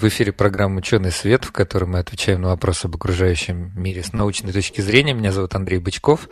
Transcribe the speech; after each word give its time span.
В 0.00 0.08
эфире 0.08 0.32
программа 0.32 0.78
«Ученый 0.78 1.12
свет», 1.12 1.44
в 1.44 1.52
которой 1.52 1.84
мы 1.84 1.98
отвечаем 1.98 2.40
на 2.40 2.48
вопросы 2.48 2.86
об 2.86 2.96
окружающем 2.96 3.70
мире 3.76 4.02
с 4.02 4.14
научной 4.14 4.50
точки 4.50 4.80
зрения. 4.80 5.12
Меня 5.12 5.30
зовут 5.30 5.54
Андрей 5.54 5.78
Бычков. 5.78 6.30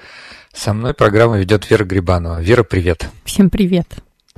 Со 0.54 0.72
мной 0.72 0.94
программу 0.94 1.36
ведет 1.36 1.68
Вера 1.68 1.84
Грибанова. 1.84 2.40
Вера, 2.40 2.62
привет. 2.62 3.10
Всем 3.26 3.50
привет. 3.50 3.86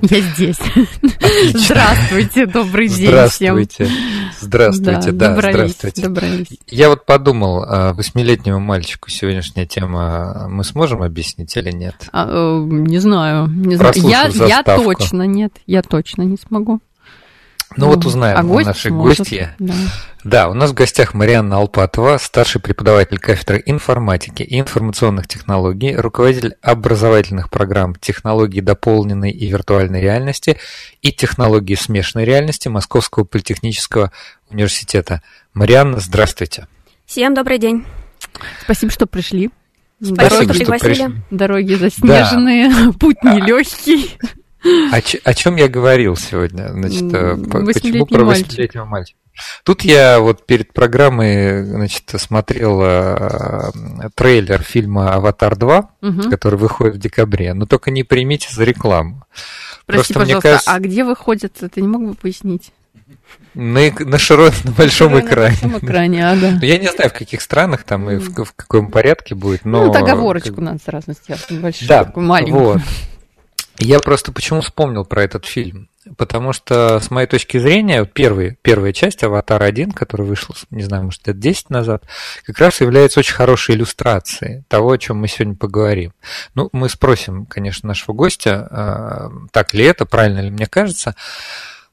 Я 0.01 0.19
здесь. 0.19 0.59
Отлично. 0.59 1.59
Здравствуйте, 1.59 2.45
добрый 2.45 2.89
день 2.89 3.07
здравствуйте. 3.07 3.85
всем. 3.85 3.97
Здравствуйте, 4.41 5.11
да, 5.11 5.27
да 5.27 5.35
добрались, 5.35 5.53
здравствуйте. 5.53 6.01
Добрались. 6.01 6.47
Я 6.67 6.89
вот 6.89 7.05
подумал, 7.05 7.63
а, 7.65 7.93
восьмилетнему 7.93 8.59
мальчику 8.59 9.09
сегодняшняя 9.09 9.65
тема 9.65 10.47
мы 10.49 10.65
сможем 10.65 11.03
объяснить 11.03 11.55
или 11.55 11.71
нет? 11.71 11.95
А, 12.11 12.27
э, 12.27 12.65
не 12.65 12.99
знаю. 12.99 13.47
Не 13.47 13.77
знаю. 13.77 13.93
Я, 13.95 14.25
я 14.25 14.61
точно 14.63 15.23
нет, 15.25 15.53
я 15.67 15.83
точно 15.83 16.23
не 16.23 16.35
смогу. 16.35 16.81
Ну, 17.77 17.87
вот 17.87 18.05
узнаем 18.05 18.37
а 18.37 18.43
гость 18.43 18.67
нашей 18.67 18.91
может, 18.91 19.19
гости. 19.19 19.49
Да. 19.59 19.73
да, 20.23 20.49
у 20.49 20.53
нас 20.53 20.71
в 20.71 20.73
гостях 20.73 21.13
Марианна 21.13 21.57
Алпатова, 21.57 22.17
старший 22.17 22.59
преподаватель 22.59 23.17
кафедры 23.17 23.63
информатики 23.65 24.43
и 24.43 24.59
информационных 24.59 25.27
технологий, 25.27 25.95
руководитель 25.95 26.55
образовательных 26.61 27.49
программ 27.49 27.95
технологии 27.95 28.59
дополненной 28.59 29.31
и 29.31 29.47
виртуальной 29.47 30.01
реальности 30.01 30.57
и 31.01 31.13
технологии 31.13 31.75
смешанной 31.75 32.25
реальности 32.25 32.67
Московского 32.67 33.23
политехнического 33.23 34.11
университета. 34.49 35.21
Марианна, 35.53 35.99
здравствуйте. 35.99 36.67
Всем 37.05 37.33
добрый 37.33 37.57
день. 37.57 37.85
Спасибо, 38.63 38.91
что 38.91 39.07
пришли. 39.07 39.49
Спасибо, 40.03 40.29
Дороги, 40.29 40.63
что 40.63 40.77
пришли. 40.79 41.07
Дороги 41.29 41.73
заснеженные, 41.75 42.69
да. 42.69 42.91
путь 42.99 43.23
нелегкий. 43.23 44.17
О, 44.63 44.99
о 45.23 45.33
чем 45.33 45.55
я 45.55 45.67
говорил 45.67 46.15
сегодня? 46.15 46.69
Значит, 46.69 47.13
э, 47.13 47.35
почему 47.35 48.05
про 48.05 48.23
восьмилетнего 48.23 48.85
мальчика? 48.85 49.17
Тут 49.63 49.83
я 49.83 50.19
вот 50.19 50.45
перед 50.45 50.73
программой, 50.73 51.63
значит, 51.63 52.03
смотрел 52.17 52.81
э, 52.83 53.71
трейлер 54.13 54.61
фильма 54.61 55.13
«Аватар 55.13 55.53
2», 55.53 55.85
угу. 56.01 56.29
который 56.29 56.59
выходит 56.59 56.95
в 56.95 56.99
декабре, 56.99 57.53
но 57.53 57.65
только 57.65 57.91
не 57.91 58.03
примите 58.03 58.49
за 58.51 58.63
рекламу. 58.63 59.23
Прости, 59.85 60.13
Просто, 60.13 60.13
пожалуйста, 60.13 60.49
кажется... 60.49 60.71
а 60.71 60.79
где 60.79 61.03
выходит? 61.03 61.53
Ты 61.73 61.81
не 61.81 61.87
мог 61.87 62.03
бы 62.03 62.13
пояснить? 62.13 62.71
На, 63.53 63.91
на 63.91 64.17
широком, 64.17 64.55
на 64.63 64.71
большом 64.71 65.13
на 65.13 65.19
экране. 65.21 65.57
На 65.61 65.69
большом 65.69 65.87
экране, 65.87 66.29
ага. 66.29 66.59
Я 66.61 66.77
не 66.77 66.89
знаю, 66.89 67.09
в 67.09 67.13
каких 67.13 67.41
странах 67.41 67.83
там 67.83 68.09
и 68.09 68.17
в, 68.17 68.45
в 68.45 68.53
каком 68.53 68.91
порядке 68.91 69.35
будет, 69.35 69.65
но... 69.65 69.83
Ну, 69.83 69.87
вот 69.87 69.95
оговорочку 69.95 70.55
как... 70.55 70.59
надо 70.59 70.79
сразу 70.83 71.13
сделать, 71.13 71.49
небольшую, 71.49 71.87
да, 71.87 72.05
такую 72.05 72.25
маленькую. 72.25 72.63
Вот. 72.63 72.81
Я 73.79 73.99
просто 73.99 74.31
почему 74.31 74.61
вспомнил 74.61 75.05
про 75.05 75.23
этот 75.23 75.45
фильм? 75.45 75.89
Потому 76.17 76.51
что, 76.51 76.99
с 76.99 77.11
моей 77.11 77.27
точки 77.27 77.59
зрения, 77.59 78.05
первый, 78.05 78.57
первая 78.63 78.91
часть 78.91 79.23
«Аватар 79.23 79.61
1», 79.61 79.93
которая 79.93 80.27
вышла, 80.27 80.55
не 80.71 80.81
знаю, 80.81 81.05
может, 81.05 81.27
лет 81.27 81.39
10 81.39 81.69
назад, 81.69 82.03
как 82.43 82.57
раз 82.57 82.81
является 82.81 83.19
очень 83.19 83.35
хорошей 83.35 83.75
иллюстрацией 83.75 84.63
того, 84.67 84.91
о 84.91 84.97
чем 84.97 85.17
мы 85.17 85.27
сегодня 85.27 85.55
поговорим. 85.55 86.13
Ну, 86.55 86.69
мы 86.71 86.89
спросим, 86.89 87.45
конечно, 87.45 87.87
нашего 87.87 88.15
гостя, 88.15 88.67
а, 88.71 89.31
так 89.51 89.75
ли 89.75 89.85
это, 89.85 90.07
правильно 90.07 90.39
ли 90.39 90.49
мне 90.49 90.65
кажется, 90.65 91.15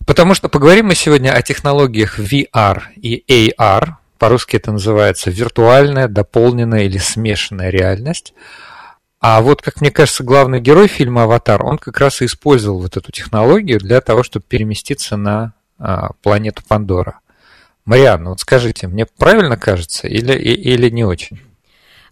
потому 0.06 0.32
что 0.34 0.48
поговорим 0.48 0.86
мы 0.86 0.94
сегодня 0.94 1.32
о 1.32 1.42
технологиях 1.42 2.18
VR 2.18 2.84
и 2.96 3.22
AR, 3.28 3.96
по-русски 4.18 4.56
это 4.56 4.72
называется 4.72 5.30
виртуальная, 5.30 6.08
дополненная 6.08 6.84
или 6.84 6.98
смешанная 6.98 7.68
реальность– 7.68 8.32
а 9.20 9.40
вот, 9.40 9.62
как 9.62 9.80
мне 9.80 9.90
кажется, 9.90 10.22
главный 10.22 10.60
герой 10.60 10.86
фильма 10.86 11.24
«Аватар», 11.24 11.64
он 11.64 11.78
как 11.78 11.98
раз 11.98 12.22
и 12.22 12.26
использовал 12.26 12.80
вот 12.82 12.96
эту 12.96 13.10
технологию 13.10 13.78
для 13.80 14.00
того, 14.00 14.22
чтобы 14.22 14.44
переместиться 14.46 15.16
на 15.16 15.54
а, 15.78 16.10
планету 16.22 16.62
Пандора. 16.66 17.20
Марианна, 17.84 18.30
вот 18.30 18.40
скажите, 18.40 18.86
мне 18.86 19.06
правильно 19.06 19.56
кажется 19.56 20.06
или, 20.06 20.32
или 20.34 20.90
не 20.90 21.04
очень? 21.04 21.40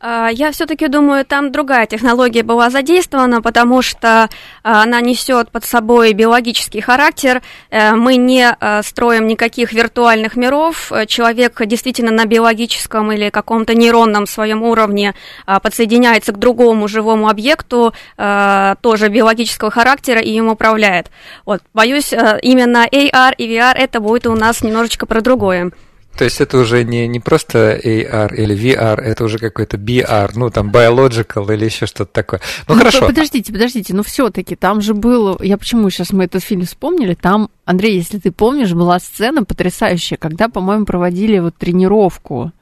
А, 0.01 0.29
я 0.29 0.51
все-таки 0.53 0.89
думаю, 0.89 1.25
там 1.25 1.53
другая 1.53 1.87
технология 1.87 2.43
была 2.43 2.71
задействована, 2.71 3.43
потому 3.43 3.83
что 3.83 4.29
а, 4.63 4.83
она 4.83 5.01
несет 5.01 5.51
под 5.51 5.65
собой 5.65 6.13
биологический 6.13 6.81
характер. 6.81 7.43
Э, 7.71 7.93
мы 7.93 8.17
не 8.17 8.49
а, 8.49 8.83
строим 8.83 9.27
никаких 9.27 9.73
виртуальных 9.73 10.37
миров. 10.37 10.93
Человек 11.07 11.65
действительно 11.67 12.11
на 12.11 12.27
биологическом 12.27 13.13
или 13.13 13.31
каком-то 13.31 13.75
нейронном 13.75 14.27
своем 14.27 14.63
уровне 14.63 15.15
подсоединяется 15.47 16.33
к 16.33 16.39
другому 16.39 16.89
живому 16.89 17.29
объекту, 17.29 17.93
тоже 18.17 19.09
биологического 19.09 19.71
характера, 19.71 20.21
и 20.21 20.31
им 20.31 20.49
управляет. 20.49 21.11
Вот, 21.45 21.63
боюсь, 21.75 22.13
именно 22.13 22.87
AR 22.87 23.35
и 23.37 23.49
VR 23.49 23.75
это 23.75 24.01
будет 24.01 24.27
у 24.27 24.35
нас 24.35 24.63
немножечко 24.63 25.07
про 25.07 25.21
другое. 25.21 25.71
То 26.17 26.25
есть 26.25 26.41
это 26.41 26.59
уже 26.59 26.85
не, 26.85 27.07
не 27.09 27.21
просто 27.21 27.77
AR 27.77 28.35
или 28.35 28.57
VR, 28.57 29.01
это 29.01 29.25
уже 29.25 29.39
какой-то 29.39 29.77
BR, 29.77 30.33
ну 30.35 30.51
там 30.51 30.71
biological 30.71 31.53
или 31.53 31.67
еще 31.67 31.87
что-то 31.87 32.13
такое. 32.13 32.41
Ну, 32.69 32.75
ну 32.75 32.81
хорошо. 32.81 33.07
Подождите, 33.07 33.53
подождите, 33.53 33.95
но 33.95 34.03
все-таки 34.03 34.57
там 34.57 34.81
же 34.81 34.95
был, 34.95 35.39
я 35.43 35.59
почему 35.59 35.91
сейчас 35.91 36.13
мы 36.13 36.25
этот 36.25 36.43
фильм 36.43 36.65
вспомнили, 36.65 37.15
там, 37.15 37.51
Андрей, 37.65 37.97
если 37.97 38.19
ты 38.19 38.33
помнишь, 38.33 38.73
была 38.73 38.99
сцена 38.99 39.45
потрясающая, 39.45 40.17
когда, 40.17 40.49
по-моему, 40.49 40.87
проводили 40.87 41.39
вот 41.39 41.57
тренировку 41.57 42.53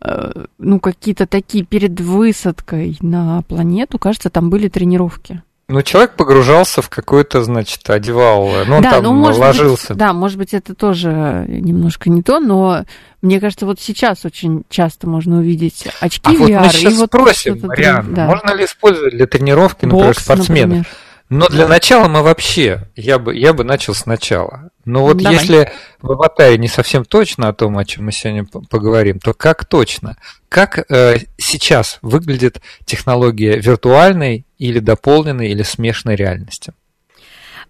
э, 0.00 0.44
ну, 0.58 0.80
какие-то 0.80 1.26
такие 1.26 1.64
перед 1.64 2.00
высадкой 2.00 2.96
на 3.00 3.42
планету, 3.42 3.98
кажется, 3.98 4.30
там 4.30 4.48
были 4.48 4.68
тренировки. 4.68 5.42
Ну, 5.70 5.82
человек 5.82 6.12
погружался 6.12 6.80
в 6.80 6.88
какой-то, 6.88 7.42
значит, 7.42 7.88
одевал, 7.90 8.48
ну, 8.66 8.76
он 8.76 8.82
да, 8.82 8.92
там 8.92 9.02
ну, 9.04 9.12
может 9.12 9.38
ложился. 9.38 9.88
Быть, 9.88 9.98
да, 9.98 10.14
может 10.14 10.38
быть, 10.38 10.54
это 10.54 10.74
тоже 10.74 11.44
немножко 11.46 12.08
не 12.08 12.22
то, 12.22 12.40
но 12.40 12.84
мне 13.20 13.38
кажется, 13.38 13.66
вот 13.66 13.78
сейчас 13.78 14.24
очень 14.24 14.64
часто 14.70 15.06
можно 15.06 15.38
увидеть 15.38 15.86
очки 16.00 16.22
а 16.24 16.32
VR. 16.32 16.38
Вот 16.38 16.48
мы 16.48 16.68
сейчас 16.70 16.92
и 16.94 16.96
вот 16.96 17.08
спросим, 17.08 17.60
Мариан, 17.62 18.14
да. 18.14 18.24
можно 18.24 18.54
ли 18.54 18.64
использовать 18.64 19.12
для 19.12 19.26
тренировки, 19.26 19.84
например, 19.84 20.06
Бокс, 20.06 20.22
спортсменов? 20.22 20.68
Например. 20.68 20.86
Но 21.28 21.48
для 21.48 21.64
да. 21.64 21.68
начала 21.68 22.08
мы 22.08 22.22
вообще, 22.22 22.88
я 22.96 23.18
бы, 23.18 23.36
я 23.36 23.52
бы 23.52 23.62
начал 23.62 23.94
сначала. 23.94 24.70
Но 24.88 25.02
вот 25.02 25.18
Давай. 25.18 25.34
если 25.34 25.70
в 26.00 26.12
аватаре 26.12 26.56
не 26.56 26.66
совсем 26.66 27.04
точно 27.04 27.48
о 27.48 27.52
том, 27.52 27.76
о 27.76 27.84
чем 27.84 28.06
мы 28.06 28.12
сегодня 28.12 28.46
поговорим, 28.46 29.20
то 29.20 29.34
как 29.34 29.66
точно? 29.66 30.16
Как 30.48 30.90
э, 30.90 31.18
сейчас 31.36 31.98
выглядит 32.00 32.62
технология 32.86 33.58
виртуальной 33.58 34.46
или 34.56 34.78
дополненной 34.78 35.50
или 35.50 35.62
смешанной 35.62 36.16
реальности? 36.16 36.72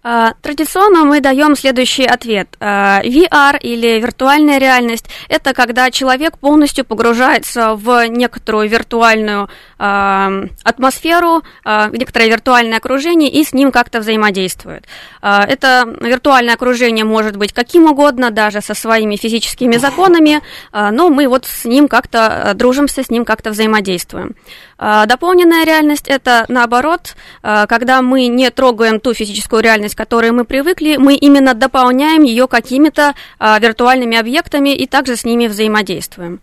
А, 0.01 0.33
традиционно 0.41 1.03
мы 1.03 1.19
даем 1.19 1.55
следующий 1.55 2.05
ответ. 2.05 2.55
А, 2.59 3.01
VR 3.03 3.59
или 3.59 3.99
виртуальная 3.99 4.57
реальность– 4.57 5.05
это 5.29 5.53
когда 5.53 5.91
человек 5.91 6.37
полностью 6.37 6.85
погружается 6.85 7.75
в 7.75 8.07
некоторую 8.07 8.69
виртуальную 8.69 9.49
а, 9.77 10.31
атмосферу, 10.63 11.43
некоторое 11.65 12.29
виртуальное 12.29 12.77
окружение 12.77 13.29
и 13.29 13.43
с 13.43 13.53
ним 13.53 13.71
как-то 13.71 13.99
взаимодействует. 13.99 14.85
Это 15.21 15.85
виртуальное 16.01 16.53
окружение 16.53 17.05
может 17.05 17.35
быть 17.35 17.53
каким 17.53 17.85
угодно, 17.85 18.31
даже 18.31 18.61
со 18.61 18.73
своими 18.73 19.15
физическими 19.15 19.77
законами, 19.77 20.41
но 20.73 21.09
мы 21.09 21.27
вот 21.27 21.45
с 21.45 21.65
ним 21.65 21.87
как-то 21.87 22.53
дружимся, 22.55 23.03
с 23.03 23.09
ним 23.09 23.25
как-то 23.25 23.51
взаимодействуем. 23.51 24.35
Дополненная 24.77 25.65
реальность– 25.65 26.05
это 26.07 26.45
наоборот, 26.47 27.15
когда 27.41 28.01
мы 28.01 28.27
не 28.27 28.49
трогаем 28.49 28.99
ту 28.99 29.13
физическую 29.13 29.61
реальность, 29.61 29.88
к 29.93 29.97
которой 29.97 30.31
мы 30.31 30.45
привыкли, 30.45 30.97
мы 30.97 31.15
именно 31.15 31.53
дополняем 31.53 32.23
ее 32.23 32.47
какими-то 32.47 33.15
виртуальными 33.39 34.17
объектами 34.17 34.75
и 34.75 34.85
также 34.87 35.15
с 35.15 35.23
ними 35.23 35.47
взаимодействуем. 35.47 36.41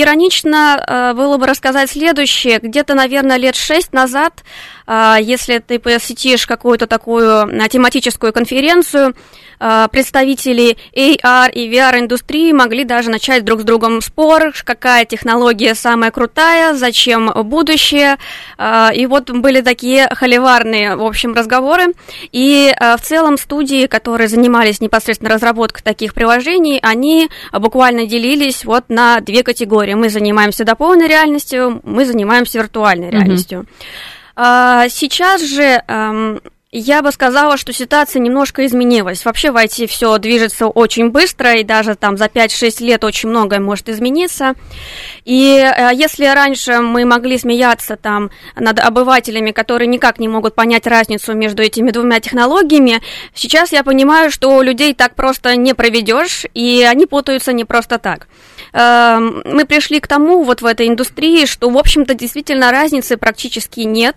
Иронично 0.00 1.12
было 1.16 1.36
бы 1.36 1.46
рассказать 1.46 1.90
следующее. 1.90 2.58
Где-то, 2.60 2.94
наверное, 2.94 3.36
лет 3.36 3.56
шесть 3.56 3.92
назад, 3.92 4.42
если 4.88 5.58
ты 5.58 5.78
посетишь 5.78 6.46
какую-то 6.46 6.86
такую 6.86 7.48
тематическую 7.68 8.32
конференцию, 8.32 9.14
Э, 9.60 9.88
представители 9.92 10.78
AR 10.96 11.52
и 11.52 11.70
VR-индустрии 11.70 12.52
могли 12.52 12.84
даже 12.84 13.10
начать 13.10 13.44
друг 13.44 13.60
с 13.60 13.64
другом 13.64 14.00
спор, 14.00 14.52
какая 14.64 15.04
технология 15.04 15.74
самая 15.74 16.10
крутая, 16.10 16.74
зачем 16.74 17.30
будущее. 17.44 18.16
Э, 18.56 18.88
и 18.94 19.06
вот 19.06 19.30
были 19.30 19.60
такие 19.60 20.08
холиварные, 20.10 20.96
в 20.96 21.04
общем, 21.04 21.34
разговоры. 21.34 21.92
И 22.32 22.74
э, 22.74 22.96
в 22.96 23.02
целом 23.02 23.36
студии, 23.36 23.86
которые 23.86 24.28
занимались 24.28 24.80
непосредственно 24.80 25.30
разработкой 25.30 25.82
таких 25.82 26.14
приложений, 26.14 26.80
они 26.82 27.28
буквально 27.52 28.06
делились 28.06 28.64
вот 28.64 28.84
на 28.88 29.20
две 29.20 29.42
категории. 29.42 29.89
Говорим, 29.90 30.00
мы 30.00 30.08
занимаемся 30.08 30.64
дополненной 30.64 31.08
реальностью, 31.08 31.80
мы 31.84 32.04
занимаемся 32.04 32.58
виртуальной 32.58 33.10
реальностью. 33.10 33.66
Mm-hmm. 34.36 34.88
Сейчас 34.88 35.42
же 35.42 35.82
эм, 35.86 36.40
я 36.72 37.02
бы 37.02 37.10
сказала, 37.10 37.56
что 37.56 37.72
ситуация 37.72 38.20
немножко 38.20 38.64
изменилась. 38.64 39.24
Вообще 39.24 39.50
в 39.50 39.56
IT 39.56 39.88
все 39.88 40.16
движется 40.18 40.68
очень 40.68 41.10
быстро, 41.10 41.54
и 41.54 41.64
даже 41.64 41.96
там 41.96 42.16
за 42.16 42.26
5-6 42.26 42.84
лет 42.84 43.02
очень 43.02 43.28
многое 43.28 43.58
может 43.58 43.88
измениться. 43.88 44.54
И 45.24 45.58
э, 45.58 45.90
если 45.92 46.26
раньше 46.26 46.78
мы 46.78 47.04
могли 47.04 47.38
смеяться 47.38 47.96
там 47.96 48.30
над 48.54 48.78
обывателями, 48.78 49.50
которые 49.50 49.88
никак 49.88 50.20
не 50.20 50.28
могут 50.28 50.54
понять 50.54 50.86
разницу 50.86 51.34
между 51.34 51.62
этими 51.62 51.90
двумя 51.90 52.20
технологиями, 52.20 53.02
сейчас 53.34 53.72
я 53.72 53.82
понимаю, 53.82 54.30
что 54.30 54.62
людей 54.62 54.94
так 54.94 55.16
просто 55.16 55.56
не 55.56 55.74
проведешь, 55.74 56.46
и 56.54 56.86
они 56.88 57.06
путаются 57.06 57.52
не 57.52 57.64
просто 57.64 57.98
так. 57.98 58.28
Эм, 58.72 59.42
мы 59.44 59.64
пришли 59.64 60.00
к 60.00 60.06
тому 60.06 60.42
вот 60.42 60.62
в 60.62 60.66
этой 60.66 60.88
индустрии, 60.88 61.46
что, 61.46 61.70
в 61.70 61.78
общем-то, 61.78 62.14
действительно 62.14 62.70
разницы 62.70 63.16
практически 63.16 63.80
нет. 63.80 64.16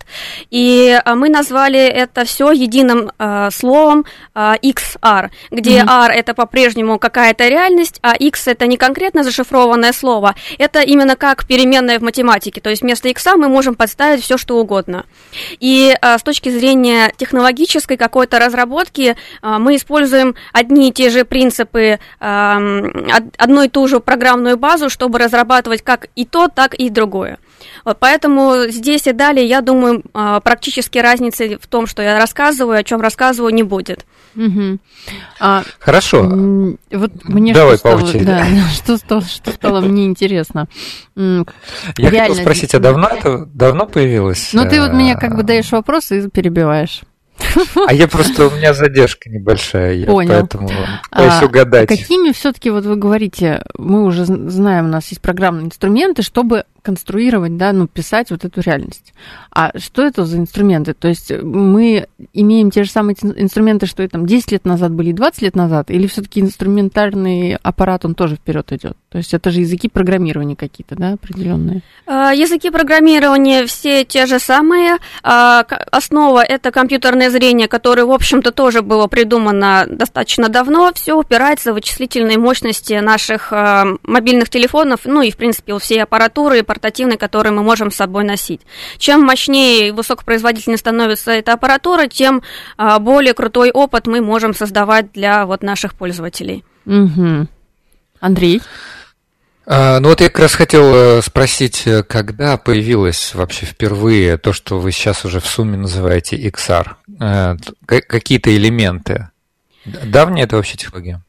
И 0.50 1.00
э, 1.03 1.15
мы 1.15 1.29
назвали 1.29 1.79
это 1.79 2.25
все 2.25 2.51
единым 2.51 3.11
э, 3.17 3.50
словом 3.51 4.05
э, 4.35 4.53
XR, 4.61 5.29
где 5.51 5.79
mm-hmm. 5.79 6.05
R 6.05 6.11
это 6.11 6.33
по-прежнему 6.33 7.00
какая-то 7.00 7.47
реальность, 7.47 8.00
а 8.01 8.15
X 8.15 8.47
это 8.47 8.67
не 8.67 8.77
конкретно 8.77 9.23
зашифрованное 9.23 9.94
слово, 9.94 10.35
это 10.57 10.81
именно 10.81 11.15
как 11.15 11.45
переменная 11.47 12.00
в 12.00 12.03
математике. 12.03 12.61
То 12.61 12.69
есть 12.69 12.81
вместо 12.81 13.09
X 13.09 13.25
мы 13.35 13.47
можем 13.47 13.75
подставить 13.75 14.23
все, 14.23 14.38
что 14.38 14.57
угодно. 14.57 15.05
И 15.59 15.95
с 16.01 16.21
точки 16.23 16.50
зрения 16.50 17.13
технологической 17.17 17.97
какой-то 17.97 18.39
разработки 18.39 19.15
мы 19.41 19.75
используем 19.75 20.35
одни 20.51 20.89
и 20.89 20.91
те 20.91 21.09
же 21.09 21.25
принципы, 21.25 22.00
эм, 22.19 23.07
одну 23.38 23.63
и 23.63 23.69
ту 23.69 23.88
же 23.88 24.00
программную 24.00 24.43
программную 24.44 24.57
базу, 24.57 24.90
чтобы 24.90 25.19
разрабатывать 25.19 25.81
как 25.81 26.07
и 26.16 26.25
то, 26.25 26.48
так 26.48 26.74
и 26.74 26.90
другое. 26.90 27.38
Вот 27.86 27.98
поэтому 28.00 28.68
здесь 28.68 29.07
и 29.07 29.13
далее, 29.13 29.45
я 29.45 29.62
думаю, 29.62 30.04
а, 30.13 30.40
практически 30.40 31.00
разницы 31.00 31.57
в 31.62 31.68
том, 31.68 31.88
что 31.88 32.01
я 32.01 32.18
рассказываю, 32.19 32.78
о 32.78 32.84
чем 32.84 33.01
рассказываю, 33.01 33.54
не 33.54 33.63
будет. 33.63 34.06
Угу. 34.36 34.80
А, 35.40 35.63
Хорошо. 35.80 36.24
Вот 36.24 37.12
мне 37.24 37.54
Давай 37.54 37.78
что, 37.78 37.98
стало, 37.98 38.24
да, 38.24 38.45
что, 38.74 38.98
стало, 38.98 39.22
что 39.22 39.51
стало 39.51 39.81
мне 39.81 40.06
интересно. 40.06 40.68
Я 41.16 41.46
Реально, 41.98 42.19
хотел 42.19 42.36
спросить, 42.36 42.75
а 42.75 42.80
давно 42.80 43.07
это 43.07 43.46
давно 43.54 43.86
появилось? 43.86 44.50
Ну, 44.54 44.68
ты 44.68 44.81
вот 44.81 44.92
мне 44.92 45.16
как 45.16 45.36
бы 45.36 45.44
даешь 45.44 45.72
вопрос 45.72 46.12
и 46.12 46.30
перебиваешь. 46.30 47.04
А 47.88 47.94
я 47.94 48.07
просто, 48.07 48.47
у 48.47 48.51
меня 48.51 48.74
задержка 48.74 49.30
небольшая, 49.30 49.94
я 49.94 50.06
Понял. 50.06 50.30
поэтому 50.30 50.69
пытаюсь 51.09 51.41
а, 51.41 51.45
угадать. 51.45 51.89
Какими 51.89 52.31
все-таки, 52.31 52.69
вот 52.69 52.85
вы 52.85 52.95
говорите, 52.95 53.63
мы 53.77 54.03
уже 54.03 54.25
знаем, 54.25 54.85
у 54.85 54.89
нас 54.89 55.07
есть 55.09 55.21
программные 55.21 55.68
инструменты, 55.68 56.21
чтобы 56.21 56.65
конструировать, 56.83 57.57
да, 57.57 57.74
ну, 57.74 57.88
писать 57.88 58.30
вот 58.30 58.45
эту 58.45 58.62
реальность. 58.62 59.13
А 59.51 59.71
что 59.80 60.03
это 60.03 60.25
за 60.25 60.38
инструменты? 60.38 60.94
То 60.94 61.07
есть 61.07 61.31
мы 61.31 62.07
имеем 62.33 62.69
те 62.69 62.83
же 62.83 62.91
самые 62.91 63.15
инструменты, 63.15 63.85
что 63.88 64.03
и 64.03 64.07
там 64.07 64.25
10 64.25 64.51
лет 64.51 64.65
назад 64.65 64.91
были 64.94 65.09
и 65.09 65.13
20 65.13 65.41
лет 65.41 65.56
назад, 65.56 65.89
или 65.89 66.07
все-таки 66.07 66.41
инструментарный 66.41 67.56
аппарат, 67.56 68.06
он 68.06 68.15
тоже 68.15 68.35
вперед 68.35 68.71
идет? 68.74 68.97
То 69.09 69.18
есть 69.18 69.33
это 69.33 69.51
же 69.51 69.62
языки 69.62 69.88
программирования 69.88 70.56
какие-то, 70.56 70.95
да, 70.95 71.13
определенные? 71.13 71.81
А, 72.06 72.33
языки 72.33 72.69
программирования 72.69 73.65
все 73.65 74.03
те 74.03 74.25
же 74.25 74.39
самые. 74.39 74.97
А, 75.24 75.65
основа 75.91 76.44
это 76.44 76.71
компьютерное 76.71 77.29
зрение, 77.29 77.68
которое, 77.68 78.06
в 78.06 78.12
общем-то, 78.12 78.51
тоже 78.51 78.81
было 78.81 79.07
придумано 79.07 79.86
достаточно 79.88 80.50
давно. 80.50 80.91
Все 80.94 81.13
упирается 81.13 81.71
в 81.71 81.75
вычислительные 81.75 82.38
мощности 82.38 82.94
наших 82.94 83.53
а, 83.53 83.86
мобильных 84.03 84.50
телефонов, 84.50 85.01
ну 85.06 85.21
и, 85.21 85.31
в 85.31 85.38
принципе, 85.38 85.74
у 85.74 85.79
всей 85.79 86.03
аппаратуры 86.03 86.63
портативной, 86.74 87.18
которую 87.18 87.54
мы 87.54 87.62
можем 87.62 87.92
с 87.92 87.96
собой 87.96 88.24
носить. 88.24 88.62
Чем 88.98 89.22
мощнее 89.22 89.90
и 89.90 89.92
высокопроизводительнее 89.92 90.80
становится 90.80 91.31
эта 91.31 91.54
аппаратура, 91.54 92.08
тем 92.08 92.42
а, 92.78 92.98
более 92.98 93.36
крутой 93.36 93.70
опыт 93.70 94.08
мы 94.08 94.22
можем 94.22 94.56
создавать 94.56 95.12
для 95.12 95.46
вот 95.46 95.62
наших 95.62 95.94
пользователей. 95.94 96.66
Угу. 96.88 97.48
Андрей? 98.20 98.62
А, 99.68 100.00
ну 100.00 100.10
вот 100.10 100.22
я 100.22 100.30
как 100.30 100.40
раз 100.40 100.56
хотел 100.56 100.96
э, 100.96 101.22
спросить, 101.22 101.84
э, 101.86 102.02
когда 102.02 102.58
появилось 102.58 103.36
вообще 103.36 103.68
впервые 103.68 104.38
то, 104.38 104.52
что 104.52 104.80
вы 104.80 104.92
сейчас 104.92 105.25
уже 105.25 105.40
в 105.40 105.46
сумме 105.46 105.78
называете 105.78 106.38
XR? 106.38 106.96
Э, 107.22 107.56
какие-то 107.86 108.56
элементы? 108.56 109.30
Давняя 109.86 110.46
это 110.46 110.56
вообще 110.56 110.75
технология? 110.75 111.22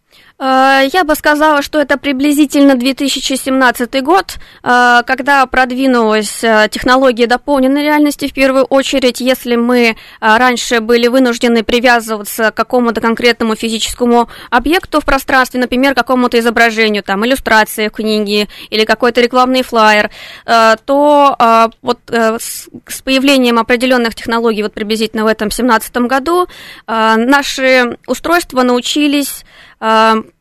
Э, 0.44 0.86
я 0.92 1.04
бы 1.04 1.14
сказала, 1.14 1.62
что 1.62 1.80
это 1.80 1.96
приблизительно 1.96 2.74
2017 2.74 4.02
год, 4.02 4.36
э, 4.62 5.02
когда 5.06 5.46
продвинулась 5.46 6.44
э, 6.44 6.68
технология 6.70 7.26
дополненной 7.26 7.82
реальности. 7.82 8.28
В 8.28 8.34
первую 8.34 8.64
очередь, 8.64 9.20
если 9.20 9.56
мы 9.56 9.96
раньше 10.20 10.80
были 10.80 11.08
вынуждены 11.08 11.62
привязываться 11.62 12.50
к 12.50 12.54
какому-то 12.54 13.00
конкретному 13.00 13.56
физическому 13.56 14.28
объекту 14.50 15.00
в 15.00 15.04
пространстве, 15.04 15.60
например, 15.60 15.94
какому-то 15.94 16.38
изображению, 16.38 17.02
там, 17.02 17.24
иллюстрации 17.24 17.88
в 17.88 17.92
книге 17.92 18.48
или 18.70 18.84
какой-то 18.84 19.20
рекламный 19.20 19.62
флаер, 19.62 20.10
то 20.84 21.70
вот 21.82 21.98
с 22.10 23.02
появлением 23.02 23.58
определенных 23.58 24.14
технологий, 24.14 24.62
вот 24.62 24.74
приблизительно 24.74 25.24
в 25.24 25.28
этом 25.28 25.48
2017 25.48 25.96
году, 26.08 26.46
наши 26.86 27.96
устройства 28.06 28.62
научились 28.62 29.44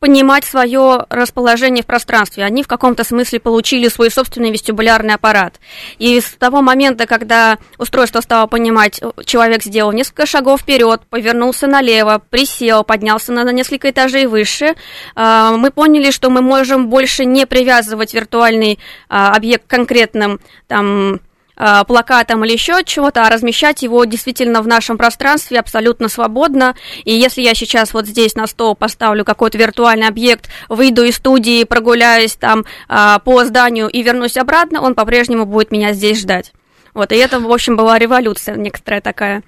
понимать 0.00 0.44
свое 0.44 1.04
расположение 1.10 1.82
в 1.82 1.86
пространстве. 1.86 2.44
Они 2.44 2.62
в 2.62 2.68
каком-то 2.68 3.04
смысле 3.04 3.40
получили 3.40 3.88
свой 3.88 4.10
собственный 4.10 4.50
вестибулярный 4.50 5.14
аппарат. 5.14 5.60
И 5.98 6.20
с 6.20 6.34
того 6.38 6.62
момента, 6.62 7.06
когда 7.06 7.58
устройство 7.76 8.20
стало 8.20 8.46
понимать, 8.46 9.00
э, 9.02 9.10
человек 9.26 9.62
сделал 9.62 9.92
несколько 9.92 10.24
шагов 10.24 10.62
вперед, 10.62 11.02
повернулся 11.10 11.66
налево, 11.66 12.22
присел, 12.30 12.84
поднялся 12.84 13.32
на, 13.32 13.50
несколько 13.52 13.90
этажей 13.90 14.26
выше, 14.26 14.74
э, 15.14 15.54
мы 15.56 15.70
поняли, 15.70 16.10
что 16.10 16.30
мы 16.30 16.40
можем 16.40 16.88
больше 16.88 17.24
не 17.26 17.46
привязывать 17.46 18.14
виртуальный 18.14 18.78
объект 19.08 19.66
к 19.66 19.70
конкретным 19.70 20.40
там 20.68 21.20
плакатом 21.54 22.44
или 22.44 22.52
еще 22.52 22.82
чего-то, 22.84 23.26
а 23.26 23.30
размещать 23.30 23.82
его 23.82 24.04
действительно 24.04 24.62
в 24.62 24.66
нашем 24.66 24.98
пространстве 24.98 25.60
абсолютно 25.60 26.08
свободно. 26.08 26.74
И 27.04 27.12
если 27.12 27.42
я 27.42 27.54
сейчас 27.54 27.94
вот 27.94 28.06
здесь 28.06 28.34
на 28.34 28.46
стол 28.46 28.74
поставлю 28.74 29.24
какой-то 29.24 29.58
виртуальный 29.58 30.08
объект, 30.08 30.48
выйду 30.68 31.04
из 31.04 31.16
студии, 31.16 31.64
прогуляюсь 31.64 32.34
там 32.34 32.64
э, 32.88 33.18
по 33.24 33.44
зданию 33.44 33.88
и 33.88 34.02
вернусь 34.02 34.36
обратно, 34.36 34.80
он 34.80 34.94
по-прежнему 34.94 35.46
будет 35.46 35.70
меня 35.70 35.92
здесь 35.92 36.20
ждать. 36.20 36.52
Вот, 36.94 37.12
и 37.12 37.16
это, 37.16 37.40
в 37.40 37.50
общем, 37.50 37.76
была 37.76 37.98
революция 37.98 38.56
некоторая 38.56 39.00
такая. 39.00 39.42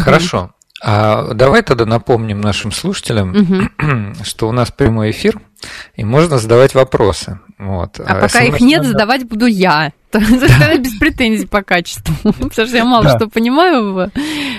Хорошо. 0.00 0.52
А 0.84 1.32
давай 1.32 1.62
тогда 1.62 1.86
напомним 1.86 2.40
нашим 2.40 2.72
слушателям, 2.72 3.30
угу. 3.30 4.14
что 4.24 4.48
у 4.48 4.52
нас 4.52 4.72
прямой 4.72 5.12
эфир, 5.12 5.40
и 5.96 6.04
можно 6.04 6.38
задавать 6.38 6.74
вопросы. 6.74 7.38
Вот. 7.58 8.00
А, 8.00 8.04
а 8.04 8.20
пока 8.20 8.42
их 8.42 8.60
нет, 8.60 8.84
задавать 8.84 9.24
буду 9.24 9.46
я. 9.46 9.92
без 10.78 10.98
претензий 10.98 11.46
по 11.46 11.62
качеству. 11.62 12.14
Потому 12.22 12.50
что 12.50 12.64
я 12.64 12.84
мало 12.84 13.16
что 13.16 13.28
понимаю 13.28 13.94
в 13.94 14.10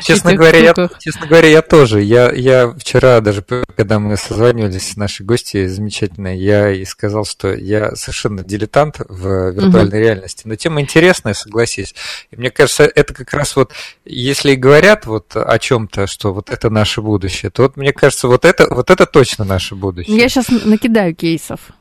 честно 0.02 0.34
говоря, 0.34 0.60
я, 0.60 0.90
честно 1.00 1.28
говоря, 1.28 1.48
я 1.48 1.62
тоже. 1.62 2.02
Я, 2.02 2.32
я 2.32 2.70
вчера 2.72 3.20
даже, 3.22 3.44
когда 3.44 4.00
мы 4.00 4.18
созванивались 4.18 4.92
с 4.92 4.98
нашей 4.98 5.26
гостьей 5.26 5.68
замечательной, 5.68 6.38
я 6.40 6.72
и 6.72 6.84
сказал, 6.86 7.26
что 7.26 7.54
я 7.54 7.96
совершенно 7.96 8.44
дилетант 8.44 8.98
в 9.08 9.52
виртуальной 9.52 10.00
реальности. 10.00 10.44
Но 10.46 10.56
тема 10.56 10.82
интересная, 10.82 11.34
согласись. 11.34 11.94
И 12.32 12.36
мне 12.36 12.50
кажется, 12.50 12.84
это 12.84 13.14
как 13.14 13.32
раз 13.34 13.56
вот, 13.56 13.72
если 14.06 14.56
говорят 14.56 15.06
вот 15.06 15.36
о 15.36 15.60
чем-то, 15.60 16.08
что 16.08 16.34
вот 16.34 16.50
это 16.50 16.70
наше 16.72 17.02
будущее, 17.02 17.52
то 17.52 17.64
вот 17.64 17.78
мне 17.78 17.94
кажется, 17.94 18.28
вот 18.28 18.46
это, 18.46 18.74
вот 18.74 18.90
это 18.90 19.06
точно 19.06 19.46
наше 19.46 19.76
будущее. 19.76 20.18
Я 20.18 20.30
сейчас 20.30 20.50
накидаю 20.50 20.93
кейсов. 21.14 21.72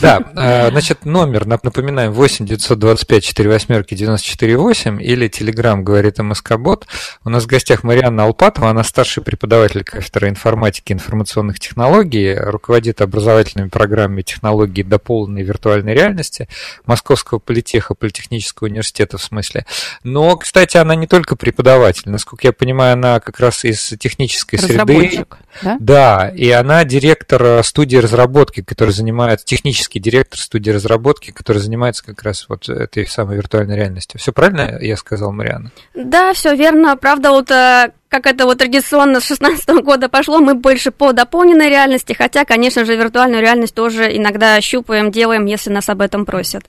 Да, 0.00 0.20
а, 0.34 0.70
значит, 0.70 1.04
номер, 1.04 1.46
напоминаем, 1.46 2.12
8 2.12 2.46
925 2.46 3.24
4 3.24 3.48
восьмерки 3.48 3.94
94 3.94 4.56
8 4.56 5.02
или 5.02 5.28
Телеграм 5.28 5.84
говорит 5.84 6.18
МСК-бот. 6.18 6.86
У 7.24 7.30
нас 7.30 7.44
в 7.44 7.46
гостях 7.46 7.82
Марианна 7.82 8.24
Алпатова, 8.24 8.70
она 8.70 8.82
старший 8.82 9.22
преподаватель 9.22 9.84
кафедры 9.84 10.28
информатики 10.28 10.92
и 10.92 10.94
информационных 10.94 11.60
технологий, 11.60 12.34
руководит 12.34 13.00
образовательными 13.00 13.68
программами 13.68 14.22
технологий 14.22 14.82
дополненной 14.82 15.42
виртуальной 15.42 15.94
реальности 15.94 16.48
Московского 16.86 17.38
политеха, 17.38 17.94
политехнического 17.94 18.68
университета 18.68 19.18
в 19.18 19.22
смысле. 19.22 19.66
Но, 20.02 20.36
кстати, 20.36 20.76
она 20.76 20.94
не 20.94 21.06
только 21.06 21.36
преподаватель, 21.36 22.10
насколько 22.10 22.46
я 22.46 22.52
понимаю, 22.52 22.94
она 22.94 23.20
как 23.20 23.38
раз 23.38 23.64
из 23.64 23.94
технической 23.98 24.58
среды. 24.58 25.24
Да? 25.62 25.76
да, 25.80 26.32
и 26.34 26.50
она 26.50 26.84
директор 26.84 27.62
студии 27.62 27.96
разработки 27.96 28.62
который 28.62 28.90
занимается, 28.90 29.41
технический 29.44 30.00
директор 30.00 30.38
студии 30.38 30.70
разработки, 30.70 31.30
который 31.30 31.58
занимается 31.58 32.04
как 32.04 32.22
раз 32.22 32.46
вот 32.48 32.68
этой 32.68 33.06
самой 33.06 33.36
виртуальной 33.36 33.76
реальностью. 33.76 34.20
Все 34.20 34.32
правильно 34.32 34.78
я 34.80 34.96
сказал, 34.96 35.32
Марианна? 35.32 35.72
Да, 35.94 36.32
все 36.32 36.54
верно. 36.54 36.96
Правда, 36.96 37.30
вот 37.30 37.50
э, 37.50 37.92
как 38.08 38.26
это 38.26 38.44
вот 38.44 38.58
традиционно 38.58 39.20
с 39.20 39.26
16 39.26 39.68
года 39.82 40.08
пошло, 40.08 40.38
мы 40.38 40.54
больше 40.54 40.90
по 40.90 41.12
дополненной 41.12 41.68
реальности, 41.68 42.12
хотя, 42.12 42.44
конечно 42.44 42.84
же, 42.84 42.96
виртуальную 42.96 43.40
реальность 43.40 43.74
тоже 43.74 44.14
иногда 44.16 44.60
щупаем, 44.60 45.10
делаем, 45.10 45.46
если 45.46 45.70
нас 45.70 45.88
об 45.88 46.00
этом 46.02 46.26
просят. 46.26 46.64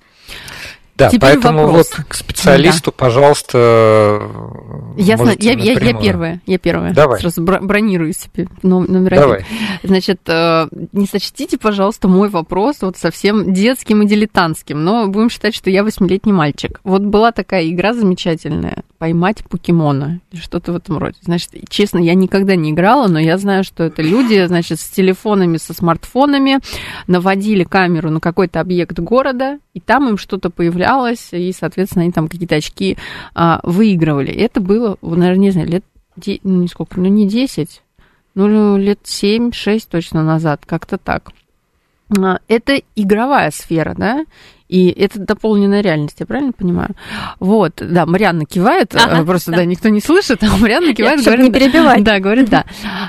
Да, 0.96 1.10
Теперь 1.10 1.22
поэтому 1.22 1.64
вопрос. 1.64 1.92
вот 1.98 2.06
к 2.06 2.14
специалисту, 2.14 2.92
да. 2.92 3.06
пожалуйста. 3.06 4.22
Ясно, 4.96 5.34
я, 5.40 5.54
я, 5.54 5.74
я 5.74 5.94
первая, 5.94 6.42
я 6.46 6.60
первая. 6.60 6.94
Давай. 6.94 7.20
Сразу 7.20 7.42
бронирую 7.42 8.14
себе 8.14 8.48
номер 8.62 9.16
Давай. 9.16 9.40
один. 9.40 9.48
Значит, 9.82 10.22
э, 10.28 10.68
не 10.92 11.08
сочтите, 11.08 11.58
пожалуйста, 11.58 12.08
мой 12.08 12.30
вопрос 12.30 12.78
вот 12.82 12.98
совсем 12.98 13.54
детским 13.54 14.04
и 14.04 14.08
дилетантским, 14.08 14.84
но 14.84 15.08
будем 15.08 15.32
считать, 15.32 15.56
что 15.56 15.72
я 15.72 15.84
восьмилетний 15.84 16.32
мальчик. 16.32 16.80
Вот 16.84 17.02
была 17.02 17.32
такая 17.32 17.68
игра 17.68 17.94
замечательная, 17.94 18.84
поймать 19.04 19.44
покемона, 19.44 20.22
что-то 20.34 20.72
в 20.72 20.78
этом 20.78 20.98
роде. 20.98 21.18
Значит, 21.22 21.52
честно, 21.68 22.00
я 22.00 22.14
никогда 22.14 22.56
не 22.56 22.72
играла, 22.72 23.08
но 23.10 23.20
я 23.20 23.38
знаю, 23.38 23.66
что 23.66 23.84
это 23.84 24.02
люди, 24.02 24.46
значит, 24.48 24.80
с 24.80 24.88
телефонами, 24.88 25.58
со 25.58 25.74
смартфонами 25.74 26.60
наводили 27.08 27.66
камеру 27.66 28.10
на 28.10 28.22
какой-то 28.22 28.62
объект 28.62 28.98
города, 29.00 29.60
и 29.74 29.80
там 29.80 30.08
им 30.10 30.18
что-то 30.18 30.50
появлялось 30.50 30.74
появлялось, 30.74 31.30
и, 31.32 31.52
соответственно, 31.52 32.04
они 32.04 32.12
там 32.12 32.28
какие-то 32.28 32.56
очки 32.56 32.98
а, 33.34 33.60
выигрывали. 33.64 34.32
Это 34.32 34.60
было, 34.62 34.98
наверное, 35.02 35.42
не 35.42 35.52
знаю, 35.52 35.68
лет, 35.68 35.86
ну, 36.44 36.62
не 36.62 36.68
сколько, 36.68 37.00
ну, 37.00 37.08
не 37.08 37.28
10, 37.28 37.82
ну, 38.36 38.78
лет 38.78 39.00
7-6 39.04 39.88
точно 39.90 40.24
назад, 40.24 40.64
как-то 40.66 40.98
так. 40.98 41.32
А, 42.22 42.40
это 42.48 42.82
игровая 42.96 43.52
сфера, 43.52 43.96
да, 43.98 44.26
и 44.74 44.88
это 44.90 45.20
дополненная 45.20 45.82
реальность, 45.82 46.18
я 46.20 46.26
правильно 46.26 46.52
понимаю? 46.52 46.96
Вот, 47.40 47.74
да, 47.76 48.06
Марианна 48.06 48.46
кивает, 48.46 48.96
ага, 48.96 49.24
просто, 49.24 49.52
да. 49.52 49.58
да, 49.58 49.66
никто 49.66 49.90
не 49.90 50.02
слышит, 50.02 50.44
а 50.44 50.58
Марианна 50.58 50.96
кивает, 50.96 51.20
я, 51.20 51.26
говорит, 51.26 51.46
не 51.46 51.52
перебивать. 51.52 52.04
Да, 52.04 52.20
говорит, 52.20 52.50
да. 52.50 52.66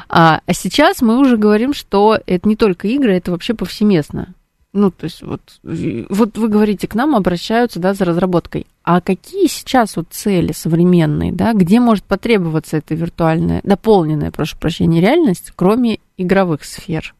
А, 0.08 0.40
а 0.44 0.52
сейчас 0.52 1.00
мы 1.00 1.18
уже 1.18 1.36
говорим, 1.36 1.72
что 1.72 2.18
это 2.26 2.48
не 2.48 2.56
только 2.56 2.88
игры, 2.88 3.16
это 3.16 3.30
вообще 3.30 3.54
повсеместно. 3.54 4.34
Ну, 4.74 4.90
то 4.90 5.04
есть 5.04 5.22
вот, 5.22 5.40
вот 5.62 6.36
вы 6.36 6.48
говорите, 6.48 6.88
к 6.88 6.96
нам 6.96 7.14
обращаются, 7.14 7.78
да, 7.78 7.94
за 7.94 8.04
разработкой. 8.04 8.66
А 8.82 9.00
какие 9.00 9.46
сейчас 9.46 9.96
вот 9.96 10.08
цели 10.10 10.52
современные, 10.52 11.32
да, 11.32 11.52
где 11.52 11.78
может 11.78 12.04
потребоваться 12.04 12.76
эта 12.76 12.94
виртуальная, 12.96 13.60
дополненная, 13.62 14.32
прошу 14.32 14.58
прощения, 14.58 15.00
реальность, 15.00 15.52
кроме 15.54 16.00
игровых 16.16 16.64
сфер 16.64 17.14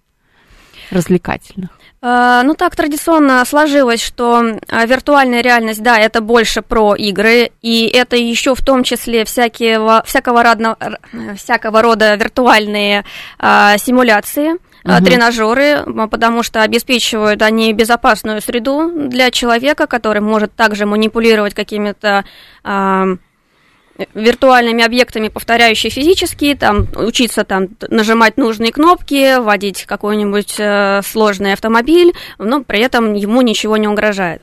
развлекательных? 0.91 1.71
А, 2.07 2.43
ну 2.43 2.55
так 2.55 2.77
традиционно 2.77 3.43
сложилось, 3.47 4.03
что 4.03 4.59
а, 4.69 4.85
виртуальная 4.85 5.41
реальность, 5.41 5.83
да, 5.83 5.99
это 5.99 6.21
больше 6.21 6.61
про 6.61 6.95
игры, 6.95 7.51
и 7.63 7.87
это 7.87 8.17
еще 8.17 8.55
в 8.55 8.63
том 8.63 8.85
числе 8.85 9.25
всякие, 9.25 9.81
всякого, 10.05 10.43
родно, 10.43 10.77
всякого 11.37 11.81
рода 11.81 12.15
виртуальные 12.17 13.05
а, 13.39 13.79
симуляции, 13.79 14.59
угу. 14.85 15.05
тренажеры, 15.05 15.83
потому 16.11 16.43
что 16.43 16.63
обеспечивают 16.63 17.41
они 17.41 17.73
безопасную 17.73 18.43
среду 18.43 18.93
для 19.09 19.31
человека, 19.31 19.87
который 19.87 20.21
может 20.21 20.55
также 20.55 20.87
манипулировать 20.87 21.55
какими-то 21.55 22.25
э, 22.65 23.17
виртуальными 24.15 24.85
объектами, 24.85 25.29
повторяющие 25.29 25.91
физические, 25.91 26.57
там 26.57 26.89
учиться 26.97 27.45
там 27.45 27.69
нажимать 27.89 28.37
нужные 28.37 28.73
кнопки, 28.73 29.39
водить 29.39 29.85
какой-нибудь 29.85 30.57
э, 30.59 31.01
сложный 31.05 31.53
автомобиль, 31.53 32.13
но 32.39 32.63
при 32.63 32.81
этом 32.81 33.15
ему 33.15 33.43
ничего 33.43 33.77
не 33.77 33.89
угрожает. 33.89 34.43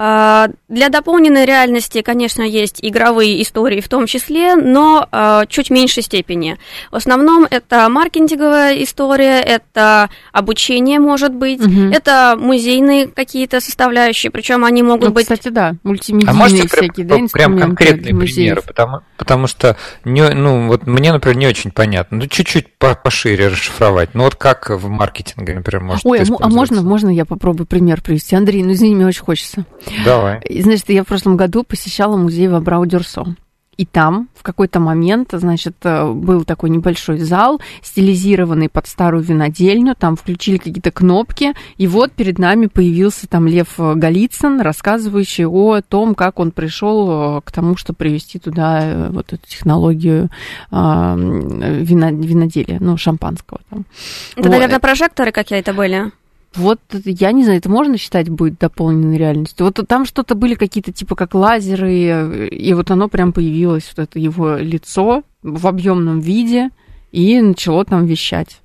А, 0.00 0.50
для 0.68 0.90
дополненной 0.90 1.44
реальности, 1.44 2.02
конечно, 2.02 2.42
есть 2.42 2.78
игровые 2.82 3.42
истории 3.42 3.80
в 3.80 3.88
том 3.88 4.06
числе, 4.06 4.54
но 4.54 5.08
а, 5.10 5.44
чуть 5.46 5.70
меньшей 5.70 6.04
степени. 6.04 6.56
В 6.92 6.94
основном 6.94 7.48
это 7.50 7.88
маркетинговая 7.88 8.80
история, 8.84 9.40
это 9.40 10.08
обучение, 10.30 11.00
может 11.00 11.34
быть, 11.34 11.60
угу. 11.60 11.90
это 11.90 12.36
музейные 12.38 13.08
какие-то 13.08 13.60
составляющие, 13.60 14.30
причем 14.30 14.64
они 14.64 14.84
могут 14.84 15.08
ну, 15.08 15.14
быть... 15.14 15.24
Кстати, 15.24 15.48
да, 15.48 15.74
мультимедийные 15.82 16.30
а 16.30 16.32
можете 16.32 16.68
всякие, 16.68 17.04
прям, 17.04 17.26
да, 17.26 17.32
прям 17.32 17.58
конкретные 17.58 18.14
примеры, 18.14 18.62
потому, 18.62 19.00
потому 19.16 19.48
что, 19.48 19.76
не, 20.04 20.28
ну, 20.28 20.68
вот 20.68 20.86
мне, 20.86 21.12
например, 21.12 21.36
не 21.38 21.48
очень 21.48 21.72
понятно, 21.72 22.18
ну, 22.18 22.26
чуть-чуть 22.28 22.68
пошире 22.78 23.48
расшифровать, 23.48 24.10
ну, 24.14 24.22
вот 24.22 24.36
как 24.36 24.70
в 24.70 24.88
маркетинге, 24.88 25.56
например, 25.56 25.82
может 25.82 26.06
Ой, 26.06 26.20
а 26.38 26.48
можно, 26.48 26.82
можно 26.82 27.08
я 27.08 27.24
попробую 27.24 27.66
пример 27.66 28.00
привести? 28.00 28.36
Андрей, 28.36 28.62
ну, 28.62 28.74
извини, 28.74 28.94
мне 28.94 29.06
очень 29.06 29.24
хочется. 29.24 29.64
Давай. 30.04 30.40
Значит, 30.48 30.88
я 30.90 31.04
в 31.04 31.06
прошлом 31.06 31.36
году 31.36 31.64
посещала 31.64 32.16
музей 32.16 32.48
в 32.48 32.54
Абрау-Дюрсо. 32.54 33.36
И 33.78 33.86
там 33.86 34.28
в 34.34 34.42
какой-то 34.42 34.80
момент, 34.80 35.28
значит, 35.30 35.76
э, 35.84 36.12
был 36.12 36.44
такой 36.44 36.68
небольшой 36.68 37.18
зал, 37.18 37.60
стилизированный 37.80 38.68
под 38.68 38.88
старую 38.88 39.22
винодельню, 39.22 39.94
там 39.96 40.16
включили 40.16 40.58
какие-то 40.58 40.90
кнопки, 40.90 41.54
и 41.76 41.86
вот 41.86 42.10
перед 42.10 42.40
нами 42.40 42.66
появился 42.66 43.28
там 43.28 43.46
Лев 43.46 43.68
Голицын, 43.78 44.60
рассказывающий 44.60 45.46
о 45.46 45.80
том, 45.80 46.16
как 46.16 46.40
он 46.40 46.50
пришел 46.50 47.38
э, 47.38 47.40
к 47.44 47.52
тому, 47.52 47.76
чтобы 47.76 47.98
привести 47.98 48.40
туда 48.40 48.80
э, 48.82 49.10
вот 49.10 49.32
эту 49.32 49.46
технологию 49.46 50.28
а, 50.72 51.14
вино, 51.16 52.08
виноделия, 52.10 52.78
ну, 52.80 52.96
шампанского. 52.96 53.60
Там. 53.70 53.84
Это, 54.34 54.48
вот. 54.48 54.50
наверное, 54.50 54.80
прожекторы 54.80 55.30
какие-то 55.30 55.72
были? 55.72 56.10
Вот, 56.54 56.80
я 57.04 57.32
не 57.32 57.44
знаю, 57.44 57.58
это 57.58 57.68
можно 57.70 57.98
считать 57.98 58.28
будет 58.28 58.58
дополненной 58.58 59.18
реальностью? 59.18 59.66
Вот 59.66 59.78
там 59.86 60.04
что-то 60.04 60.34
были 60.34 60.54
какие-то 60.54 60.92
типа 60.92 61.14
как 61.14 61.34
лазеры, 61.34 62.48
и 62.48 62.74
вот 62.74 62.90
оно 62.90 63.08
прям 63.08 63.32
появилось, 63.32 63.92
вот 63.94 64.02
это 64.02 64.18
его 64.18 64.56
лицо 64.56 65.22
в 65.42 65.66
объемном 65.66 66.20
виде, 66.20 66.70
и 67.12 67.40
начало 67.40 67.84
там 67.84 68.06
вещать. 68.06 68.60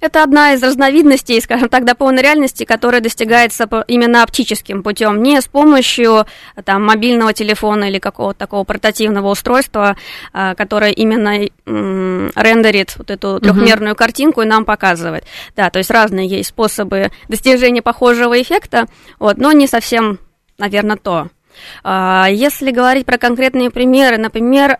Это 0.00 0.22
одна 0.22 0.52
из 0.54 0.62
разновидностей, 0.62 1.40
скажем 1.40 1.68
так, 1.68 1.84
дополненной 1.84 2.22
реальности, 2.22 2.64
которая 2.64 3.00
достигается 3.00 3.68
именно 3.88 4.22
оптическим 4.22 4.82
путем, 4.82 5.22
не 5.22 5.40
с 5.40 5.46
помощью 5.46 6.26
там, 6.64 6.84
мобильного 6.84 7.32
телефона 7.32 7.84
или 7.84 7.98
какого-то 7.98 8.38
такого 8.38 8.64
портативного 8.64 9.30
устройства, 9.30 9.96
а, 10.32 10.54
которое 10.54 10.92
именно 10.92 11.48
рендерит 11.66 12.96
вот 12.96 13.10
эту 13.10 13.40
трехмерную 13.40 13.94
uh-huh. 13.94 13.98
картинку 13.98 14.42
и 14.42 14.46
нам 14.46 14.64
показывает. 14.64 15.24
Да, 15.56 15.70
то 15.70 15.78
есть 15.78 15.90
разные 15.90 16.26
есть 16.26 16.50
способы 16.50 17.10
достижения 17.28 17.82
похожего 17.82 18.40
эффекта, 18.40 18.86
вот, 19.18 19.38
но 19.38 19.52
не 19.52 19.66
совсем, 19.66 20.18
наверное, 20.58 20.96
то. 20.96 21.28
А, 21.82 22.26
если 22.30 22.70
говорить 22.70 23.06
про 23.06 23.18
конкретные 23.18 23.70
примеры, 23.70 24.18
например, 24.18 24.78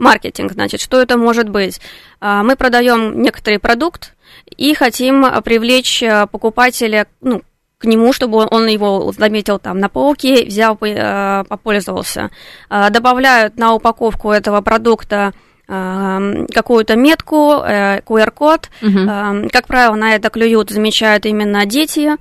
маркетинг, 0.00 0.52
значит, 0.52 0.80
что 0.80 1.00
это 1.00 1.16
может 1.16 1.48
быть? 1.48 1.80
А, 2.20 2.42
мы 2.42 2.56
продаем 2.56 3.22
некоторый 3.22 3.58
продукт, 3.58 4.14
и 4.56 4.74
хотим 4.74 5.24
а, 5.24 5.40
привлечь 5.40 6.02
а, 6.02 6.26
покупателя 6.26 7.06
ну, 7.20 7.42
к 7.78 7.84
нему, 7.84 8.12
чтобы 8.12 8.46
он 8.50 8.66
его 8.66 9.12
заметил 9.16 9.58
там 9.58 9.78
на 9.78 9.88
полке, 9.88 10.44
взял, 10.44 10.78
а, 10.82 11.44
попользовался. 11.44 12.30
Добавляют 12.68 13.56
на 13.56 13.74
упаковку 13.74 14.30
этого 14.30 14.60
продукта 14.60 15.32
какую-то 15.66 16.96
метку, 16.96 17.62
QR-код. 17.62 18.70
Э, 18.82 18.86
угу. 18.86 19.48
Как 19.52 19.68
правило, 19.68 19.94
на 19.94 20.16
это 20.16 20.28
клюют, 20.28 20.70
замечают 20.70 21.26
именно 21.26 21.64
дети, 21.64 22.16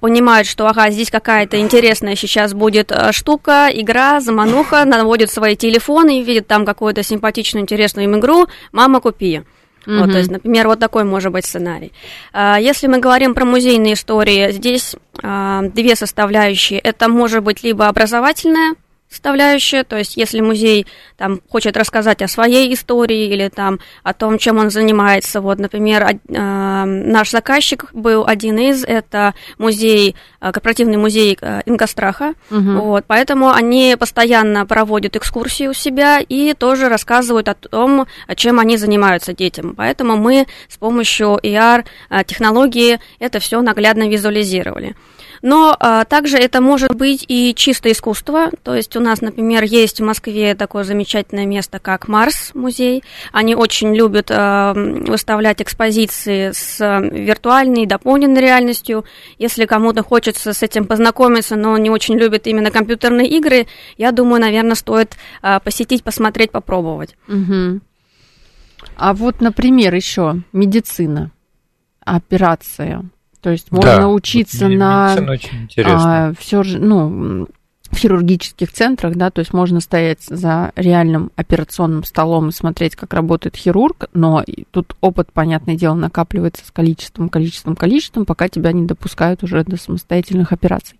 понимают, 0.00 0.48
что 0.48 0.66
ага, 0.66 0.90
здесь 0.90 1.08
какая-то 1.08 1.60
интересная 1.60 2.16
сейчас 2.16 2.52
будет 2.52 2.90
штука, 3.12 3.68
игра, 3.72 4.18
замануха, 4.18 4.84
наводят 4.86 5.30
свои 5.30 5.54
телефоны, 5.54 6.24
видят 6.24 6.48
там 6.48 6.66
какую-то 6.66 7.04
симпатичную, 7.04 7.62
интересную 7.62 8.08
им 8.08 8.18
игру, 8.18 8.48
мама, 8.72 9.00
купи. 9.00 9.42
Mm-hmm. 9.86 9.98
Вот, 10.00 10.12
то 10.12 10.18
есть, 10.18 10.30
например, 10.30 10.68
вот 10.68 10.78
такой 10.78 11.04
может 11.04 11.32
быть 11.32 11.46
сценарий. 11.46 11.92
А, 12.32 12.58
если 12.60 12.86
мы 12.86 12.98
говорим 12.98 13.34
про 13.34 13.44
музейные 13.44 13.94
истории, 13.94 14.52
здесь 14.52 14.94
а, 15.22 15.62
две 15.62 15.96
составляющие. 15.96 16.78
Это 16.78 17.08
может 17.08 17.42
быть 17.42 17.62
либо 17.62 17.86
образовательная 17.86 18.74
составляющая, 19.10 19.82
то 19.82 19.96
есть 19.96 20.16
если 20.16 20.40
музей 20.40 20.86
там 21.16 21.40
хочет 21.48 21.76
рассказать 21.76 22.22
о 22.22 22.28
своей 22.28 22.72
истории 22.72 23.26
или 23.26 23.48
там 23.48 23.80
о 24.04 24.14
том, 24.14 24.38
чем 24.38 24.58
он 24.58 24.70
занимается, 24.70 25.40
вот, 25.40 25.58
например, 25.58 26.06
э, 26.06 26.84
наш 26.84 27.30
заказчик 27.30 27.86
был 27.92 28.24
один 28.24 28.58
из, 28.58 28.84
это 28.84 29.34
музей, 29.58 30.14
э, 30.40 30.52
корпоративный 30.52 30.96
музей 30.96 31.36
э, 31.40 31.62
Ингостраха, 31.66 32.34
угу. 32.50 32.60
вот, 32.60 33.04
поэтому 33.08 33.50
они 33.50 33.96
постоянно 33.98 34.64
проводят 34.64 35.16
экскурсии 35.16 35.66
у 35.66 35.72
себя 35.72 36.20
и 36.20 36.54
тоже 36.54 36.88
рассказывают 36.88 37.48
о 37.48 37.54
том, 37.54 38.06
чем 38.36 38.60
они 38.60 38.76
занимаются 38.76 39.32
детям, 39.32 39.74
поэтому 39.76 40.16
мы 40.16 40.46
с 40.68 40.76
помощью 40.76 41.38
AR 41.42 41.84
технологии 42.24 43.00
это 43.18 43.40
все 43.40 43.60
наглядно 43.60 44.08
визуализировали. 44.08 44.94
Но 45.42 45.74
а, 45.78 46.04
также 46.04 46.36
это 46.36 46.60
может 46.60 46.94
быть 46.94 47.24
и 47.26 47.54
чисто 47.54 47.90
искусство. 47.90 48.50
То 48.62 48.74
есть 48.74 48.96
у 48.96 49.00
нас, 49.00 49.20
например, 49.20 49.62
есть 49.64 50.00
в 50.00 50.04
Москве 50.04 50.54
такое 50.54 50.84
замечательное 50.84 51.46
место, 51.46 51.78
как 51.78 52.08
Марс 52.08 52.50
музей. 52.54 53.02
Они 53.32 53.54
очень 53.54 53.94
любят 53.94 54.30
а, 54.30 54.74
выставлять 54.74 55.62
экспозиции 55.62 56.52
с 56.52 56.78
виртуальной, 56.78 57.86
дополненной 57.86 58.40
реальностью. 58.40 59.04
Если 59.38 59.64
кому-то 59.66 60.02
хочется 60.02 60.52
с 60.52 60.62
этим 60.62 60.86
познакомиться, 60.86 61.56
но 61.56 61.72
он 61.72 61.82
не 61.82 61.90
очень 61.90 62.16
любит 62.16 62.46
именно 62.46 62.70
компьютерные 62.70 63.28
игры, 63.28 63.66
я 63.96 64.12
думаю, 64.12 64.40
наверное, 64.40 64.74
стоит 64.74 65.16
а, 65.42 65.60
посетить, 65.60 66.04
посмотреть, 66.04 66.50
попробовать. 66.50 67.16
Угу. 67.28 67.80
А 68.96 69.14
вот, 69.14 69.40
например, 69.40 69.94
еще 69.94 70.42
медицина, 70.52 71.30
операция. 72.04 73.04
То 73.40 73.50
есть 73.50 73.72
можно 73.72 73.96
Да, 73.96 74.08
учиться 74.08 74.68
на 74.68 75.14
очень 75.30 75.62
интересно. 75.62 76.28
а, 76.28 76.32
все 76.38 76.62
же, 76.62 76.78
ну, 76.78 77.48
в 77.90 77.96
хирургических 77.96 78.72
центрах, 78.72 79.16
да, 79.16 79.30
то 79.30 79.40
есть 79.40 79.52
можно 79.52 79.80
стоять 79.80 80.22
за 80.22 80.72
реальным 80.76 81.32
операционным 81.36 82.04
столом 82.04 82.48
и 82.48 82.52
смотреть, 82.52 82.94
как 82.94 83.14
работает 83.14 83.56
хирург, 83.56 84.08
но 84.12 84.44
тут 84.70 84.96
опыт, 85.00 85.32
понятное 85.32 85.74
дело, 85.74 85.94
накапливается 85.94 86.64
с 86.64 86.70
количеством, 86.70 87.28
количеством, 87.28 87.74
количеством, 87.74 88.26
пока 88.26 88.48
тебя 88.48 88.72
не 88.72 88.86
допускают 88.86 89.42
уже 89.42 89.64
до 89.64 89.76
самостоятельных 89.76 90.52
операций. 90.52 90.98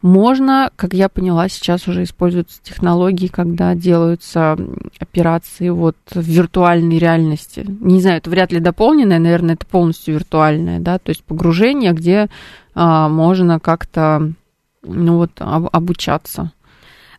Можно, 0.00 0.70
как 0.76 0.94
я 0.94 1.08
поняла, 1.08 1.48
сейчас 1.48 1.86
уже 1.86 2.04
используются 2.04 2.62
технологии, 2.62 3.26
когда 3.26 3.74
делаются 3.74 4.56
операции 4.98 5.68
вот 5.68 5.96
в 6.10 6.20
виртуальной 6.20 6.98
реальности. 6.98 7.66
Не 7.80 8.00
знаю, 8.00 8.18
это 8.18 8.30
вряд 8.30 8.52
ли 8.52 8.60
дополненное, 8.60 9.18
наверное, 9.18 9.54
это 9.54 9.66
полностью 9.66 10.14
виртуальное, 10.14 10.80
да, 10.80 10.98
то 10.98 11.10
есть 11.10 11.22
погружение, 11.24 11.92
где 11.92 12.28
а, 12.74 13.08
можно 13.08 13.60
как-то 13.60 14.32
ну 14.82 15.16
вот 15.16 15.30
об- 15.38 15.68
обучаться. 15.72 16.52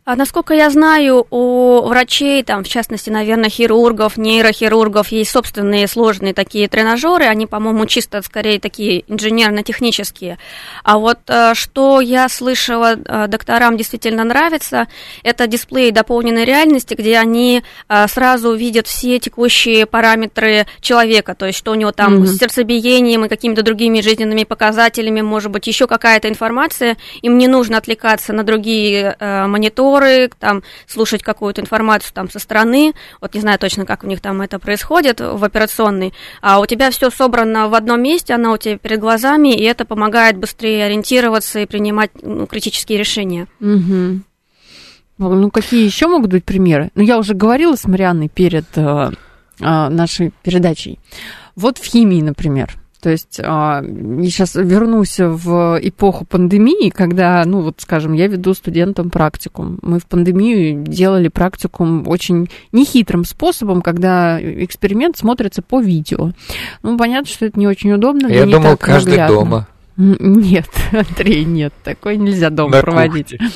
А 0.06 0.16
насколько 0.16 0.52
я 0.52 0.68
знаю, 0.68 1.26
у 1.30 1.80
врачей, 1.80 2.42
там, 2.42 2.62
в 2.62 2.68
частности, 2.68 3.08
наверное, 3.08 3.48
хирургов, 3.48 4.18
нейрохирургов, 4.18 5.08
есть 5.08 5.30
собственные 5.30 5.88
сложные 5.88 6.34
такие 6.34 6.68
тренажеры. 6.68 7.24
Они, 7.24 7.46
по-моему, 7.46 7.86
чисто 7.86 8.20
скорее 8.20 8.60
такие 8.60 9.04
инженерно-технические. 9.08 10.36
А 10.82 10.98
вот 10.98 11.20
э, 11.28 11.54
что 11.54 12.02
я 12.02 12.28
слышала, 12.28 12.96
э, 13.02 13.28
докторам 13.28 13.78
действительно 13.78 14.24
нравится, 14.24 14.88
это 15.22 15.46
дисплей 15.46 15.90
дополненной 15.90 16.44
реальности, 16.44 16.92
где 16.92 17.16
они 17.16 17.62
э, 17.88 18.06
сразу 18.06 18.52
видят 18.52 18.86
все 18.86 19.18
текущие 19.18 19.86
параметры 19.86 20.66
человека, 20.82 21.34
то 21.34 21.46
есть 21.46 21.58
что 21.58 21.72
у 21.72 21.76
него 21.76 21.92
там 21.92 22.16
Мгм. 22.16 22.26
с 22.26 22.36
сердцебиением 22.38 23.24
и 23.24 23.28
какими-то 23.30 23.62
другими 23.62 24.02
жизненными 24.02 24.44
показателями, 24.44 25.22
может 25.22 25.50
быть, 25.50 25.66
еще 25.66 25.86
какая-то 25.86 26.28
информация. 26.28 26.98
Им 27.22 27.38
не 27.38 27.48
нужно 27.48 27.78
отвлекаться 27.78 28.34
на 28.34 28.42
другие 28.42 29.16
э, 29.18 29.46
мониторы, 29.94 30.30
там, 30.38 30.62
слушать 30.86 31.22
какую-то 31.22 31.60
информацию 31.60 32.12
там 32.14 32.30
со 32.30 32.38
стороны. 32.38 32.94
Вот 33.20 33.34
не 33.34 33.40
знаю 33.40 33.58
точно, 33.58 33.86
как 33.86 34.04
у 34.04 34.06
них 34.06 34.20
там 34.20 34.40
это 34.42 34.58
происходит 34.58 35.20
в 35.20 35.42
операционной. 35.42 36.12
А 36.40 36.60
у 36.60 36.66
тебя 36.66 36.90
все 36.90 37.10
собрано 37.10 37.68
в 37.68 37.74
одном 37.74 38.02
месте, 38.02 38.34
оно 38.34 38.52
у 38.52 38.56
тебя 38.56 38.78
перед 38.78 39.00
глазами, 39.00 39.54
и 39.54 39.62
это 39.62 39.84
помогает 39.84 40.36
быстрее 40.36 40.86
ориентироваться 40.86 41.60
и 41.60 41.66
принимать 41.66 42.10
ну, 42.22 42.46
критические 42.46 42.98
решения. 42.98 43.46
Мгм. 43.60 44.24
Ну, 45.18 45.50
какие 45.50 45.84
еще 45.84 46.08
могут 46.08 46.30
быть 46.30 46.44
примеры? 46.44 46.90
Ну, 46.94 47.02
я 47.02 47.18
уже 47.18 47.34
говорила 47.34 47.76
с 47.76 47.84
Марианной 47.84 48.28
перед 48.28 48.66
э, 48.76 49.10
э, 49.60 49.88
нашей 49.88 50.32
передачей. 50.42 50.98
Вот 51.54 51.78
в 51.78 51.84
химии, 51.84 52.20
например. 52.20 52.74
То 53.04 53.10
есть 53.10 53.38
а, 53.44 53.82
я 53.84 54.30
сейчас 54.30 54.54
вернусь 54.54 55.16
в 55.18 55.78
эпоху 55.82 56.24
пандемии, 56.24 56.88
когда, 56.88 57.42
ну 57.44 57.60
вот, 57.60 57.82
скажем, 57.82 58.14
я 58.14 58.28
веду 58.28 58.54
студентам 58.54 59.10
практикум. 59.10 59.78
Мы 59.82 59.98
в 59.98 60.06
пандемию 60.06 60.82
делали 60.82 61.28
практикум 61.28 62.08
очень 62.08 62.48
нехитрым 62.72 63.26
способом, 63.26 63.82
когда 63.82 64.40
эксперимент 64.40 65.18
смотрится 65.18 65.60
по 65.60 65.82
видео. 65.82 66.30
Ну, 66.82 66.96
понятно, 66.96 67.30
что 67.30 67.44
это 67.44 67.58
не 67.58 67.66
очень 67.66 67.92
удобно. 67.92 68.26
Я 68.28 68.46
думал, 68.46 68.78
каждый 68.78 69.10
наглядно. 69.10 69.36
дома. 69.36 69.68
Нет, 69.96 70.68
Андрей, 70.92 71.44
нет, 71.44 71.72
такое 71.84 72.16
нельзя 72.16 72.50
дома 72.50 72.76
на 72.76 72.80
проводить. 72.82 73.30
кухне. 73.30 73.50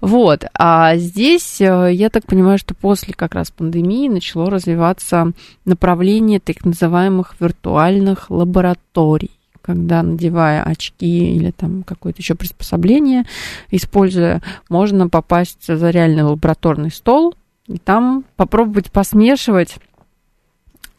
Вот, 0.00 0.44
а 0.54 0.96
здесь, 0.96 1.60
э, 1.60 1.90
я 1.92 2.10
так 2.10 2.26
понимаю, 2.26 2.58
что 2.58 2.74
после 2.74 3.14
как 3.14 3.34
раз 3.34 3.50
пандемии 3.50 4.08
начало 4.08 4.50
развиваться 4.50 5.32
направление 5.64 6.40
так 6.40 6.64
называемых 6.64 7.36
виртуальных 7.40 8.30
лабораторий 8.30 9.30
когда, 9.62 10.02
надевая 10.02 10.64
очки 10.64 11.36
или 11.36 11.52
там 11.52 11.84
какое-то 11.84 12.20
еще 12.20 12.34
приспособление, 12.34 13.24
используя, 13.70 14.42
можно 14.68 15.08
попасть 15.08 15.66
за 15.68 15.90
реальный 15.90 16.24
лабораторный 16.24 16.90
стол 16.90 17.36
и 17.68 17.78
там 17.78 18.24
попробовать 18.36 18.90
посмешивать 18.90 19.76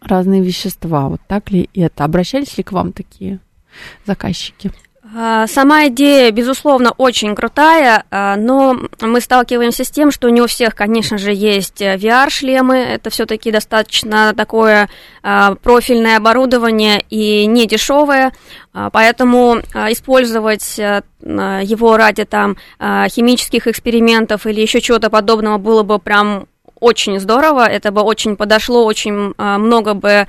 разные 0.02 0.42
вещества. 0.42 1.10
Вот 1.10 1.20
так 1.28 1.52
ли 1.52 1.70
это? 1.74 2.06
Обращались 2.06 2.58
ли 2.58 2.64
к 2.64 2.72
вам 2.72 2.94
такие 2.94 3.40
заказчики? 4.06 4.72
А, 5.16 5.46
Сама 5.48 5.88
идея, 5.88 6.32
безусловно, 6.32 6.92
очень 6.98 7.36
крутая, 7.36 8.04
а, 8.10 8.36
но 8.36 8.76
мы 9.00 9.22
сталкиваемся 9.22 9.84
с 9.84 9.92
тем, 9.92 10.12
что 10.12 10.30
не 10.30 10.42
у 10.42 10.48
всех, 10.48 10.76
конечно 10.76 11.20
же, 11.20 11.32
есть 11.32 11.82
э, 11.82 11.98
VR-шлемы. 11.98 12.76
Это 12.78 13.12
все-таки 13.12 13.52
достаточно 13.52 14.34
такое 14.34 14.90
а, 15.22 15.56
профильное 15.56 16.18
оборудование 16.18 17.04
и 17.10 17.46
не 17.46 17.68
дешевое, 17.68 18.34
поэтому 18.92 19.58
использовать 19.90 20.80
а, 20.80 21.04
его 21.22 21.96
ради 21.96 22.26
там 22.26 22.58
химических 22.80 23.68
экспериментов 23.68 24.46
или 24.48 24.62
еще 24.62 24.82
чего-то 24.82 25.10
подобного 25.10 25.58
было 25.58 25.84
бы 25.84 26.00
прям 26.00 26.48
очень 26.84 27.20
здорово, 27.20 27.66
это 27.66 27.92
бы 27.92 28.02
очень 28.02 28.36
подошло, 28.36 28.86
очень 28.86 29.34
а, 29.38 29.58
много 29.58 29.94
бы 29.94 30.28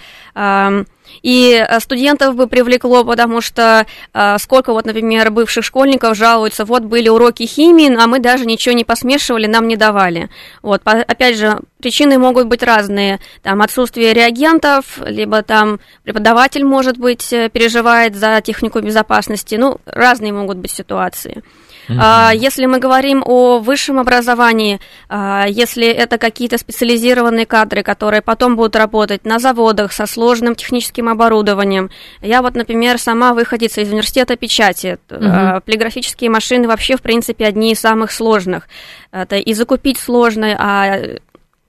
и 1.23 1.55
а, 1.57 1.81
студентов 1.81 2.35
бы 2.35 2.47
привлекло, 2.47 3.05
потому 3.05 3.41
что 3.41 3.87
а, 4.13 4.39
сколько 4.39 4.73
вот, 4.73 4.87
например, 4.87 5.31
бывших 5.31 5.65
школьников 5.65 6.17
жалуются, 6.17 6.65
вот 6.65 6.83
были 6.83 7.09
уроки 7.09 7.45
химии, 7.45 7.95
а 7.95 8.07
мы 8.07 8.19
даже 8.19 8.47
ничего 8.47 8.75
не 8.75 8.85
посмешивали, 8.85 9.47
нам 9.47 9.69
не 9.69 9.77
давали. 9.77 10.31
Вот, 10.63 10.83
по- 10.83 10.93
опять 10.93 11.37
же, 11.37 11.61
причины 11.79 12.19
могут 12.19 12.47
быть 12.47 12.63
разные, 12.63 13.21
там 13.43 13.63
отсутствие 13.63 14.13
реагентов, 14.13 14.99
либо 15.05 15.43
там 15.43 15.81
преподаватель, 16.03 16.65
может 16.65 16.99
быть, 16.99 17.33
э, 17.33 17.49
переживает 17.49 18.15
за 18.15 18.41
технику 18.41 18.81
безопасности, 18.81 19.57
ну, 19.57 19.79
разные 19.87 20.33
могут 20.33 20.59
быть 20.59 20.71
ситуации. 20.71 21.43
А, 21.89 22.33
Если 22.35 22.67
мы 22.67 22.79
говорим 22.79 23.23
о 23.25 23.59
высшем 23.59 23.99
образовании, 23.99 24.81
а, 25.09 25.47
если 25.49 25.87
это 25.87 26.19
какие-то 26.19 26.59
специализированные 26.59 27.47
кадры, 27.47 27.83
которые 27.83 28.23
потом 28.23 28.57
будут 28.57 28.77
работать 28.77 29.25
на 29.25 29.39
заводах 29.39 29.93
со 29.93 30.07
сложным 30.07 30.55
техническим 30.55 31.09
оборудованием. 31.09 31.91
Я 32.23 32.43
вот, 32.43 32.55
например, 32.55 32.99
сама 32.99 33.35
выходица 33.35 33.81
из 33.81 33.91
университета 33.91 34.37
печати. 34.37 34.99
А, 35.11 35.61
Полиграфические 35.61 36.31
машины 36.31 36.69
вообще, 36.69 36.97
в 36.97 37.03
принципе, 37.03 37.47
одни 37.47 37.73
из 37.73 37.81
самых 37.81 38.13
сложных. 38.13 38.69
Это 39.11 39.37
и 39.37 39.53
закупить 39.55 39.99
сложно, 39.99 40.57
а 40.59 40.99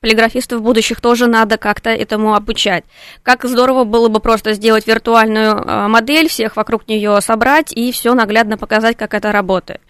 полиграфистов 0.01 0.61
будущих 0.61 1.01
тоже 1.01 1.27
надо 1.27 1.57
как-то 1.57 1.89
этому 1.89 2.35
обучать. 2.35 2.83
Как 3.23 3.43
здорово 3.45 3.85
было 3.85 4.07
бы 4.07 4.19
просто 4.19 4.53
сделать 4.53 4.85
виртуальную 4.85 5.89
модель, 5.89 6.29
всех 6.29 6.55
вокруг 6.57 6.87
нее 6.87 7.19
собрать 7.21 7.73
и 7.73 7.91
все 7.91 8.13
наглядно 8.13 8.57
показать, 8.57 8.97
как 8.97 9.15
это 9.15 9.31
работает. 9.31 9.81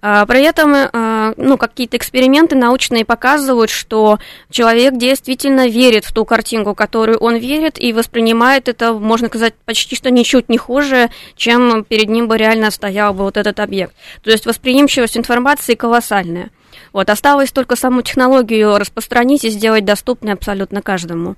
А, 0.00 0.26
При 0.26 0.42
этом 0.42 0.74
э, 0.74 1.34
ну, 1.36 1.56
какие-то 1.56 1.96
эксперименты 1.96 2.56
научные 2.56 3.04
показывают, 3.04 3.70
что 3.70 4.18
человек 4.50 4.96
действительно 4.96 5.68
верит 5.68 6.04
в 6.04 6.12
ту 6.12 6.24
картинку, 6.24 6.74
которую 6.74 7.18
он 7.18 7.36
верит, 7.36 7.78
и 7.78 7.92
воспринимает 7.92 8.68
это, 8.68 8.92
можно 8.92 9.28
сказать, 9.28 9.54
почти 9.64 9.96
что 9.96 10.10
ничуть 10.10 10.48
не 10.48 10.58
хуже, 10.58 11.10
чем 11.36 11.84
перед 11.84 12.08
ним 12.08 12.28
бы 12.28 12.36
реально 12.36 12.70
стоял 12.70 13.14
бы 13.14 13.24
вот 13.24 13.36
этот 13.36 13.60
объект. 13.60 13.94
То 14.22 14.30
есть 14.30 14.46
восприимчивость 14.46 15.16
информации 15.16 15.74
колоссальная. 15.74 16.50
Вот, 16.92 17.08
осталось 17.10 17.52
только 17.52 17.76
саму 17.76 18.02
технологию 18.02 18.76
распространить 18.78 19.44
и 19.44 19.50
сделать 19.50 19.84
доступной 19.84 20.34
абсолютно 20.34 20.82
каждому. 20.82 21.36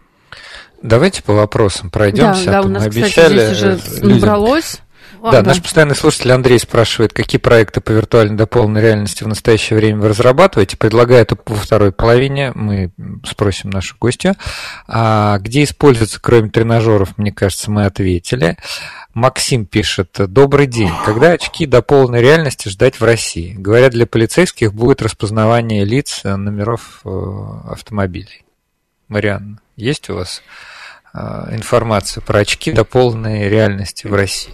Давайте 0.82 1.22
по 1.22 1.32
вопросам 1.32 1.90
пройдемся. 1.90 2.46
да, 2.46 2.50
а 2.50 2.54
да, 2.54 2.62
то 2.62 2.68
у 2.68 2.70
нас, 2.70 2.84
мы 2.84 2.90
кстати, 2.90 3.04
обещали 3.04 3.46
здесь 3.46 3.52
уже 3.52 3.78
людям. 4.02 4.10
набралось. 4.10 4.80
Да, 5.24 5.38
Ладно. 5.38 5.48
наш 5.48 5.62
постоянный 5.62 5.96
слушатель 5.96 6.32
Андрей 6.32 6.58
спрашивает, 6.58 7.14
какие 7.14 7.40
проекты 7.40 7.80
по 7.80 7.92
виртуальной 7.92 8.36
дополненной 8.36 8.82
реальности 8.82 9.24
в 9.24 9.26
настоящее 9.26 9.78
время 9.78 10.02
вы 10.02 10.08
разрабатываете. 10.08 10.76
Предлагаю 10.76 11.22
это 11.22 11.38
во 11.46 11.56
второй 11.56 11.92
половине. 11.92 12.52
Мы 12.54 12.90
спросим 13.24 13.70
нашу 13.70 13.96
гостью. 13.98 14.34
А 14.86 15.38
где 15.38 15.64
используется, 15.64 16.20
кроме 16.20 16.50
тренажеров, 16.50 17.16
мне 17.16 17.32
кажется, 17.32 17.70
мы 17.70 17.86
ответили. 17.86 18.58
Максим 19.14 19.64
пишет, 19.64 20.10
добрый 20.18 20.66
день. 20.66 20.92
Когда 21.06 21.30
очки 21.30 21.64
до 21.64 21.80
полной 21.80 22.20
реальности 22.20 22.68
ждать 22.68 23.00
в 23.00 23.04
России? 23.04 23.54
Говорят, 23.54 23.92
для 23.92 24.06
полицейских 24.06 24.74
будет 24.74 25.00
распознавание 25.00 25.86
лиц, 25.86 26.20
э, 26.24 26.36
номеров 26.36 27.00
э, 27.02 27.70
автомобилей. 27.70 28.44
Марианна, 29.08 29.58
есть 29.76 30.10
у 30.10 30.16
вас 30.16 30.42
э, 31.14 31.18
информация 31.52 32.20
про 32.20 32.40
очки 32.40 32.72
до 32.72 32.84
полной 32.84 33.48
реальности 33.48 34.06
в 34.06 34.12
России? 34.12 34.52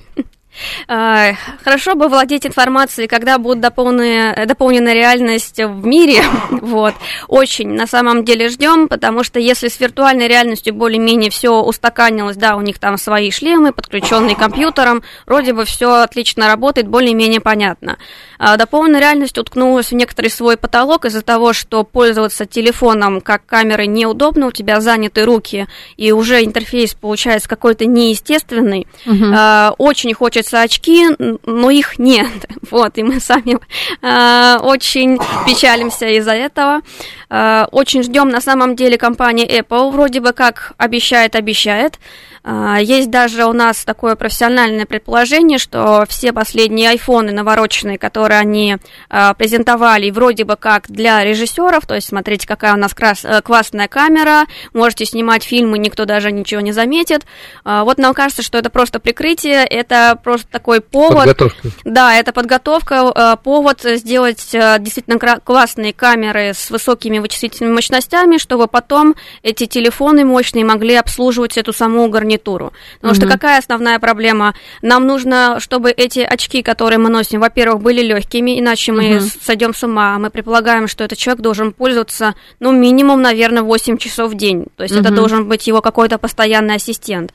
А, 0.89 1.33
хорошо 1.63 1.95
бы 1.95 2.09
владеть 2.09 2.47
информацией, 2.47 3.07
когда 3.07 3.39
будет 3.39 3.61
дополнена, 3.61 4.47
дополнена 4.47 4.93
реальность 4.93 5.59
в 5.59 5.87
мире. 5.87 6.23
вот. 6.51 6.95
Очень 7.29 7.75
на 7.75 7.87
самом 7.87 8.25
деле 8.25 8.49
ждем, 8.49 8.89
потому 8.89 9.25
что 9.25 9.39
если 9.39 9.69
с 9.69 9.79
виртуальной 9.81 10.29
реальностью 10.29 10.75
более-менее 10.75 11.31
все 11.31 11.61
устаканилось, 11.63 12.37
да, 12.37 12.57
у 12.57 12.61
них 12.61 12.79
там 12.79 12.99
свои 12.99 13.31
шлемы, 13.31 13.73
подключенные 13.73 14.37
к 14.37 14.39
компьютерам, 14.39 15.03
вроде 15.27 15.53
бы 15.53 15.65
все 15.65 16.03
отлично 16.03 16.49
работает, 16.49 16.89
более-менее 16.89 17.41
понятно. 17.41 17.99
А 18.43 18.57
дополненная 18.57 19.01
реальность 19.01 19.37
уткнулась 19.37 19.91
в 19.91 19.95
некоторый 19.95 20.29
свой 20.29 20.57
потолок 20.57 21.05
из-за 21.05 21.21
того, 21.21 21.53
что 21.53 21.85
пользоваться 21.85 22.47
телефоном 22.47 23.21
как 23.21 23.45
камерой 23.45 23.87
неудобно, 23.87 24.47
у 24.47 24.51
тебя 24.51 24.81
заняты 24.81 25.27
руки, 25.27 25.69
и 25.99 26.11
уже 26.11 26.43
интерфейс 26.43 26.95
получается 26.95 27.51
какой-то 27.51 27.85
неестественный. 27.85 28.87
Угу. 29.05 29.25
А, 29.37 29.75
очень 29.77 30.15
хочется 30.15 30.63
очки, 30.63 31.09
но 31.45 31.71
их 31.71 31.99
нет. 31.99 32.27
Вот, 32.71 32.99
и 32.99 33.03
мы 33.03 33.19
сами 33.19 33.59
а, 34.01 34.59
очень 34.63 35.19
печалимся 35.45 36.07
из-за 36.07 36.33
этого. 36.33 36.83
А, 37.29 37.69
очень 37.73 38.03
ждем 38.03 38.29
на 38.29 38.41
самом 38.41 38.77
деле 38.77 38.97
компании 38.97 39.61
Apple, 39.61 39.91
вроде 39.91 40.21
бы 40.21 40.33
как 40.33 40.73
обещает, 40.79 41.35
обещает. 41.35 41.99
А, 42.43 42.79
есть 42.81 43.11
даже 43.11 43.45
у 43.45 43.53
нас 43.53 43.85
такое 43.85 44.17
профессиональное 44.17 44.87
предположение, 44.87 45.59
что 45.59 46.05
все 46.09 46.33
последние 46.33 46.91
айфоны 46.91 47.33
навороченные, 47.33 47.99
которые 47.99 48.41
они 48.41 48.79
а, 49.11 49.35
презентовали, 49.35 50.11
вроде 50.11 50.45
бы 50.45 50.57
как 50.57 50.91
для 50.91 51.23
режиссеров, 51.23 51.87
то 51.87 51.95
есть 51.95 52.09
смотрите, 52.09 52.47
какая 52.47 52.75
у 52.75 52.79
нас 52.79 52.95
крас- 52.95 53.25
э, 53.25 53.43
классная 53.43 53.89
камера, 53.89 54.47
можете 54.73 55.05
снимать 55.05 55.45
фильмы, 55.45 55.79
никто 55.79 56.07
даже 56.07 56.33
ничего 56.33 56.61
не 56.63 56.73
заметит. 56.73 57.27
А, 57.65 57.85
вот 57.85 57.99
нам 57.99 58.15
кажется, 58.15 58.43
что 58.43 58.57
это 58.57 58.71
просто 58.71 59.01
прикрытие, 59.01 59.65
это 59.67 60.19
просто 60.23 60.47
такой 60.51 60.81
повод. 60.81 61.27
Подготовка. 61.27 61.69
Да, 61.85 62.15
это 62.15 62.33
подготовка, 62.33 63.13
э, 63.15 63.37
повод 63.43 63.83
сделать 63.83 64.49
э, 64.55 64.77
действительно 64.81 65.19
классные 65.19 65.93
камеры 65.93 66.55
с 66.55 66.71
высокими 66.71 67.19
вычислительными 67.19 67.75
мощностями, 67.75 68.39
чтобы 68.39 68.67
потом 68.67 69.15
эти 69.43 69.67
телефоны 69.67 70.25
мощные 70.25 70.65
могли 70.65 70.95
обслуживать 70.95 71.59
эту 71.59 71.75
саму 71.75 72.09
гарнитуру 72.09 72.30
гарнитуру. 72.31 72.73
Потому 73.01 73.13
угу. 73.13 73.21
что 73.21 73.27
какая 73.27 73.59
основная 73.59 73.99
проблема? 73.99 74.55
Нам 74.83 75.07
нужно, 75.07 75.59
чтобы 75.61 75.91
эти 75.91 76.21
очки, 76.21 76.63
которые 76.63 76.99
мы 76.99 77.11
носим, 77.11 77.41
во-первых, 77.41 77.83
были 77.83 78.03
легкими, 78.03 78.59
иначе 78.59 78.93
мы 78.93 79.17
угу. 79.17 79.25
сойдем 79.43 79.75
с 79.75 79.83
ума. 79.83 80.19
Мы 80.19 80.31
предполагаем, 80.31 80.89
что 80.89 81.05
этот 81.05 81.19
человек 81.19 81.43
должен 81.43 81.73
пользоваться, 81.73 82.35
ну, 82.61 82.73
минимум, 82.73 83.23
наверное, 83.23 83.63
8 83.63 83.99
часов 83.99 84.33
в 84.33 84.37
день. 84.37 84.67
То 84.77 84.85
есть 84.85 84.95
угу. 84.95 85.03
это 85.03 85.15
должен 85.15 85.49
быть 85.49 85.67
его 85.67 85.81
какой-то 85.81 86.19
постоянный 86.19 86.77
ассистент. 86.77 87.33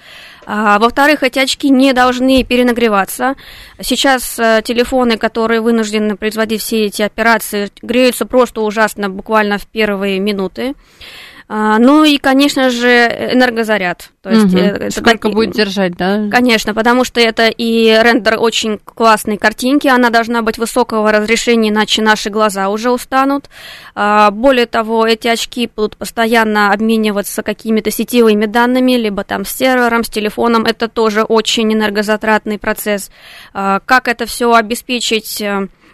А, 0.47 0.77
во-вторых, 0.79 1.23
эти 1.23 1.39
очки 1.39 1.69
не 1.69 1.93
должны 1.93 2.43
перенагреваться. 2.43 3.35
Сейчас 3.81 4.37
а, 4.39 4.61
телефоны, 4.61 5.17
которые 5.17 5.61
вынуждены 5.61 6.15
производить 6.15 6.61
все 6.61 6.85
эти 6.85 7.01
операции, 7.01 7.71
греются 7.81 8.25
просто 8.25 8.61
ужасно, 8.61 9.09
буквально 9.09 9.57
в 9.57 9.65
первые 9.65 10.19
минуты. 10.19 10.75
А, 11.47 11.77
ну 11.77 12.03
и, 12.03 12.17
конечно 12.17 12.71
же, 12.71 12.87
энергозаряд. 12.87 14.09
То 14.23 14.31
есть 14.31 14.45
угу. 14.45 14.57
это 14.57 14.89
Сколько 14.89 15.27
так... 15.27 15.33
будет 15.33 15.51
держать, 15.51 15.95
да? 15.95 16.27
Конечно, 16.31 16.73
потому 16.73 17.03
что 17.03 17.19
это 17.19 17.47
и 17.47 17.85
рендер 18.01 18.37
очень 18.39 18.79
классной 18.83 19.37
картинки, 19.37 19.87
она 19.87 20.09
должна 20.09 20.41
быть 20.41 20.57
высокого 20.57 21.11
разрешения, 21.11 21.69
иначе 21.69 22.01
наши 22.01 22.31
глаза 22.31 22.69
уже 22.69 22.89
устанут. 22.89 23.49
А, 23.93 24.31
более 24.31 24.65
того, 24.65 25.05
эти 25.05 25.27
очки 25.27 25.69
будут 25.73 25.97
постоянно 25.97 26.71
обмениваться 26.73 27.43
какими-то 27.43 27.91
сетевыми 27.91 28.47
данными, 28.47 28.93
либо 28.93 29.23
там 29.23 29.45
с 29.45 29.51
сервером, 29.51 30.03
с 30.03 30.09
телефоном. 30.09 30.65
Это 30.65 30.87
тоже 30.87 31.21
очень 31.21 31.71
энергозатратный 31.71 32.57
процесс. 32.57 33.11
А, 33.53 33.81
как 33.85 34.07
это 34.07 34.25
все 34.25 34.51
обеспечить? 34.51 35.43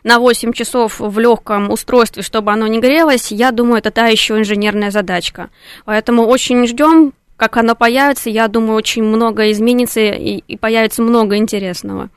На 0.04 0.20
8 0.20 0.54
часов 0.54 1.00
в 1.00 1.20
легком 1.20 1.70
устройстве, 1.70 2.24
чтобы 2.24 2.52
оно 2.52 2.68
не 2.68 2.80
грелось, 2.80 3.32
я 3.32 3.52
думаю, 3.52 3.78
это 3.78 3.92
та 3.92 4.08
еще 4.08 4.38
инженерная 4.38 4.92
задачка. 4.92 5.50
Поэтому 5.86 6.26
очень 6.26 6.66
ждем, 6.68 7.14
как 7.38 7.58
оно 7.58 7.76
появится. 7.76 8.30
Я 8.30 8.48
думаю, 8.48 8.76
очень 8.76 9.04
много 9.04 9.52
изменится 9.52 10.00
и, 10.00 10.44
и 10.48 10.58
появится 10.58 11.02
много 11.02 11.38
интересного. 11.38 12.10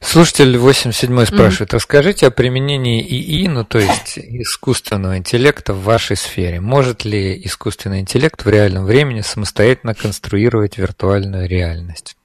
Слушатель 0.00 0.56
87 0.58 1.24
спрашивает, 1.24 1.70
mm. 1.70 1.74
расскажите 1.74 2.26
о 2.26 2.30
применении 2.30 3.02
ИИ, 3.02 3.48
ну 3.48 3.64
то 3.64 3.78
есть 3.78 4.18
искусственного 4.18 5.16
интеллекта 5.16 5.72
в 5.72 5.82
вашей 5.82 6.16
сфере. 6.16 6.60
Может 6.60 7.04
ли 7.06 7.40
искусственный 7.42 8.00
интеллект 8.00 8.44
в 8.44 8.48
реальном 8.48 8.84
времени 8.84 9.22
самостоятельно 9.22 9.94
конструировать 9.94 10.76
виртуальную 10.76 11.48
реальность? 11.48 12.16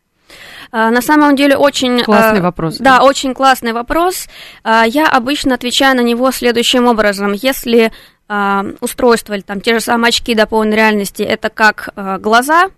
А, 0.72 0.92
на 0.92 1.02
самом 1.02 1.36
деле 1.36 1.58
очень... 1.58 2.04
Классный 2.04 2.40
а, 2.40 2.44
вопрос. 2.44 2.78
Да, 2.78 3.04
очень 3.04 3.34
классный 3.34 3.74
вопрос. 3.74 4.28
А, 4.64 4.86
я 4.86 5.08
обычно 5.08 5.56
отвечаю 5.56 5.96
на 5.96 6.02
него 6.02 6.32
следующим 6.32 6.88
образом. 6.88 7.34
Если 7.34 7.92
устройство 8.82 9.34
или 9.34 9.42
там 9.42 9.60
те 9.60 9.74
же 9.74 9.80
самые 9.80 10.10
очки 10.10 10.36
дополненной 10.36 10.76
реальности 10.76 11.24
это 11.24 11.50
как 11.50 11.90
глаза, 12.22 12.70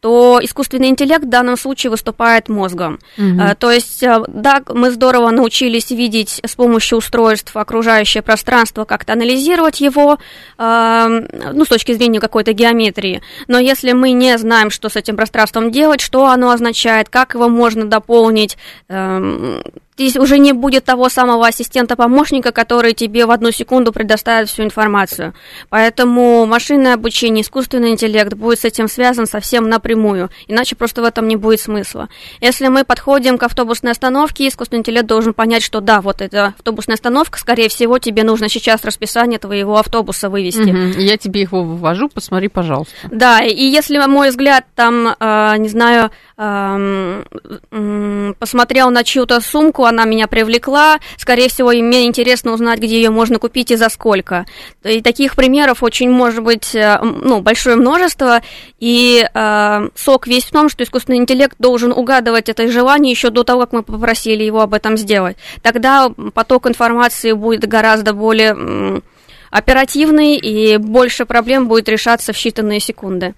то 0.00 0.40
искусственный 0.42 0.88
интеллект 0.88 1.24
в 1.24 1.28
данном 1.28 1.56
случае 1.56 1.90
выступает 1.90 2.48
мозгом. 2.48 2.98
Угу. 3.18 3.56
То 3.58 3.70
есть, 3.70 4.02
э, 4.02 4.22
да, 4.28 4.62
мы 4.68 4.90
здорово 4.90 5.30
научились 5.30 5.90
видеть 5.90 6.40
с 6.44 6.54
помощью 6.54 6.98
устройств 6.98 7.56
окружающее 7.56 8.22
пространство, 8.22 8.84
как-то 8.84 9.12
анализировать 9.12 9.80
его, 9.80 10.18
эм, 10.58 11.28
ну, 11.52 11.64
с 11.64 11.68
точки 11.68 11.92
зрения 11.92 12.20
какой-то 12.20 12.52
геометрии. 12.52 13.22
Но 13.46 13.58
если 13.58 13.92
мы 13.92 14.12
не 14.12 14.36
знаем, 14.38 14.70
что 14.70 14.88
с 14.88 14.96
этим 14.96 15.16
пространством 15.16 15.70
делать, 15.70 16.00
что 16.00 16.26
оно 16.26 16.50
означает, 16.50 17.08
как 17.08 17.34
его 17.34 17.48
можно 17.48 17.84
дополнить, 17.84 18.56
эм, 18.88 19.62
здесь 20.00 20.16
уже 20.16 20.38
не 20.38 20.52
будет 20.52 20.84
того 20.84 21.10
самого 21.10 21.46
ассистента-помощника, 21.46 22.52
который 22.52 22.94
тебе 22.94 23.26
в 23.26 23.30
одну 23.30 23.50
секунду 23.50 23.92
предоставит 23.92 24.48
всю 24.48 24.62
информацию. 24.62 25.34
Поэтому 25.68 26.46
машинное 26.46 26.94
обучение, 26.94 27.42
искусственный 27.42 27.90
интеллект 27.90 28.32
будет 28.32 28.60
с 28.60 28.64
этим 28.64 28.88
связан 28.88 29.26
совсем 29.26 29.68
напрямую, 29.68 30.30
иначе 30.48 30.74
просто 30.74 31.02
в 31.02 31.04
этом 31.04 31.28
не 31.28 31.36
будет 31.36 31.60
смысла. 31.60 32.08
Если 32.40 32.68
мы 32.68 32.84
подходим 32.84 33.36
к 33.36 33.42
автобусной 33.42 33.92
остановке, 33.92 34.48
искусственный 34.48 34.80
интеллект 34.80 35.06
должен 35.06 35.34
понять, 35.34 35.62
что 35.62 35.80
да, 35.80 36.00
вот 36.00 36.22
эта 36.22 36.54
автобусная 36.58 36.94
остановка, 36.94 37.38
скорее 37.38 37.68
всего, 37.68 37.98
тебе 37.98 38.24
нужно 38.24 38.48
сейчас 38.48 38.84
расписание 38.84 39.38
твоего 39.38 39.76
автобуса 39.78 40.30
вывести. 40.30 40.70
Угу, 40.70 40.98
я 40.98 41.18
тебе 41.18 41.42
его 41.42 41.62
вывожу, 41.62 42.08
посмотри, 42.08 42.48
пожалуйста. 42.48 42.94
Да, 43.10 43.42
и 43.42 43.64
если, 43.64 43.98
мой 44.06 44.30
взгляд, 44.30 44.64
там, 44.74 45.08
э, 45.08 45.56
не 45.58 45.68
знаю, 45.68 46.10
э, 46.38 47.22
э, 47.70 48.32
посмотрел 48.38 48.90
на 48.90 49.04
чью-то 49.04 49.40
сумку, 49.40 49.89
она 49.90 50.04
меня 50.04 50.26
привлекла. 50.26 50.98
Скорее 51.18 51.48
всего, 51.48 51.70
мне 51.70 52.06
интересно 52.06 52.52
узнать, 52.52 52.78
где 52.78 52.96
ее 52.96 53.10
можно 53.10 53.38
купить 53.38 53.70
и 53.70 53.76
за 53.76 53.88
сколько. 53.88 54.46
И 54.82 55.02
таких 55.02 55.36
примеров 55.36 55.82
очень 55.82 56.10
может 56.10 56.42
быть 56.42 56.74
э, 56.74 56.98
ну, 57.02 57.40
большое 57.40 57.76
множество. 57.76 58.40
И 58.78 59.24
э, 59.32 59.88
сок 59.94 60.26
весь 60.26 60.44
в 60.44 60.50
том, 60.50 60.68
что 60.68 60.82
искусственный 60.82 61.18
интеллект 61.18 61.56
должен 61.58 61.92
угадывать 61.92 62.48
это 62.48 62.70
желание 62.70 63.10
еще 63.10 63.30
до 63.30 63.44
того, 63.44 63.60
как 63.60 63.72
мы 63.72 63.82
попросили 63.82 64.42
его 64.42 64.60
об 64.62 64.74
этом 64.74 64.96
сделать. 64.96 65.36
Тогда 65.62 66.10
поток 66.34 66.66
информации 66.66 67.32
будет 67.32 67.68
гораздо 67.68 68.14
более 68.14 69.02
оперативный, 69.50 70.36
и 70.36 70.76
больше 70.78 71.26
проблем 71.26 71.68
будет 71.68 71.88
решаться 71.88 72.32
в 72.32 72.36
считанные 72.36 72.78
секунды. 72.78 73.34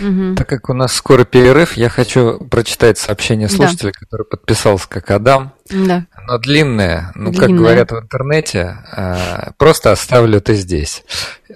Угу. 0.00 0.34
Так 0.36 0.48
как 0.48 0.68
у 0.68 0.74
нас 0.74 0.92
скоро 0.92 1.24
перерыв, 1.24 1.76
я 1.76 1.88
хочу 1.88 2.38
прочитать 2.50 2.98
сообщение 2.98 3.48
слушателя, 3.48 3.92
да. 3.92 3.98
который 4.00 4.26
подписался 4.26 4.88
как 4.88 5.10
Адам. 5.10 5.53
Да. 5.70 6.06
Оно 6.12 6.38
длинное, 6.38 7.10
ну, 7.14 7.30
длинное. 7.30 7.48
как 7.48 7.56
говорят 7.56 7.90
в 7.90 7.98
интернете, 7.98 8.76
а, 8.92 9.52
просто 9.56 9.92
оставлю 9.92 10.38
это 10.38 10.52
здесь. 10.54 11.02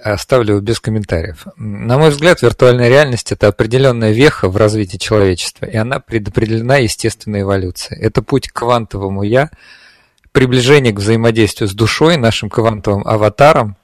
Оставлю 0.03 0.59
без 0.61 0.79
комментариев. 0.79 1.45
На 1.57 1.99
мой 1.99 2.09
взгляд, 2.09 2.41
виртуальная 2.41 2.89
реальность– 2.89 3.31
это 3.33 3.47
определенная 3.47 4.11
веха 4.11 4.49
в 4.49 4.57
развитии 4.57 4.97
человечества, 4.97 5.65
и 5.65 5.77
она 5.77 5.99
предопределена 5.99 6.77
естественной 6.77 7.41
эволюцией. 7.41 8.01
Это 8.01 8.23
путь 8.23 8.49
к 8.49 8.53
квантовому 8.53 9.21
«я», 9.21 9.51
приближение 10.31 10.93
к 10.93 10.99
взаимодействию 10.99 11.67
с 11.67 11.73
душой, 11.73 12.17
нашим 12.17 12.49
квантовым 12.49 13.05
аватаром, 13.05 13.77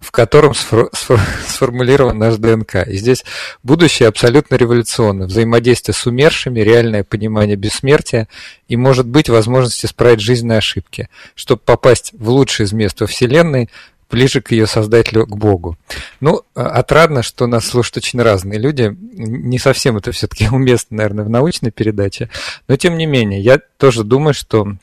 в 0.00 0.10
котором 0.10 0.52
сформулирован 1.48 2.18
наш 2.18 2.36
ДНК. 2.36 2.86
И 2.86 2.96
здесь 2.96 3.24
будущее 3.62 4.08
абсолютно 4.08 4.56
революционно. 4.56 5.26
Взаимодействие 5.26 5.94
с 5.94 6.06
умершими, 6.06 6.60
реальное 6.60 7.04
понимание 7.04 7.56
бессмертия 7.56 8.28
и, 8.68 8.76
может 8.76 9.06
быть, 9.06 9.28
возможность 9.28 9.84
исправить 9.84 10.20
жизненные 10.20 10.58
ошибки, 10.58 11.08
чтобы 11.34 11.62
попасть 11.64 12.12
в 12.12 12.28
лучшее 12.28 12.66
из 12.66 12.72
мест 12.72 13.00
во 13.00 13.06
Вселенной, 13.06 13.70
ближе 14.10 14.40
к 14.40 14.52
ее 14.52 14.66
создателю, 14.66 15.26
к 15.26 15.36
Богу. 15.36 15.76
Ну, 16.20 16.42
а, 16.54 16.68
отрадно, 16.68 17.22
что 17.22 17.46
нас 17.46 17.66
слушают 17.66 17.98
очень 17.98 18.22
разные 18.22 18.58
люди. 18.58 18.96
Не 18.96 19.58
совсем 19.58 19.96
это 19.96 20.12
все-таки 20.12 20.48
уместно, 20.52 20.98
наверное, 20.98 21.24
в 21.24 21.30
научной 21.30 21.70
передаче. 21.70 22.30
Но, 22.68 22.76
тем 22.76 22.96
не 22.96 23.06
менее, 23.06 23.40
я 23.40 23.60
тоже 23.78 24.04
думаю, 24.04 24.34
что 24.34 24.76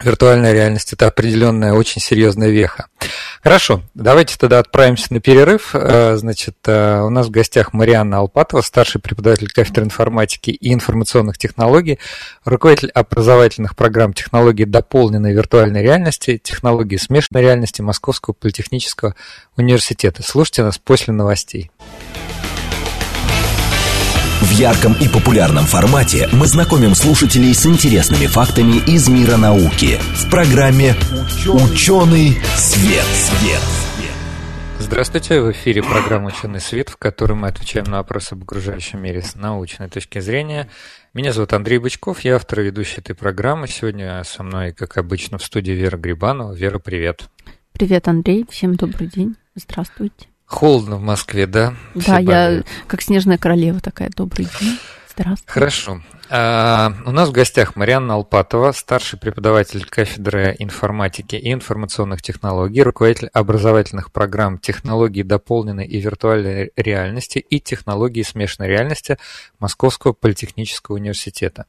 виртуальная 0.00 0.52
реальность– 0.52 0.92
это 0.94 1.06
определенная 1.06 1.72
очень 1.72 2.00
серьезная 2.00 2.50
веха. 2.50 2.86
Хорошо, 3.42 3.82
давайте 3.94 4.36
тогда 4.38 4.60
отправимся 4.60 5.12
на 5.12 5.20
перерыв. 5.20 5.70
Э, 5.74 6.16
значит, 6.16 6.56
э, 6.66 7.00
у 7.00 7.10
нас 7.10 7.26
в 7.26 7.30
гостях 7.30 7.72
Марианна 7.72 8.18
Алпатова, 8.18 8.60
старший 8.60 9.00
преподаватель 9.00 9.48
кафедры 9.48 9.84
информатики 9.84 10.50
и 10.50 10.72
информационных 10.72 11.38
технологий, 11.38 11.98
руководитель 12.44 12.90
образовательных 12.90 13.74
программ 13.74 14.12
технологий 14.12 14.64
дополненной 14.64 15.32
виртуальной 15.32 15.82
реальности, 15.82 16.40
технологии 16.42 16.96
смешанной 16.96 17.42
реальности 17.42 17.82
Московского 17.82 18.34
политехнического 18.34 19.16
университета. 19.56 20.22
Слушайте 20.22 20.62
нас 20.62 20.78
после 20.78 21.12
новостей. 21.12 21.70
В 24.62 24.64
ярком 24.64 24.92
и 24.92 25.08
популярном 25.08 25.64
формате 25.64 26.28
мы 26.32 26.46
знакомим 26.46 26.94
слушателей 26.94 27.52
с 27.52 27.66
интересными 27.66 28.26
фактами 28.28 28.76
из 28.88 29.08
мира 29.08 29.36
науки 29.36 29.98
в 30.14 30.30
программе 30.30 30.94
«Ученый 31.48 32.38
свет». 32.54 33.02
свет. 33.02 33.60
Здравствуйте, 34.78 35.40
в 35.40 35.50
эфире 35.50 35.82
программа 35.82 36.28
«Ученый 36.28 36.60
свет», 36.60 36.90
в 36.90 36.96
которой 36.96 37.32
мы 37.32 37.48
отвечаем 37.48 37.86
на 37.86 37.96
вопросы 37.96 38.34
об 38.34 38.44
окружающем 38.44 39.02
мире 39.02 39.20
с 39.20 39.34
научной 39.34 39.88
точки 39.88 40.20
зрения. 40.20 40.70
Меня 41.12 41.32
зовут 41.32 41.54
Андрей 41.54 41.78
Бычков, 41.78 42.20
я 42.20 42.36
автор 42.36 42.60
и 42.60 42.66
ведущий 42.66 43.00
этой 43.00 43.16
программы. 43.16 43.66
Сегодня 43.66 44.22
со 44.22 44.44
мной, 44.44 44.70
как 44.70 44.96
обычно, 44.96 45.38
в 45.38 45.44
студии 45.44 45.72
Вера 45.72 45.96
Грибанова. 45.96 46.52
Вера, 46.52 46.78
привет. 46.78 47.24
Привет, 47.72 48.06
Андрей, 48.06 48.46
всем 48.48 48.76
добрый 48.76 49.08
день, 49.08 49.34
здравствуйте. 49.56 50.31
Холодно 50.52 50.96
в 50.96 51.02
Москве, 51.02 51.46
да? 51.46 51.74
Да, 51.94 52.18
я 52.18 52.62
как 52.86 53.00
снежная 53.00 53.38
королева 53.38 53.80
такая. 53.80 54.10
Добрый 54.14 54.46
день. 54.60 54.78
Здравствуйте. 55.08 55.50
Хорошо. 55.50 56.02
А, 56.28 56.92
у 57.06 57.10
нас 57.10 57.30
в 57.30 57.32
гостях 57.32 57.74
Марианна 57.74 58.14
Алпатова, 58.14 58.72
старший 58.72 59.18
преподаватель 59.18 59.84
кафедры 59.84 60.54
информатики 60.58 61.36
и 61.36 61.52
информационных 61.52 62.22
технологий, 62.22 62.82
руководитель 62.82 63.28
образовательных 63.32 64.12
программ 64.12 64.58
технологии 64.58 65.22
дополненной 65.22 65.86
и 65.86 66.00
виртуальной 66.00 66.70
реальности 66.76 67.38
и 67.38 67.58
технологии 67.58 68.22
смешанной 68.22 68.68
реальности 68.68 69.18
Московского 69.58 70.12
политехнического 70.12 70.96
университета. 70.96 71.64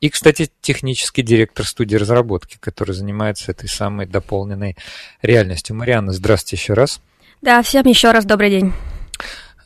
И, 0.00 0.10
кстати, 0.10 0.50
технический 0.60 1.22
директор 1.22 1.66
студии 1.66 1.96
разработки, 1.96 2.58
который 2.60 2.94
занимается 2.94 3.50
этой 3.50 3.68
самой 3.68 4.06
дополненной 4.06 4.76
реальностью. 5.22 5.74
Марианна, 5.74 6.12
здравствуйте 6.12 6.56
еще 6.56 6.74
раз. 6.74 7.00
Да, 7.42 7.62
всем 7.62 7.86
еще 7.86 8.10
раз 8.10 8.24
добрый 8.24 8.50
день. 8.50 8.72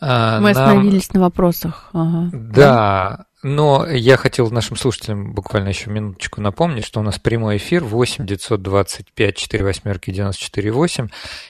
А, 0.00 0.40
Мы 0.40 0.52
нам... 0.52 0.64
остановились 0.64 1.12
на 1.12 1.20
вопросах. 1.20 1.90
Ага. 1.92 2.30
Да, 2.33 3.26
но 3.42 3.87
я 3.87 4.18
хотел 4.18 4.50
нашим 4.50 4.76
слушателям 4.76 5.33
буквально 5.33 5.68
еще 5.68 5.88
минуточку 5.88 6.42
напомнить, 6.42 6.85
что 6.85 7.00
у 7.00 7.02
нас 7.02 7.18
прямой 7.18 7.56
эфир 7.56 7.85
8 7.85 8.26
925 8.26 9.37
4 9.37 9.64
восьмерки 9.64 10.11
94 10.11 10.70
8 10.70 11.09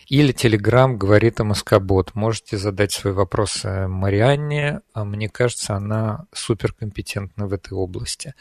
или 0.09 0.33
Телеграм 0.33 0.97
говорит 0.97 1.41
о 1.41 1.45
Москобот. 1.45 2.15
Можете 2.15 2.59
задать 2.59 2.93
свои 2.93 3.13
вопросы 3.13 3.89
Марианне, 3.89 4.81
а 4.95 5.05
мне 5.05 5.29
кажется, 5.29 5.75
она 5.75 6.27
суперкомпетентна 6.33 7.49
в 7.49 7.53
этой 7.53 7.73
области. 7.73 8.35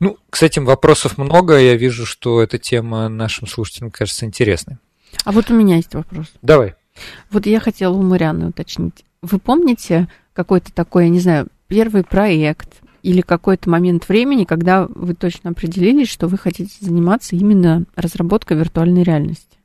Ну, 0.00 0.18
кстати, 0.28 0.58
вопросов 0.58 1.18
много, 1.18 1.58
я 1.58 1.76
вижу, 1.76 2.04
что 2.04 2.42
эта 2.42 2.58
тема 2.58 3.08
нашим 3.08 3.46
слушателям 3.46 3.92
кажется 3.92 4.26
интересной. 4.26 4.78
А 5.24 5.30
вот 5.30 5.50
у 5.50 5.54
меня 5.54 5.76
есть 5.76 5.94
вопрос. 5.94 6.26
Давай. 6.42 6.74
Вот 7.30 7.46
я 7.46 7.60
хотела 7.60 7.94
у 7.94 8.02
Марианны 8.02 8.48
уточнить. 8.48 9.04
Вы 9.22 9.38
помните 9.38 10.08
какой-то 10.32 10.72
такой, 10.72 11.04
я 11.04 11.10
не 11.10 11.20
знаю, 11.20 11.48
первый 11.68 12.04
проект 12.04 12.68
или 13.02 13.20
какой-то 13.20 13.68
момент 13.70 14.08
времени, 14.08 14.44
когда 14.44 14.86
вы 14.86 15.14
точно 15.14 15.50
определились, 15.50 16.08
что 16.08 16.28
вы 16.28 16.38
хотите 16.38 16.72
заниматься 16.80 17.36
именно 17.36 17.84
разработкой 17.96 18.56
виртуальной 18.56 19.02
реальности? 19.02 19.58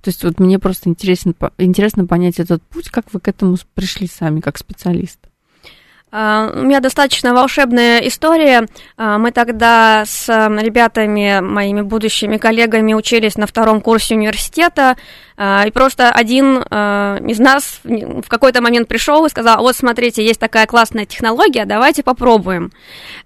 То 0.00 0.08
есть 0.08 0.24
вот 0.24 0.40
мне 0.40 0.58
просто 0.58 0.88
интересно, 0.88 1.34
интересно 1.58 2.06
понять 2.06 2.40
этот 2.40 2.62
путь, 2.62 2.90
как 2.90 3.12
вы 3.12 3.20
к 3.20 3.28
этому 3.28 3.56
пришли 3.74 4.06
сами, 4.06 4.40
как 4.40 4.58
специалист. 4.58 5.18
А, 6.14 6.52
у 6.54 6.62
меня 6.62 6.80
достаточно 6.80 7.32
волшебная 7.32 8.00
история. 8.00 8.68
А, 8.98 9.16
мы 9.16 9.32
тогда 9.32 10.04
с 10.06 10.28
ребятами, 10.28 11.40
моими 11.40 11.80
будущими 11.80 12.36
коллегами, 12.36 12.92
учились 12.92 13.36
на 13.36 13.46
втором 13.46 13.80
курсе 13.80 14.14
университета. 14.14 14.96
А, 15.38 15.64
и 15.66 15.70
просто 15.70 16.10
один 16.10 16.58
из 16.58 17.38
нас 17.38 17.80
в 17.82 18.28
какой-то 18.28 18.60
момент 18.60 18.86
пришел 18.86 19.24
и 19.24 19.30
сказал, 19.30 19.62
вот 19.62 19.74
смотрите, 19.74 20.24
есть 20.24 20.38
такая 20.38 20.66
классная 20.66 21.06
технология, 21.06 21.64
давайте 21.64 22.02
попробуем. 22.02 22.70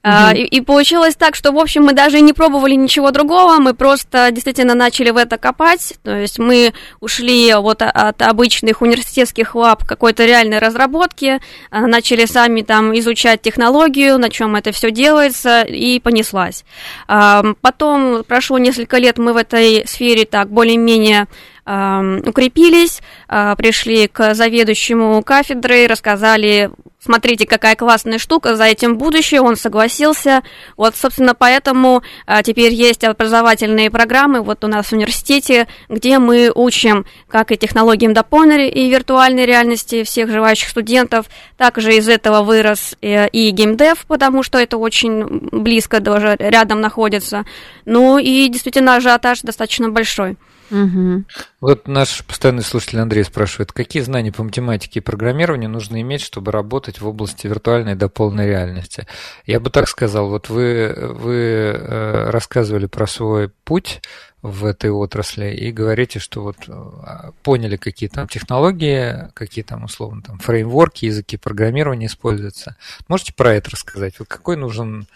Mm-hmm. 0.05 0.37
И, 0.37 0.43
и 0.45 0.61
получилось 0.61 1.17
так, 1.17 1.35
что, 1.35 1.51
в 1.51 1.59
общем, 1.59 1.85
мы 1.85 1.93
даже 1.93 2.21
не 2.21 2.33
пробовали 2.33 2.75
ничего 2.75 3.11
другого, 3.11 3.57
мы 3.57 3.75
просто 3.75 4.31
действительно 4.31 4.75
начали 4.75 5.11
в 5.11 5.17
это 5.17 5.37
копать. 5.37 5.95
То 6.05 6.17
есть 6.17 6.39
мы 6.39 6.73
ушли 7.01 7.53
вот 7.55 7.83
от 7.83 8.23
обычных 8.23 8.83
университетских 8.83 9.57
лаб 9.57 9.85
какой-то 9.85 10.25
реальной 10.25 10.61
разработки, 10.61 11.41
начали 11.73 12.25
сами 12.27 12.63
там 12.63 12.76
там 12.77 12.95
изучать 12.99 13.41
технологию, 13.41 14.19
на 14.19 14.29
чем 14.29 14.55
это 14.55 14.71
все 14.71 14.91
делается, 14.91 15.63
и 15.63 15.99
понеслась. 15.99 16.67
Потом 17.07 18.23
прошло 18.23 18.59
несколько 18.59 18.99
лет, 18.99 19.17
мы 19.17 19.33
в 19.33 19.39
этой 19.39 19.87
сфере 19.87 20.27
так 20.27 20.51
более-менее 20.51 21.27
укрепились, 21.65 23.01
а, 23.29 23.57
пришли 23.57 24.07
к 24.07 24.35
заведующему 24.35 25.21
кафедры, 25.25 25.89
рассказали 25.89 26.71
смотрите, 27.07 27.47
какая 27.47 27.77
классная 27.77 28.19
штука, 28.19 28.57
за 28.57 28.65
этим 28.65 28.99
будущее, 28.99 29.41
он 29.41 29.57
согласился. 29.57 30.43
Вот, 30.77 30.97
собственно, 30.97 31.35
поэтому 31.35 32.03
а, 32.27 32.43
теперь 32.43 32.73
есть 32.73 33.05
образовательные 33.05 33.91
программы 33.91 34.43
вот 34.43 34.65
у 34.65 34.67
нас 34.67 34.87
в 34.87 34.93
университете, 34.93 35.69
где 35.89 36.19
мы 36.19 36.51
учим 36.55 37.07
как 37.29 37.53
и 37.53 37.57
технологиям 37.57 38.13
дополненной 38.13 38.69
и 38.69 38.91
виртуальной 38.91 39.47
реальности 39.47 40.03
всех 40.03 40.31
желающих 40.31 40.69
студентов, 40.69 41.27
также 41.57 41.95
из 41.95 42.09
этого 42.09 42.43
вырос 42.43 42.97
и, 43.01 43.29
и 43.33 43.51
геймдев, 43.51 44.05
потому 44.07 44.43
что 44.43 44.59
это 44.59 44.77
очень 44.77 45.49
близко 45.53 46.01
даже 46.01 46.37
рядом 46.39 46.81
находится. 46.81 47.45
Ну 47.85 48.19
и 48.19 48.49
действительно 48.49 48.97
ажиотаж 48.97 49.43
достаточно 49.43 49.89
большой. 49.91 50.37
Угу. 50.71 51.25
Вот 51.61 51.87
наш 51.87 52.25
постоянный 52.25 52.63
слушатель 52.63 52.99
Андрей 52.99 53.25
спрашивает, 53.25 53.73
какие 53.73 54.03
знания 54.03 54.33
по 54.33 54.43
математике 54.43 55.01
и 55.01 55.03
программированию 55.03 55.71
нужно 55.71 56.01
иметь, 56.01 56.23
чтобы 56.23 56.53
работать 56.53 57.01
в 57.01 57.07
области 57.07 57.47
виртуальной 57.47 57.93
и 57.93 57.97
дополненной 57.97 58.47
реальности? 58.47 59.07
Я 59.47 59.61
бы 59.61 59.71
так 59.71 59.89
сказал, 59.89 60.29
вот 60.29 60.49
вы, 60.49 60.95
вы 60.97 61.35
э, 61.35 62.31
рассказывали 62.31 62.87
про 62.87 63.07
свой 63.07 63.49
путь 63.65 64.01
в 64.43 64.65
этой 64.65 64.91
отрасли 64.91 65.55
и 65.55 65.73
говорите, 65.73 66.19
что 66.19 66.43
вот 66.43 66.57
э, 66.69 67.31
поняли, 67.43 67.77
какие 67.77 68.09
там 68.09 68.29
технологии, 68.29 69.31
какие 69.35 69.65
там 69.65 69.85
условно 69.85 70.23
там 70.23 70.39
фреймворки, 70.39 71.07
языки 71.07 71.37
программирования 71.37 72.07
используются. 72.07 72.77
Можете 73.09 73.35
про 73.35 73.55
это 73.55 73.71
рассказать? 73.71 74.19
Вот 74.19 74.29
какой 74.29 74.57
нужен, 74.57 75.07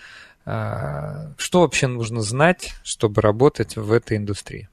э, 0.47 1.33
что 1.37 1.61
вообще 1.61 1.87
нужно 1.87 2.23
знать, 2.23 2.75
чтобы 2.83 3.21
работать 3.21 3.77
в 3.77 3.93
этой 3.93 4.17
индустрии? 4.17 4.69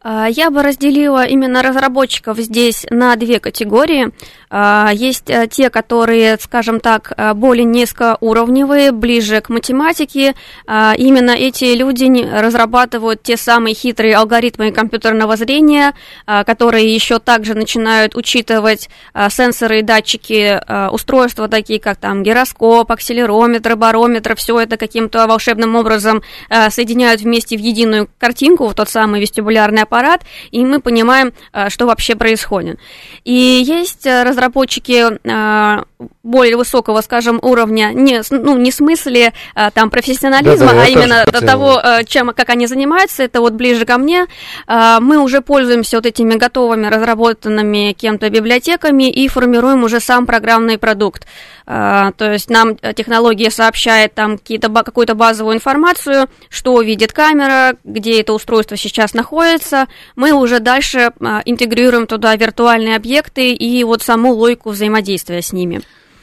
А, 0.00 0.28
я 0.28 0.50
бы 0.50 0.62
разделила 0.62 1.26
именно 1.26 1.62
разработчиков 1.62 2.38
здесь 2.38 2.86
на 2.90 3.16
две 3.16 3.40
категории. 3.40 4.10
А, 4.48 4.90
есть 4.94 5.28
э, 5.28 5.48
те, 5.50 5.70
которые, 5.70 6.38
скажем 6.40 6.78
так, 6.80 7.12
э, 7.16 7.34
более 7.34 7.64
низкоуровневые, 7.64 8.92
ближе 8.92 9.40
к 9.40 9.48
математике. 9.48 10.34
А, 10.66 10.94
именно 10.96 11.32
эти 11.32 11.74
люди 11.74 11.98
разрабатывают 12.32 13.22
те 13.22 13.36
самые 13.36 13.74
хитрые 13.74 14.16
алгоритмы 14.16 14.70
компьютерного 14.70 15.36
зрения, 15.36 15.94
которые 16.26 16.94
еще 16.94 17.18
также 17.18 17.54
начинают 17.54 18.14
учитывать 18.14 18.88
сенсоры 19.30 19.80
и 19.80 19.82
датчики 19.82 20.60
устройства, 20.92 21.48
такие 21.48 21.80
как 21.80 21.98
там 21.98 22.22
гироскоп, 22.22 22.90
акселерометр, 22.90 23.76
барометр, 23.76 24.36
все 24.36 24.60
это 24.60 24.76
каким-то 24.76 25.26
волшебным 25.26 25.76
образом 25.76 26.22
соединяют 26.70 27.20
вместе 27.20 27.56
в 27.56 27.60
единую 27.60 28.08
картинку, 28.18 28.68
в 28.68 28.74
тот 28.74 28.88
самый 28.88 29.20
вестибулярный 29.20 29.82
аппарат, 29.88 30.22
и 30.50 30.64
мы 30.64 30.80
понимаем, 30.80 31.32
э, 31.52 31.70
что 31.70 31.86
вообще 31.86 32.14
происходит. 32.14 32.78
И 33.24 33.32
есть 33.32 34.06
э, 34.06 34.22
разработчики 34.22 35.18
э, 35.24 35.82
более 36.22 36.56
высокого, 36.56 37.00
скажем, 37.00 37.38
уровня, 37.42 37.92
не, 37.94 38.22
ну, 38.30 38.56
не 38.58 38.70
в 38.70 38.74
смысле 38.74 39.32
там 39.74 39.90
профессионализма, 39.90 40.68
да, 40.68 40.72
да, 40.74 40.82
а 40.82 40.86
именно 40.86 41.24
до 41.24 41.44
того, 41.44 41.82
чем, 42.06 42.32
как 42.36 42.50
они 42.50 42.66
занимаются, 42.66 43.22
это 43.24 43.40
вот 43.40 43.54
ближе 43.54 43.84
ко 43.84 43.98
мне. 43.98 44.26
Мы 44.68 45.18
уже 45.18 45.40
пользуемся 45.40 45.96
вот 45.96 46.06
этими 46.06 46.34
готовыми, 46.34 46.86
разработанными 46.86 47.94
кем-то 47.94 48.30
библиотеками 48.30 49.10
и 49.10 49.26
формируем 49.28 49.82
уже 49.84 50.00
сам 50.00 50.26
программный 50.26 50.78
продукт. 50.78 51.26
То 51.68 52.32
есть 52.32 52.48
нам 52.48 52.76
технология 52.76 53.50
сообщает 53.50 54.14
там 54.14 54.38
какую-то 54.38 55.14
базовую 55.14 55.54
информацию, 55.54 56.28
что 56.48 56.80
видит 56.80 57.12
камера, 57.12 57.76
где 57.84 58.22
это 58.22 58.32
устройство 58.32 58.78
сейчас 58.78 59.12
находится, 59.12 59.86
мы 60.16 60.32
уже 60.32 60.60
дальше 60.60 61.10
а, 61.20 61.42
интегрируем 61.44 62.06
туда 62.06 62.34
виртуальные 62.36 62.96
объекты 62.96 63.52
и 63.52 63.84
вот 63.84 64.02
саму 64.02 64.32
логику 64.32 64.70
взаимодействия 64.70 65.42
с 65.42 65.52
ними. 65.52 65.82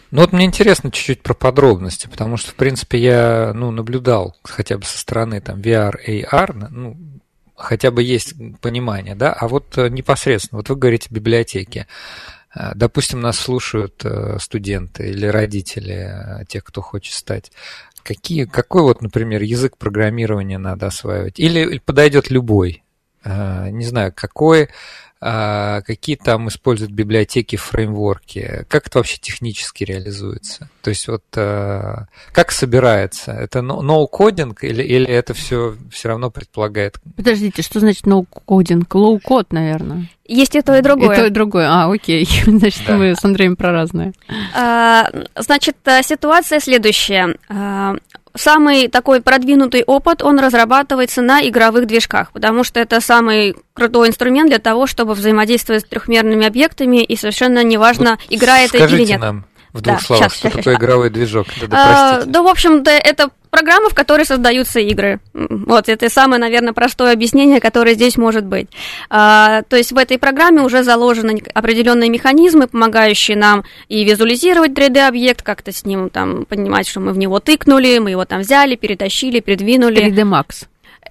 Ну 0.09 0.21
вот 0.21 0.33
мне 0.33 0.45
интересно 0.45 0.91
чуть-чуть 0.91 1.21
про 1.21 1.33
подробности, 1.33 2.07
потому 2.07 2.37
что, 2.37 2.51
в 2.51 2.55
принципе, 2.55 2.97
я 2.97 3.51
ну, 3.53 3.69
наблюдал 3.69 4.35
хотя 4.43 4.77
бы 4.77 4.85
со 4.85 4.97
стороны 4.97 5.41
там 5.41 5.59
VR, 5.59 5.93
AR, 6.07 6.69
ну, 6.71 6.97
хотя 7.55 7.91
бы 7.91 8.01
есть 8.01 8.33
понимание, 8.61 9.15
да, 9.15 9.33
а 9.33 9.47
вот 9.47 9.77
э, 9.77 9.89
непосредственно, 9.89 10.59
вот 10.59 10.69
вы 10.69 10.75
говорите 10.75 11.07
библиотеки, 11.11 11.79
э, 11.79 12.34
Допустим, 12.75 13.19
нас 13.19 13.37
слушают 13.37 14.01
э, 14.05 14.37
студенты 14.39 15.09
или 15.09 15.25
родители 15.25 16.45
тех, 16.47 16.63
кто 16.63 16.81
хочет 16.81 17.13
стать. 17.13 17.51
Какие, 18.01 18.45
какой 18.45 18.83
вот, 18.83 19.01
например, 19.01 19.41
язык 19.41 19.77
программирования 19.77 20.57
надо 20.57 20.87
осваивать? 20.87 21.39
Или 21.39 21.79
подойдет 21.79 22.29
любой? 22.29 22.83
Не 23.25 23.83
знаю, 23.83 24.13
какой 24.15 24.69
а, 25.27 25.81
какие 25.81 26.17
там 26.17 26.49
используют 26.49 26.91
библиотеки, 26.91 27.55
фреймворки, 27.55 28.63
как 28.69 28.85
это 28.85 28.99
вообще 28.99 29.17
технически 29.17 29.83
реализуется? 29.83 30.69
То 30.83 30.91
есть 30.91 31.07
вот 31.07 31.23
а, 31.35 32.05
как 32.31 32.51
собирается? 32.51 33.31
Это 33.31 33.63
ноу-кодинг 33.63 34.63
или, 34.63 34.83
или 34.83 35.07
это 35.07 35.33
все 35.33 35.77
все 35.89 36.09
равно 36.09 36.29
предполагает? 36.29 36.99
Подождите, 37.15 37.63
что 37.63 37.79
значит 37.79 38.05
ноу-кодинг? 38.05 38.93
Лоу-код, 38.93 39.51
наверное. 39.51 40.11
Есть 40.27 40.53
и 40.53 40.61
то, 40.61 40.77
и 40.77 40.81
другое. 40.83 41.15
И 41.15 41.19
то, 41.19 41.25
и 41.25 41.29
другое. 41.31 41.67
А, 41.69 41.91
окей. 41.91 42.27
Значит, 42.45 42.83
да. 42.85 42.95
мы 42.95 43.15
с 43.15 43.23
Андреем 43.25 43.55
про 43.55 43.71
разное. 43.71 44.13
А, 44.55 45.09
значит, 45.35 45.77
ситуация 46.03 46.59
следующая. 46.59 47.35
Самый 48.35 48.87
такой 48.89 49.21
продвинутый 49.21 49.83
опыт, 49.83 50.21
он 50.21 50.39
разрабатывается 50.39 51.21
на 51.21 51.47
игровых 51.47 51.87
движках, 51.87 52.31
потому 52.31 52.63
что 52.63 52.79
это 52.79 52.99
самый 52.99 53.55
крутой 53.73 54.09
инструмент 54.09 54.49
для 54.49 54.59
того, 54.59 54.87
чтобы 54.87 55.13
взаимодействовать 55.13 55.83
с 55.83 55.85
трехмерными 55.85 56.45
объектами, 56.45 57.03
и 57.03 57.15
совершенно 57.15 57.63
неважно, 57.63 58.11
вот 58.11 58.19
игра 58.29 58.59
это 58.59 58.77
или 58.77 59.05
нет. 59.05 59.21
Нам 59.21 59.45
в 59.75 59.81
двух 59.81 59.97
да, 59.97 60.03
словах, 60.03 60.23
сейчас, 60.23 60.33
что 60.33 60.41
сейчас, 60.41 60.53
такое 60.53 60.73
сейчас. 60.73 60.81
игровой 60.81 61.09
движок? 61.09 61.47
Да, 61.59 61.67
да, 61.67 62.19
а, 62.21 62.25
да, 62.25 62.41
в 62.41 62.47
общем-то, 62.47 62.89
это 62.89 63.29
программы, 63.49 63.89
в 63.89 63.93
которой 63.93 64.25
создаются 64.25 64.79
игры. 64.79 65.19
Вот, 65.33 65.89
это 65.89 66.09
самое, 66.09 66.39
наверное, 66.39 66.71
простое 66.71 67.11
объяснение, 67.11 67.59
которое 67.59 67.93
здесь 67.93 68.17
может 68.17 68.45
быть. 68.45 68.67
А, 69.09 69.63
то 69.63 69.75
есть 69.75 69.91
в 69.91 69.97
этой 69.97 70.17
программе 70.17 70.61
уже 70.61 70.83
заложены 70.83 71.43
определенные 71.53 72.09
механизмы, 72.09 72.67
помогающие 72.67 73.35
нам 73.35 73.65
и 73.89 74.05
визуализировать 74.05 74.71
3D-объект, 74.71 75.41
как-то 75.41 75.73
с 75.73 75.85
ним 75.85 76.09
там 76.09 76.45
понимать, 76.45 76.87
что 76.87 77.01
мы 77.01 77.11
в 77.11 77.17
него 77.17 77.39
тыкнули, 77.41 77.97
мы 77.99 78.11
его 78.11 78.23
там 78.23 78.41
взяли, 78.41 78.75
перетащили, 78.75 79.41
передвинули. 79.41 80.05
3D 80.05 80.23
Max. 80.23 80.67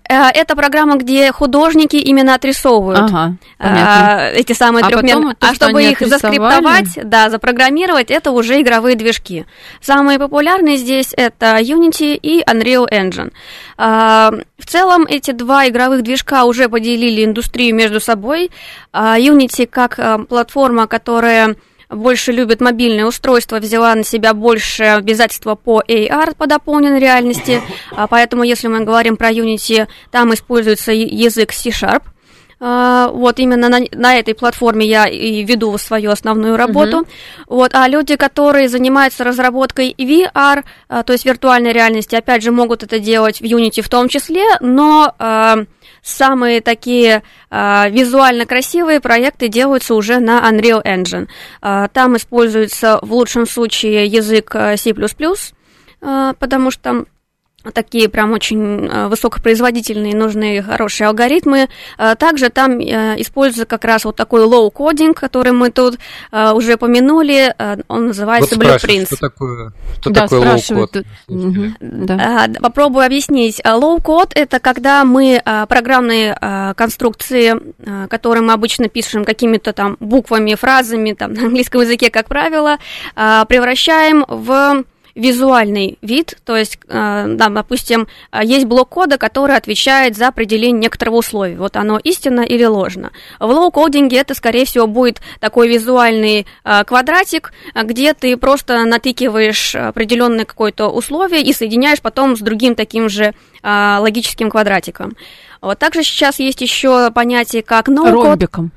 Э, 0.09 0.29
это 0.29 0.55
программа, 0.55 0.97
где 0.97 1.33
художники 1.33 1.97
именно 1.97 2.35
отрисовывают 2.35 3.11
ага, 3.11 3.37
а, 3.59 4.29
эти 4.31 4.53
самые 4.53 4.85
а 4.85 4.89
трехмерные. 4.89 5.37
А 5.41 5.55
чтобы 5.55 5.83
их 5.83 6.01
заскриптовать, 6.01 6.99
да, 7.05 7.31
запрограммировать, 7.31 8.11
это 8.11 8.31
уже 8.31 8.61
игровые 8.61 8.97
движки. 8.97 9.47
Самые 9.81 10.19
популярные 10.19 10.77
здесь 10.77 11.15
это 11.17 11.57
Unity 11.59 12.17
и 12.17 12.43
Unreal 12.43 12.87
Engine. 12.91 13.33
А, 13.79 14.33
в 14.59 14.67
целом 14.67 15.07
эти 15.09 15.31
два 15.31 15.69
игровых 15.69 16.03
движка 16.03 16.45
уже 16.45 16.69
поделили 16.69 17.25
индустрию 17.25 17.75
между 17.75 18.01
собой. 18.01 18.51
Unity 18.93 19.67
как 19.67 20.29
платформа, 20.29 20.87
которая 20.87 21.57
больше 21.95 22.33
любит 22.33 22.61
мобильное 22.61 23.07
устройство, 23.07 23.59
взяла 23.59 23.95
на 23.95 24.05
себя 24.05 24.35
больше 24.35 24.85
обязательства 24.85 25.55
по 25.55 25.83
AR, 25.87 26.35
по 26.37 26.47
дополненной 26.47 27.01
реальности. 27.01 27.63
А 27.91 28.07
поэтому, 28.07 28.43
если 28.43 28.69
мы 28.69 28.85
говорим 28.85 29.17
про 29.17 29.31
Unity, 29.31 29.87
там 30.11 30.33
используется 30.35 30.93
язык 30.93 31.53
C-Sharp. 31.53 32.03
А, 32.61 33.09
вот 33.09 33.41
именно 33.41 33.69
на, 33.69 33.81
на 33.93 34.19
этой 34.19 34.35
платформе 34.35 34.87
я 34.87 35.07
и 35.07 35.43
веду 35.45 35.77
свою 35.77 36.11
основную 36.11 36.57
работу. 36.57 37.01
Uh-huh. 37.01 37.45
Вот, 37.49 37.75
а 37.75 37.87
люди, 37.89 38.17
которые 38.17 38.69
занимаются 38.69 39.25
разработкой 39.25 39.95
VR, 39.99 40.65
а, 40.89 41.03
то 41.03 41.13
есть 41.13 41.27
виртуальной 41.27 41.73
реальности, 41.73 42.15
опять 42.15 42.43
же, 42.43 42.53
могут 42.53 42.83
это 42.83 42.99
делать 42.99 43.41
в 43.41 43.45
Unity 43.45 43.83
в 43.83 43.89
том 43.89 44.09
числе, 44.09 44.45
но 44.61 45.15
самые 46.05 46.61
такие 46.61 47.23
э, 47.51 47.91
визуально 47.91 48.47
красивые 48.47 49.01
проекты 49.01 49.49
делаются 49.49 49.95
уже 49.95 50.21
на 50.21 50.49
Unreal 50.51 50.85
Engine. 50.85 51.29
Э, 51.63 51.89
там 51.93 52.17
используется 52.17 52.99
в 53.03 53.13
лучшем 53.13 53.47
случае 53.47 54.07
язык 54.07 54.55
C++, 54.77 54.95
э, 56.01 56.35
потому 56.39 56.71
что 56.71 57.07
такие 57.73 58.09
прям 58.09 58.33
очень 58.33 58.87
э, 58.87 59.09
высокопроизводительные, 59.09 60.15
нужные 60.15 60.63
хорошие 60.63 61.09
алгоритмы. 61.09 61.69
Э, 61.99 62.15
также 62.17 62.51
там 62.51 62.79
э, 62.79 63.15
используется 63.19 63.67
как 63.67 63.85
раз 63.85 64.05
вот 64.05 64.17
такой 64.17 64.45
low-coding, 64.45 65.15
который 65.15 65.53
мы 65.53 65.71
тут 65.71 65.99
уже 66.33 66.77
помянули, 66.77 67.55
он 67.89 68.09
называется 68.09 68.57
вот 68.57 68.65
Blueprints. 68.65 69.07
Что 69.07 69.17
такое, 69.17 69.73
что 70.01 70.11
да, 70.11 70.23
такое 70.23 70.41
low-code? 70.41 71.05
Да. 71.81 72.49
Попробую 72.61 73.07
объяснить. 73.07 73.61
Low-code– 73.65 74.33
это 74.35 74.59
когда 74.59 75.05
мы 75.05 75.41
программные 75.69 76.75
конструкции, 76.77 77.55
которые 78.09 78.43
мы 78.43 78.53
обычно 78.53 78.89
пишем 78.89 79.25
какими-то 79.25 79.73
там 79.73 79.97
буквами, 80.01 80.55
фразами, 80.55 81.13
там, 81.13 81.33
на 81.35 81.47
английском 81.47 81.83
языке, 81.83 82.11
как 82.11 82.29
правило, 82.29 82.79
превращаем 83.15 84.25
в 84.29 84.85
визуальный 85.15 85.99
вид, 86.03 86.39
то 86.45 86.57
есть, 86.57 86.79
э, 86.89 87.25
да, 87.29 87.49
допустим, 87.49 88.09
есть 88.43 88.67
блок 88.67 88.89
кода, 88.89 89.17
который 89.19 89.57
отвечает 89.57 90.17
за 90.17 90.29
определение 90.29 90.81
некоторого 90.81 91.17
условия. 91.17 91.57
Вот 91.57 91.77
оно 91.77 91.99
истинно 91.99 92.41
или 92.41 92.65
ложно. 92.65 93.13
В 93.39 93.49
low-coding 93.51 94.13
е 94.13 94.19
это, 94.19 94.35
скорее 94.35 94.65
всего, 94.65 94.87
будет 94.87 95.21
такой 95.41 95.69
визуальный 95.69 96.47
э, 96.65 96.85
квадратик, 96.85 97.53
где 97.75 98.15
ты 98.15 98.37
просто 98.37 98.85
натыкиваешь 98.85 99.75
определенное 99.75 100.45
какое-то 100.45 100.89
условие 100.89 101.43
и 101.43 101.53
соединяешь 101.53 102.01
потом 102.01 102.37
с 102.37 102.41
другим 102.41 102.75
таким 102.75 103.09
же 103.09 103.35
э, 103.63 103.97
логическим 104.01 104.51
квадратиком. 104.51 105.17
Вот 105.61 105.79
также 105.79 106.03
сейчас 106.03 106.41
есть 106.41 106.61
еще 106.61 107.11
понятие 107.11 107.63
как 107.63 107.89
no-code. 107.89 108.11
Ромбиком. 108.11 108.73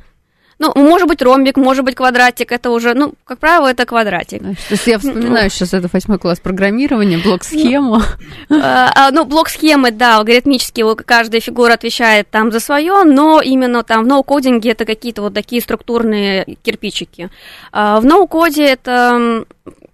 Ну, 0.60 0.72
может 0.76 1.08
быть 1.08 1.22
ромбик, 1.22 1.56
может 1.58 1.86
быть 1.86 1.96
квадратик, 1.96 2.52
это 2.52 2.72
уже, 2.72 2.96
ну, 2.96 3.14
как 3.26 3.38
правило, 3.38 3.68
это 3.68 3.86
квадратик. 3.86 4.42
Значит, 4.42 4.88
я 4.88 4.98
вспоминаю 4.98 5.50
сейчас 5.52 5.74
это 5.74 5.88
восьмой 5.92 6.18
класс 6.18 6.40
программирования, 6.40 7.20
блок-схему. 7.20 8.02
А, 8.50 8.92
а, 8.96 9.12
ну, 9.12 9.26
блок-схемы, 9.26 9.92
да, 9.92 10.18
алгоритмически 10.18 10.84
каждая 11.04 11.42
фигура 11.42 11.74
отвечает 11.74 12.30
там 12.32 12.52
за 12.52 12.60
свое, 12.60 13.04
но 13.04 13.40
именно 13.40 13.84
там 13.84 14.04
в 14.04 14.08
ноу-кодинге 14.08 14.72
это 14.72 14.86
какие-то 14.86 15.22
вот 15.22 15.36
такие 15.36 15.62
структурные 15.62 16.58
кирпичики. 16.64 17.30
А, 17.72 18.00
в 18.00 18.06
ноу-коде 18.06 18.66
это 18.66 19.46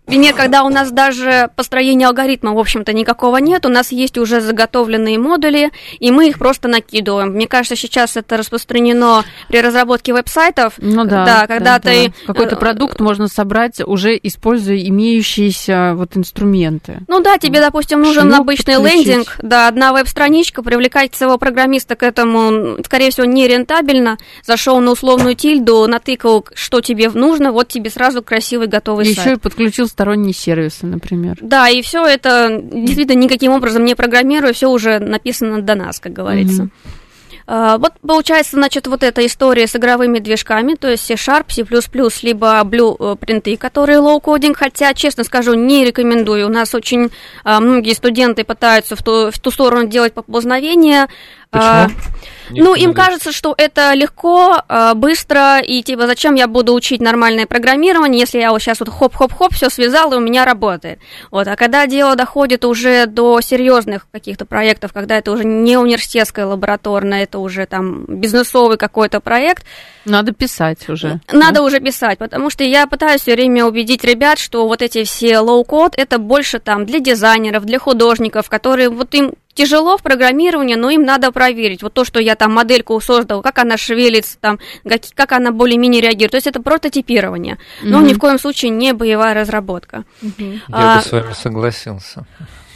Пример, 0.06 0.36
когда 0.36 0.64
у 0.64 0.70
нас 0.70 0.92
даже 0.92 1.50
построения 1.56 2.08
алгоритма, 2.08 2.54
в 2.54 2.60
общем-то, 2.60 2.92
никакого 2.92 3.38
нет, 3.38 3.66
у 3.66 3.70
нас 3.70 3.92
есть 3.94 4.18
уже 4.18 4.42
заготовленные 4.42 5.18
модули, 5.18 5.72
и 6.00 6.12
мы 6.12 6.28
их 6.28 6.38
просто 6.38 6.68
накидываем. 6.68 7.30
Мне 7.30 7.48
кажется, 7.48 7.78
сейчас 7.78 8.18
это 8.18 8.36
распространено 8.36 9.24
при 9.48 9.62
разработке 9.62 10.12
веб-сайтов. 10.12 10.74
Ну 10.78 11.06
да. 11.06 11.26
Да, 11.26 11.48
когда 11.48 11.80
да, 11.80 11.80
ты... 11.80 12.10
Да. 12.10 12.34
Какой-то 12.34 12.58
продукт 12.58 13.00
можно 13.00 13.30
собрать, 13.30 13.80
уже 13.80 14.20
используя 14.22 14.78
имеющиеся 14.78 15.94
вот 15.96 16.18
инструменты. 16.18 17.00
Ну 17.08 17.22
да, 17.22 17.38
тебе, 17.38 17.62
допустим, 17.62 18.02
нужен 18.02 18.24
Шлюп 18.24 18.42
обычный 18.42 18.76
подключить. 18.76 19.08
лендинг, 19.08 19.38
да, 19.42 19.70
одна 19.70 19.94
веб-страничка, 19.94 20.64
привлекать 20.64 21.16
своего 21.16 21.38
программиста 21.38 21.96
к 21.96 22.04
этому, 22.04 22.78
скорее 22.86 23.10
всего, 23.10 23.26
нерентабельно. 23.26 24.18
Зашел 24.46 24.82
на 24.82 24.92
условную 24.92 25.36
тильду, 25.36 25.88
натыкал, 25.88 26.46
что 26.54 26.82
тебе 26.82 27.10
нужно, 27.10 27.54
вот 27.54 27.70
тебе 27.70 27.90
сразу 27.90 28.22
красивый 28.22 28.68
готовый 28.68 29.06
Еще 29.06 29.16
сайт. 29.16 29.28
Еще 29.28 29.36
и 29.38 29.40
подключил 29.63 29.88
сторонние 29.88 30.34
сервисы, 30.34 30.86
например. 30.86 31.38
Да, 31.41 31.69
и 31.69 31.82
все 31.82 32.06
это 32.06 32.60
действительно 32.62 33.19
никаким 33.19 33.54
образом 33.54 33.86
не 33.86 33.95
программирую, 33.95 34.54
все 34.54 34.69
уже 34.69 34.99
написано 34.99 35.62
до 35.62 35.76
нас, 35.76 35.99
как 35.99 36.13
говорится. 36.13 36.63
Mm-hmm. 36.63 36.69
Вот 37.45 37.93
получается, 38.08 38.56
значит, 38.56 38.88
вот 38.88 39.04
эта 39.04 39.26
история 39.26 39.67
с 39.67 39.76
игровыми 39.76 40.19
движками, 40.19 40.76
то 40.76 40.89
есть 40.89 41.06
C-Sharp, 41.06 41.45
C++, 41.49 41.65
либо 42.26 42.62
Blueprint, 42.62 43.58
которые 43.58 43.99
low-coding, 43.99 44.54
хотя, 44.54 44.93
честно 44.93 45.26
скажу, 45.26 45.54
не 45.54 45.84
рекомендую. 45.84 46.47
У 46.47 46.49
нас 46.49 46.73
очень 46.73 47.10
а, 47.43 47.60
многие 47.60 47.93
студенты 47.93 48.45
пытаются 48.45 48.95
в 48.95 49.04
ту, 49.04 49.30
в 49.30 49.39
ту 49.39 49.52
сторону 49.52 49.88
делать 49.88 50.13
поползновение. 50.13 51.08
Почему? 51.54 52.66
ну, 52.66 52.76
им 52.76 52.94
кажется, 52.94 53.32
что 53.32 53.54
это 53.58 53.94
легко, 53.94 54.62
а, 54.68 54.94
быстро, 54.94 55.60
и 55.60 55.82
типа, 55.82 56.08
зачем 56.08 56.36
я 56.36 56.48
буду 56.48 56.74
учить 56.74 57.02
нормальное 57.02 57.46
программирование, 57.46 58.20
если 58.20 58.39
я 58.39 58.52
вот 58.52 58.62
сейчас 58.62 58.80
вот 58.80 58.89
хоп-хоп-хоп, 58.89 59.54
все 59.54 59.70
связал, 59.70 60.13
и 60.13 60.18
у 60.18 60.20
меня 60.20 60.46
работает. 60.46 61.00
Вот, 61.32 61.48
а 61.48 61.56
когда 61.56 61.88
дело 61.88 62.16
доходит 62.16 62.66
уже 62.66 63.06
до 63.06 63.42
серьезных 63.42 64.08
каких-то 64.12 64.46
проектов, 64.46 64.94
когда 64.94 65.18
это 65.18 65.32
уже 65.32 65.46
не 65.46 65.78
университетская 65.78 66.46
лабораторная, 66.46 67.24
это 67.24 67.39
уже 67.39 67.66
там 67.66 68.06
бизнесовый 68.06 68.78
какой-то 68.78 69.20
проект, 69.20 69.66
надо 70.06 70.34
писать 70.34 70.89
уже. 70.89 71.22
Надо 71.32 71.56
да? 71.56 71.63
уже 71.63 71.80
писать, 71.80 72.18
потому 72.18 72.50
что 72.50 72.66
я 72.66 72.88
пытаюсь 72.88 73.22
все 73.22 73.36
время 73.36 73.66
убедить 73.66 74.04
ребят, 74.04 74.38
что 74.38 74.68
вот 74.68 74.82
эти 74.82 75.06
все 75.06 75.39
low-code 75.39 75.94
это 75.96 76.18
больше 76.18 76.60
там 76.60 76.86
для 76.86 77.00
дизайнеров, 77.00 77.63
для 77.63 77.80
художников, 77.80 78.50
которые 78.50 78.89
вот 78.89 79.13
им 79.13 79.34
тяжело 79.54 79.98
в 79.98 80.02
программировании, 80.02 80.76
но 80.76 80.89
им 80.89 81.04
надо 81.04 81.32
проверить. 81.32 81.84
Вот 81.84 81.94
то, 81.94 82.06
что 82.06 82.20
я 82.20 82.36
там 82.36 82.54
модельку 82.54 83.00
создал, 83.00 83.42
как 83.42 83.60
она 83.60 83.78
шевелится, 83.78 84.38
там, 84.39 84.60
как, 84.88 85.02
как 85.13 85.32
она 85.32 85.52
более-менее 85.52 86.02
реагирует. 86.02 86.32
То 86.32 86.38
есть 86.38 86.48
это 86.48 86.62
прототипирование, 86.62 87.58
но 87.82 88.02
mm-hmm. 88.02 88.08
ни 88.08 88.13
в 88.13 88.20
коем 88.20 88.39
случае 88.39 88.72
не 88.72 88.94
боевая 88.94 89.34
разработка. 89.34 90.06
Mm-hmm. 90.22 90.60
Я 90.68 90.94
а, 90.94 90.98
бы 90.98 91.02
с 91.04 91.12
вами 91.12 91.34
согласился. 91.34 92.26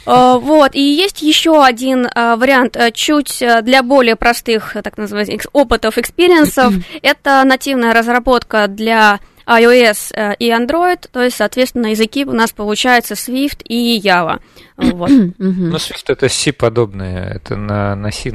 Вот, 0.06 0.74
и 0.74 0.80
есть 0.80 1.20
еще 1.20 1.62
один 1.62 2.08
вариант, 2.14 2.78
чуть 2.94 3.42
для 3.62 3.82
более 3.82 4.16
простых, 4.16 4.74
так 4.82 4.96
называемых, 4.96 5.42
опытов, 5.52 5.98
experience 5.98 6.55
ов. 6.55 6.72
Это 7.02 7.42
нативная 7.44 7.92
разработка 7.92 8.68
для 8.68 9.20
iOS 9.48 10.12
э, 10.14 10.34
и 10.38 10.50
Android, 10.50 11.08
то 11.10 11.22
есть, 11.22 11.36
соответственно, 11.36 11.88
языки 11.88 12.24
у 12.24 12.32
нас 12.32 12.52
получается 12.52 13.14
Swift 13.14 13.62
и 13.64 14.00
Java. 14.00 14.40
Вот. 14.76 15.10
Ну, 15.10 15.76
Swift 15.76 16.04
это 16.08 16.28
C 16.28 16.52
подобное, 16.52 17.34
это 17.34 17.56
на, 17.56 17.94
на 17.96 18.12
C 18.12 18.30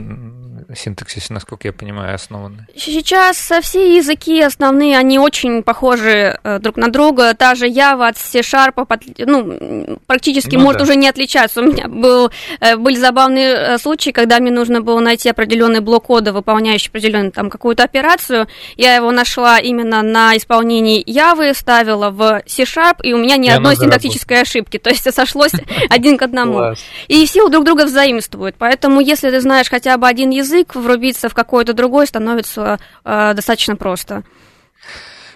синтаксисе, 0.75 1.33
насколько 1.33 1.67
я 1.67 1.73
понимаю, 1.73 2.15
основаны? 2.15 2.67
Сейчас 2.75 3.51
все 3.61 3.97
языки 3.97 4.41
основные, 4.41 4.97
они 4.97 5.19
очень 5.19 5.63
похожи 5.63 6.39
э, 6.43 6.59
друг 6.59 6.77
на 6.77 6.89
друга. 6.89 7.33
Та 7.33 7.55
же 7.55 7.67
Java 7.67 8.09
от 8.09 8.17
C-Sharp 8.17 8.73
ну, 9.25 9.99
практически 10.05 10.55
ну, 10.55 10.63
может 10.63 10.79
да. 10.79 10.83
уже 10.83 10.95
не 10.95 11.07
отличаться. 11.07 11.61
У 11.61 11.65
меня 11.65 11.87
был, 11.87 12.31
э, 12.59 12.75
были 12.75 12.95
забавные 12.95 13.53
э, 13.53 13.77
случаи, 13.77 14.11
когда 14.11 14.39
мне 14.39 14.51
нужно 14.51 14.81
было 14.81 14.99
найти 14.99 15.29
определенный 15.29 15.79
блок 15.79 16.05
кода, 16.05 16.33
выполняющий 16.33 16.89
определенную 16.89 17.31
там 17.31 17.49
какую-то 17.49 17.83
операцию. 17.83 18.47
Я 18.75 18.95
его 18.95 19.11
нашла 19.11 19.59
именно 19.59 20.01
на 20.01 20.35
исполнении 20.37 21.03
Java, 21.05 21.53
ставила 21.53 22.09
в 22.09 22.43
C-Sharp, 22.45 22.97
и 23.03 23.13
у 23.13 23.17
меня 23.17 23.37
ни 23.37 23.47
и 23.47 23.51
одной 23.51 23.75
синтаксической 23.75 24.41
ошибки. 24.41 24.77
То 24.77 24.89
есть 24.89 25.11
сошлось 25.13 25.51
один 25.89 26.17
к 26.17 26.21
одному. 26.21 26.75
И 27.07 27.25
все 27.25 27.49
друг 27.49 27.65
друга 27.65 27.85
взаимствуют. 27.85 28.55
Поэтому, 28.57 28.99
если 29.01 29.31
ты 29.31 29.39
знаешь 29.41 29.69
хотя 29.69 29.97
бы 29.97 30.07
один 30.07 30.29
язык, 30.29 30.52
язык, 30.53 30.75
врубиться 30.75 31.29
в 31.29 31.33
какой-то 31.33 31.73
другой 31.73 32.07
становится 32.07 32.79
э, 33.03 33.33
достаточно 33.33 33.75
просто. 33.75 34.23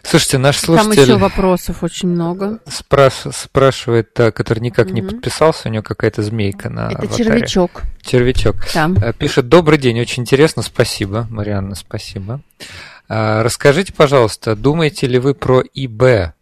Слушайте, 0.04 0.38
наш 0.38 0.58
слушатель... 0.58 0.96
Там 0.96 1.04
еще 1.04 1.18
вопросов 1.18 1.84
очень 1.84 2.10
много. 2.10 2.60
Спраш... 2.66 3.14
Спрашивает, 3.34 4.12
который 4.14 4.60
никак 4.60 4.88
угу. 4.88 4.96
не 4.96 5.02
подписался, 5.02 5.68
у 5.68 5.72
него 5.72 5.84
какая-то 5.84 6.24
змейка 6.24 6.70
на 6.70 6.88
Это 6.88 7.00
аватаре. 7.00 7.26
червячок. 7.26 7.82
Червячок. 8.02 8.56
Там. 8.74 8.96
Э, 8.98 9.12
пишет, 9.14 9.50
добрый 9.50 9.78
день, 9.78 10.00
очень 10.00 10.24
интересно, 10.24 10.62
спасибо, 10.62 11.28
Марианна, 11.30 11.76
спасибо. 11.76 12.42
Э, 13.10 13.42
расскажите, 13.42 13.92
пожалуйста, 13.94 14.56
думаете 14.56 15.08
ли 15.08 15.20
вы 15.20 15.34
про 15.34 15.62
ИБ 15.62 16.34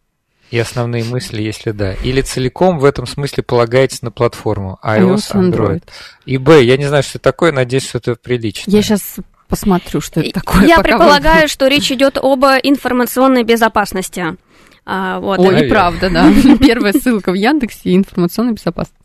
и 0.56 0.60
основные 0.60 1.03
мысли, 1.03 1.41
если 1.41 1.72
да? 1.72 1.93
Или 1.95 2.22
целиком 2.22 2.80
в 2.80 2.86
этом 2.86 3.06
смысле 3.06 3.43
полагаетесь 3.43 4.01
на 4.01 4.10
платформу 4.10 4.80
iOS, 4.82 5.34
Android? 5.34 5.84
И 6.26 6.38
Б, 6.38 6.64
я 6.64 6.78
не 6.78 6.86
знаю, 6.86 7.03
что 7.03 7.18
это 7.18 7.24
такое, 7.24 7.51
надеюсь, 7.51 7.88
что 7.88 7.97
это 7.97 8.16
прилично. 8.16 8.72
Я 8.72 8.82
сейчас 8.82 9.18
посмотрю, 9.49 9.99
что 9.99 10.22
это 10.22 10.39
такое. 10.39 10.66
Я 10.66 10.80
предполагаю, 10.80 11.43
вы... 11.43 11.47
что 11.49 11.68
речь 11.68 11.91
идет 11.91 12.18
об 12.18 12.45
информационной 12.45 13.43
безопасности. 13.43 14.38
А, 14.86 15.20
вот. 15.20 15.39
Ой, 15.39 15.66
и 15.66 15.70
правда, 15.70 16.10
да. 16.10 16.32
Первая 16.60 16.93
ссылка 16.93 17.32
в 17.32 17.36
Яндексе 17.36 17.93
информационная 17.93 18.53
безопасность. 18.53 18.95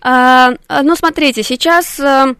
А, 0.00 0.54
ну, 0.82 0.96
смотрите, 0.96 1.42
сейчас 1.42 2.00
Э, 2.00 2.34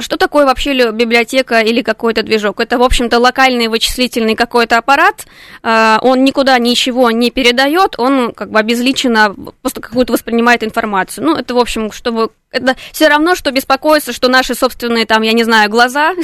что 0.00 0.16
такое 0.16 0.46
вообще 0.46 0.90
библиотека 0.90 1.60
или 1.60 1.82
какой-то 1.82 2.22
движок? 2.22 2.60
Это, 2.60 2.78
в 2.78 2.82
общем-то, 2.82 3.18
локальный 3.18 3.68
вычислительный 3.68 4.34
какой-то 4.34 4.78
аппарат. 4.78 5.26
Э, 5.62 5.98
он 6.02 6.24
никуда 6.24 6.58
ничего 6.58 7.10
не 7.10 7.30
передает, 7.30 7.98
он 7.98 8.32
как 8.32 8.50
бы 8.50 8.58
обезличенно 8.58 9.34
просто 9.62 9.80
какую-то 9.80 10.12
воспринимает 10.12 10.64
информацию. 10.64 11.24
Ну, 11.24 11.36
это, 11.36 11.54
в 11.54 11.58
общем, 11.58 11.92
чтобы 11.92 12.30
это 12.50 12.74
все 12.92 13.08
равно, 13.08 13.36
что 13.36 13.52
беспокоиться, 13.52 14.12
что 14.12 14.28
наши 14.28 14.54
собственные, 14.54 15.06
там, 15.06 15.22
я 15.22 15.32
не 15.32 15.44
знаю, 15.44 15.70
глаза 15.70 16.14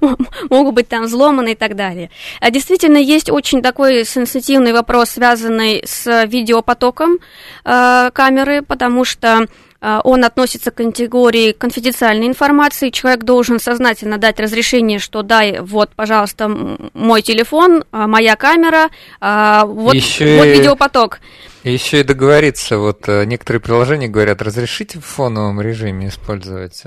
могут 0.50 0.74
быть 0.74 0.88
там 0.88 1.04
взломаны 1.04 1.52
и 1.52 1.54
так 1.54 1.76
далее. 1.76 2.10
А 2.40 2.50
действительно, 2.50 2.98
есть 2.98 3.30
очень 3.30 3.62
такой 3.62 4.04
сенситивный 4.04 4.72
вопрос, 4.72 5.10
связанный 5.10 5.82
с 5.86 6.26
видеопотоком 6.26 7.18
э, 7.64 8.10
камеры, 8.12 8.62
потому 8.62 9.04
что 9.04 9.46
он 9.80 10.24
относится 10.24 10.70
к 10.70 10.76
категории 10.76 11.52
конфиденциальной 11.52 12.26
информации. 12.26 12.90
Человек 12.90 13.24
должен 13.24 13.58
сознательно 13.60 14.18
дать 14.18 14.40
разрешение, 14.40 14.98
что 14.98 15.22
дай, 15.22 15.60
вот, 15.60 15.90
пожалуйста, 15.94 16.48
мой 16.48 17.22
телефон, 17.22 17.84
а, 17.92 18.06
моя 18.06 18.36
камера, 18.36 18.88
а, 19.20 19.64
вот, 19.64 19.94
Еще 19.94 20.38
вот 20.38 20.46
видеопоток. 20.46 21.20
Еще 21.64 22.00
и 22.00 22.04
договориться, 22.04 22.78
вот 22.78 23.08
э, 23.08 23.24
некоторые 23.24 23.60
приложения 23.60 24.06
говорят, 24.06 24.40
разрешите 24.40 25.00
в 25.00 25.04
фоновом 25.04 25.60
режиме 25.60 26.08
использовать 26.08 26.84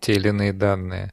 те 0.00 0.12
или 0.12 0.28
иные 0.28 0.52
данные. 0.52 1.12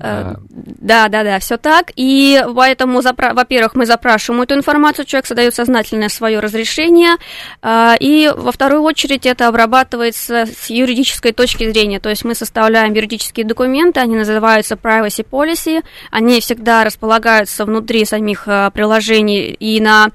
Э, 0.00 0.34
да, 0.48 1.08
да, 1.08 1.24
да, 1.24 1.38
все 1.40 1.56
так. 1.56 1.90
И 1.96 2.42
поэтому, 2.54 3.00
во-первых, 3.00 3.74
мы 3.74 3.84
запрашиваем 3.84 4.42
эту 4.42 4.54
информацию, 4.54 5.04
человек 5.04 5.26
создает 5.26 5.54
сознательное 5.54 6.08
свое 6.08 6.38
разрешение, 6.38 7.16
э, 7.62 7.94
и 7.98 8.32
во 8.34 8.52
вторую 8.52 8.82
очередь 8.82 9.26
это 9.26 9.48
обрабатывается 9.48 10.46
с 10.46 10.70
юридической 10.70 11.32
точки 11.32 11.68
зрения, 11.68 11.98
то 11.98 12.10
есть 12.10 12.24
мы 12.24 12.34
составляем 12.34 12.94
юридические 12.94 13.44
документы, 13.44 14.00
они 14.00 14.14
называются 14.14 14.76
privacy 14.76 15.26
policy, 15.28 15.82
они 16.12 16.40
всегда 16.40 16.84
располагаются 16.84 17.64
внутри 17.64 18.04
самих 18.04 18.46
э, 18.46 18.70
приложений 18.72 19.56
и 19.58 19.80
на 19.80 20.08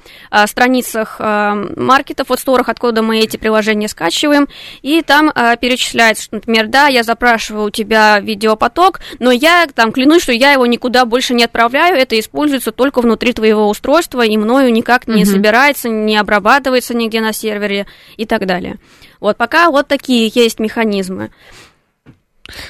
страницах 0.46 1.20
маркетов, 1.20 2.30
вот 2.30 2.40
сторах, 2.40 2.70
откуда 2.70 3.02
мы 3.02 3.20
эти 3.20 3.38
приложения 3.38 3.88
скачиваем, 3.88 4.48
и 4.82 5.02
там 5.02 5.32
перечисляется, 5.32 6.24
что, 6.24 6.36
например, 6.36 6.68
да, 6.68 6.88
я 6.88 7.04
запрашиваю 7.04 7.66
у 7.66 7.70
тебя 7.70 8.20
видеопоток, 8.20 9.00
но 9.20 9.32
я 9.32 9.66
там 9.76 9.92
клянусь, 9.92 10.24
что 10.24 10.32
я 10.32 10.54
его 10.54 10.66
никуда 10.66 11.06
больше 11.06 11.34
не 11.34 11.44
отправляю, 11.44 11.96
это 11.96 12.20
используется 12.20 12.72
только 12.72 13.02
внутри 13.02 13.34
твоего 13.34 13.68
устройства 13.70 14.26
и 14.26 14.38
мною 14.38 14.72
никак 14.72 15.08
не 15.08 15.24
угу. 15.24 15.32
собирается, 15.32 15.90
не 15.90 16.18
обрабатывается 16.18 16.94
нигде 16.94 17.22
на 17.22 17.34
сервере 17.34 17.88
и 18.18 18.26
так 18.26 18.46
далее. 18.46 18.78
Вот 19.20 19.38
пока 19.38 19.70
вот 19.70 19.88
такие 19.88 20.32
есть 20.34 20.60
механизмы. 20.60 21.32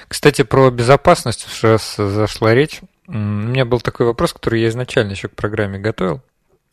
Кстати, 0.08 0.43
про 0.43 0.70
безопасность, 0.70 1.47
раз 1.62 1.95
зашла 1.97 2.54
речь. 2.54 2.82
У 3.08 3.14
меня 3.14 3.66
был 3.66 3.82
такой 3.82 4.06
вопрос, 4.06 4.34
который 4.34 4.62
я 4.62 4.70
изначально 4.70 5.12
еще 5.12 5.28
к 5.28 5.36
программе 5.36 5.80
готовил. 5.80 6.22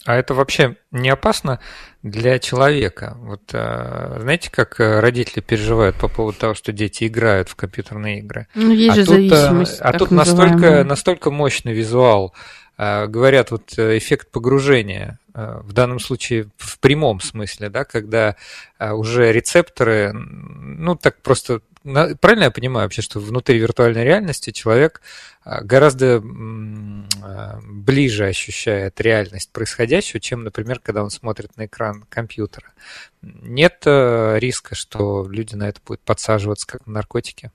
А 0.06 0.16
это 0.16 0.32
вообще 0.32 0.76
не 0.90 1.10
опасно 1.10 1.60
для 2.02 2.38
человека? 2.38 3.16
Вот 3.20 3.42
а, 3.52 4.16
знаете, 4.20 4.50
как 4.50 4.80
э, 4.80 5.00
родители 5.00 5.40
переживают 5.40 5.96
по 5.96 6.08
поводу 6.08 6.38
того, 6.38 6.54
что 6.54 6.72
дети 6.72 7.06
играют 7.06 7.50
в 7.50 7.54
компьютерные 7.54 8.20
игры? 8.20 8.46
Ну, 8.54 8.72
есть 8.72 8.92
а 8.92 8.94
же 8.94 9.04
тут, 9.04 9.16
э, 9.16 9.28
зависимость. 9.28 9.80
А 9.80 9.92
тут 9.92 10.10
настолько, 10.10 10.84
настолько 10.84 11.30
мощный 11.30 11.74
визуал. 11.74 12.34
Говорят, 12.78 13.50
вот 13.50 13.78
э, 13.78 13.98
эффект 13.98 14.30
погружения 14.30 15.18
в 15.34 15.72
данном 15.74 16.00
случае 16.00 16.48
в 16.56 16.80
прямом 16.80 17.20
смысле, 17.20 17.68
да, 17.68 17.84
когда 17.84 18.34
уже 18.80 19.30
рецепторы, 19.32 20.12
ну 20.12 20.96
так 20.96 21.22
просто 21.22 21.60
правильно 21.82 22.44
я 22.44 22.50
понимаю 22.50 22.86
вообще, 22.86 23.02
что 23.02 23.20
внутри 23.20 23.58
виртуальной 23.58 24.04
реальности 24.04 24.50
человек 24.50 25.00
а, 25.44 25.62
гораздо 25.62 26.22
а, 26.22 27.58
ближе 27.62 28.26
ощущает 28.26 29.00
реальность 29.00 29.50
происходящего, 29.52 30.20
чем, 30.20 30.44
например, 30.44 30.80
когда 30.80 31.02
он 31.02 31.10
смотрит 31.10 31.56
на 31.56 31.66
экран 31.66 32.04
компьютера. 32.08 32.72
Нет 33.22 33.82
э, 33.84 34.38
риска, 34.38 34.74
что 34.74 35.26
люди 35.28 35.54
на 35.54 35.68
это 35.68 35.80
будут 35.86 36.00
подсаживаться 36.00 36.66
как 36.66 36.86
на 36.86 36.94
наркотики? 36.94 37.50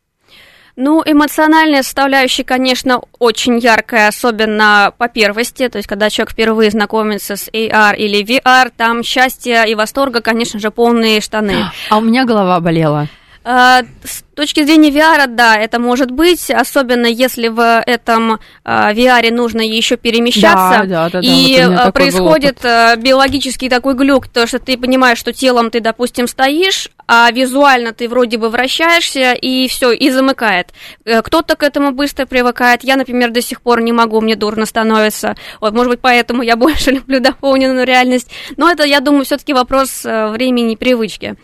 Ну, 0.76 1.02
эмоциональная 1.06 1.84
составляющая, 1.84 2.44
конечно, 2.44 3.02
очень 3.20 3.60
яркая, 3.60 4.10
особенно 4.10 4.94
по 4.98 5.08
первости, 5.08 5.70
то 5.70 5.78
есть 5.78 5.88
когда 5.88 6.10
человек 6.10 6.34
впервые 6.34 6.70
знакомится 6.70 7.38
с 7.38 7.48
AR 7.48 7.96
или 7.96 8.22
VR, 8.26 8.74
там 8.76 9.02
счастья 9.02 9.64
и 9.64 9.74
восторга, 9.74 10.22
конечно 10.22 10.60
же, 10.60 10.72
полные 10.72 11.22
штаны. 11.22 11.72
А 11.90 11.98
у 11.98 12.02
меня 12.02 12.26
голова 12.26 12.60
болела. 12.60 13.08
А, 13.48 13.84
с 14.04 14.24
точки 14.34 14.64
зрения 14.64 14.90
VR, 14.90 15.28
да, 15.28 15.56
это 15.56 15.80
может 15.80 16.10
быть, 16.10 16.50
особенно 16.50 17.06
если 17.06 17.48
в 17.48 17.84
этом 17.86 18.40
а, 18.64 18.92
VR 18.92 19.32
нужно 19.32 19.62
еще 19.62 19.98
перемещаться, 19.98 20.88
да, 20.88 21.10
да, 21.10 21.10
да, 21.10 21.20
и 21.22 21.64
вот 21.64 21.94
происходит 21.94 22.58
биологический 22.64 23.70
такой 23.70 23.94
глюк, 23.94 24.28
то 24.28 24.48
что 24.48 24.58
ты 24.58 24.80
понимаешь, 24.80 25.20
что 25.20 25.32
телом 25.32 25.70
ты, 25.70 25.80
допустим, 25.80 26.28
стоишь, 26.28 26.90
а 27.08 27.30
визуально 27.32 27.94
ты 27.94 28.10
вроде 28.10 28.38
бы 28.38 28.50
вращаешься, 28.50 29.34
и 29.34 29.68
все, 29.68 29.92
и 29.92 30.10
замыкает. 30.10 30.70
Э, 31.06 31.22
кто-то 31.22 31.56
к 31.56 31.64
этому 31.64 31.92
быстро 31.92 32.26
привыкает. 32.26 32.84
Я, 32.84 32.96
например, 32.96 33.32
до 33.32 33.42
сих 33.42 33.62
пор 33.62 33.82
не 33.82 33.92
могу, 33.92 34.22
мне 34.22 34.36
дурно 34.36 34.66
становится. 34.66 35.36
Вот, 35.62 35.74
может 35.74 35.92
быть, 35.92 36.02
поэтому 36.02 36.42
я 36.42 36.56
больше 36.56 36.92
люблю 36.92 37.20
дополненную 37.20 37.86
реальность. 37.86 38.32
Но 38.58 38.70
это, 38.70 38.84
я 38.84 39.00
думаю, 39.00 39.26
все-таки 39.26 39.54
вопрос 39.54 40.06
э, 40.06 40.28
времени 40.30 40.74
и 40.74 40.78
привычки. 40.78 41.36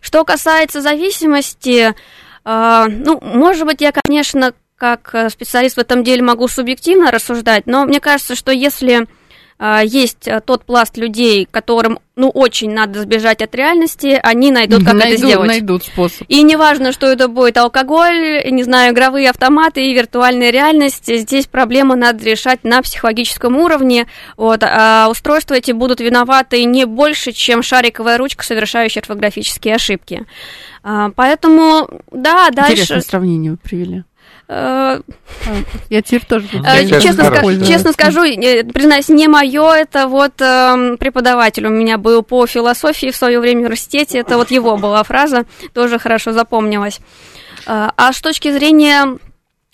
Что 0.00 0.24
касается 0.24 0.80
зависимости, 0.80 1.94
э, 2.44 2.84
ну, 2.88 3.20
может 3.20 3.66
быть, 3.66 3.80
я, 3.80 3.92
конечно, 3.92 4.52
как 4.76 5.12
специалист 5.30 5.76
в 5.76 5.80
этом 5.80 6.04
деле 6.04 6.22
могу 6.22 6.46
субъективно 6.46 7.10
рассуждать, 7.10 7.66
но 7.66 7.84
мне 7.84 7.98
кажется, 7.98 8.36
что 8.36 8.52
если 8.52 9.08
есть 9.60 10.28
э, 10.28 10.40
тот 10.40 10.64
пласт 10.64 10.96
людей, 10.96 11.48
которым 11.50 11.98
ну, 12.14 12.30
очень 12.30 12.72
надо 12.72 13.02
сбежать 13.02 13.42
от 13.42 13.54
реальности, 13.54 14.18
они 14.22 14.50
найдут, 14.50 14.84
как 14.84 14.94
найдут, 14.94 15.18
это 15.18 15.26
сделать. 15.26 15.48
Найдут 15.48 15.84
способ. 15.84 16.26
И 16.28 16.42
неважно, 16.42 16.92
что 16.92 17.06
это 17.06 17.28
будет 17.28 17.56
алкоголь, 17.56 18.42
не 18.50 18.64
знаю, 18.64 18.92
игровые 18.92 19.30
автоматы 19.30 19.84
и 19.84 19.94
виртуальная 19.94 20.50
реальность, 20.50 21.06
здесь 21.06 21.46
проблема 21.46 21.96
надо 21.96 22.24
решать 22.24 22.64
на 22.64 22.82
психологическом 22.82 23.56
уровне. 23.56 24.06
Вот, 24.36 24.62
а 24.62 25.08
устройства 25.10 25.54
эти 25.54 25.72
будут 25.72 26.00
виноваты 26.00 26.64
не 26.64 26.86
больше, 26.86 27.32
чем 27.32 27.62
шариковая 27.62 28.18
ручка, 28.18 28.44
совершающая 28.44 29.00
орфографические 29.00 29.76
ошибки. 29.76 30.24
А, 30.82 31.10
поэтому, 31.14 31.88
да, 32.10 32.50
дальше... 32.50 32.72
Интересное 32.72 33.00
сравнение 33.02 33.52
вы 33.52 33.56
привели. 33.58 34.04
Э, 34.48 35.00
Я 35.90 36.00
теперь 36.02 36.24
тоже 36.24 36.46
Честно, 36.48 36.88
кажется, 36.88 37.22
ска- 37.22 37.24
хорошо. 37.42 37.66
честно 37.66 37.92
скажу, 37.92 38.20
признаюсь, 38.72 39.08
не 39.10 39.28
мое, 39.28 39.72
это 39.74 40.06
вот 40.08 40.40
эм, 40.40 40.96
преподаватель 40.96 41.66
у 41.66 41.70
меня 41.70 41.98
был 41.98 42.22
по 42.22 42.46
философии 42.46 43.10
в 43.10 43.16
свое 43.16 43.40
время 43.40 43.60
в 43.60 43.64
университете, 43.64 44.18
это 44.18 44.36
вот 44.38 44.50
его 44.50 44.76
была 44.78 45.02
фраза, 45.02 45.44
тоже 45.74 45.98
хорошо 45.98 46.32
запомнилась. 46.32 47.00
Э, 47.66 47.90
А 47.94 48.12
с 48.12 48.20
точки 48.22 48.50
зрения 48.50 49.18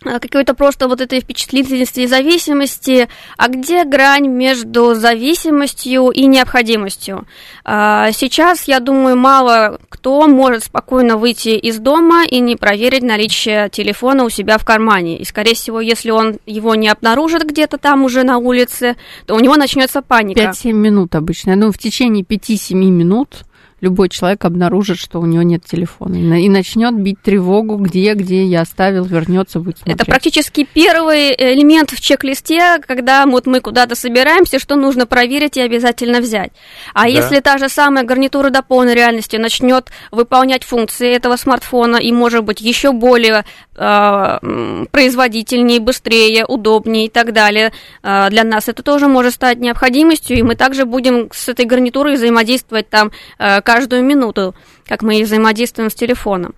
какой-то 0.04 0.54
просто 0.54 0.88
вот 0.88 1.00
этой 1.00 1.20
впечатлительности 1.20 2.00
и 2.00 2.06
зависимости, 2.06 3.08
а 3.36 3.48
где 3.48 3.84
грань 3.84 4.28
между 4.28 4.94
зависимостью 4.94 6.10
и 6.10 6.26
необходимостью? 6.26 7.26
А, 7.64 8.12
Сейчас, 8.12 8.68
я 8.68 8.80
думаю, 8.80 9.16
мало 9.16 9.78
кто 9.88 10.26
может 10.28 10.64
спокойно 10.64 11.16
выйти 11.16 11.50
из 11.50 11.78
дома 11.78 12.24
и 12.24 12.40
не 12.40 12.56
проверить 12.56 13.02
наличие 13.02 13.68
телефона 13.70 14.24
у 14.24 14.28
себя 14.28 14.58
в 14.58 14.64
кармане. 14.64 15.18
И, 15.18 15.24
скорее 15.24 15.54
всего, 15.54 15.80
если 15.80 16.10
он 16.10 16.38
его 16.46 16.74
не 16.74 16.88
обнаружит 16.88 17.44
где-то 17.44 17.78
там 17.78 18.04
уже 18.04 18.22
на 18.22 18.38
улице, 18.38 18.96
то 19.26 19.34
у 19.34 19.40
него 19.40 19.56
начнется 19.56 20.02
паника. 20.02 20.40
5-7 20.40 20.72
минут 20.72 21.14
обычно. 21.14 21.54
Думаю, 21.54 21.72
в 21.72 21.78
течение 21.78 22.24
5-7 22.24 22.74
минут 22.74 23.44
любой 23.84 24.08
человек 24.08 24.44
обнаружит, 24.44 24.98
что 24.98 25.20
у 25.20 25.26
него 25.26 25.42
нет 25.42 25.64
телефона. 25.64 26.14
И 26.16 26.22
на- 26.22 26.40
И 26.44 26.48
начнет 26.48 26.94
бить 26.94 27.20
тревогу, 27.22 27.76
где, 27.76 28.14
где 28.14 28.44
я 28.44 28.62
оставил, 28.62 29.04
вернется, 29.04 29.60
будет 29.60 29.78
смотреть. 29.78 29.96
Это 29.96 30.04
практически 30.04 30.66
первый 30.72 31.32
элемент 31.36 31.90
в 31.90 32.00
чек-листе, 32.00 32.78
когда 32.86 33.24
вот 33.26 33.46
мы 33.46 33.60
куда-то 33.60 33.94
собираемся, 33.94 34.58
что 34.58 34.76
нужно 34.76 35.06
проверить 35.06 35.56
и 35.56 35.60
обязательно 35.60 36.20
взять. 36.20 36.50
А 36.94 37.02
Да. 37.02 37.06
если 37.08 37.40
та 37.40 37.58
же 37.58 37.68
самая 37.68 38.04
гарнитура 38.04 38.50
до 38.50 38.62
полной 38.62 38.94
реальности 38.94 39.36
начнет 39.36 39.90
выполнять 40.10 40.64
функции 40.64 41.14
этого 41.14 41.36
смартфона 41.36 41.96
и, 41.96 42.10
может 42.12 42.42
быть, 42.44 42.60
еще 42.60 42.92
более 42.92 43.44
э, 43.76 44.84
производительнее, 44.92 45.80
быстрее, 45.80 46.44
удобнее 46.46 47.06
и 47.06 47.08
так 47.08 47.32
далее, 47.32 47.72
э, 48.02 48.30
для 48.30 48.44
нас 48.44 48.68
это 48.68 48.82
тоже 48.82 49.08
может 49.08 49.34
стать 49.34 49.58
необходимостью, 49.58 50.36
и 50.38 50.42
мы 50.42 50.54
также 50.54 50.84
будем 50.84 51.28
с 51.32 51.48
этой 51.48 51.64
гарнитурой 51.64 52.14
взаимодействовать 52.14 52.88
там 52.88 53.10
э, 53.38 53.60
каждую 53.74 54.04
минуту, 54.04 54.54
как 54.86 55.02
мы 55.02 55.18
и 55.18 55.24
взаимодействуем 55.24 55.90
с 55.90 55.94
телефоном. 55.94 56.54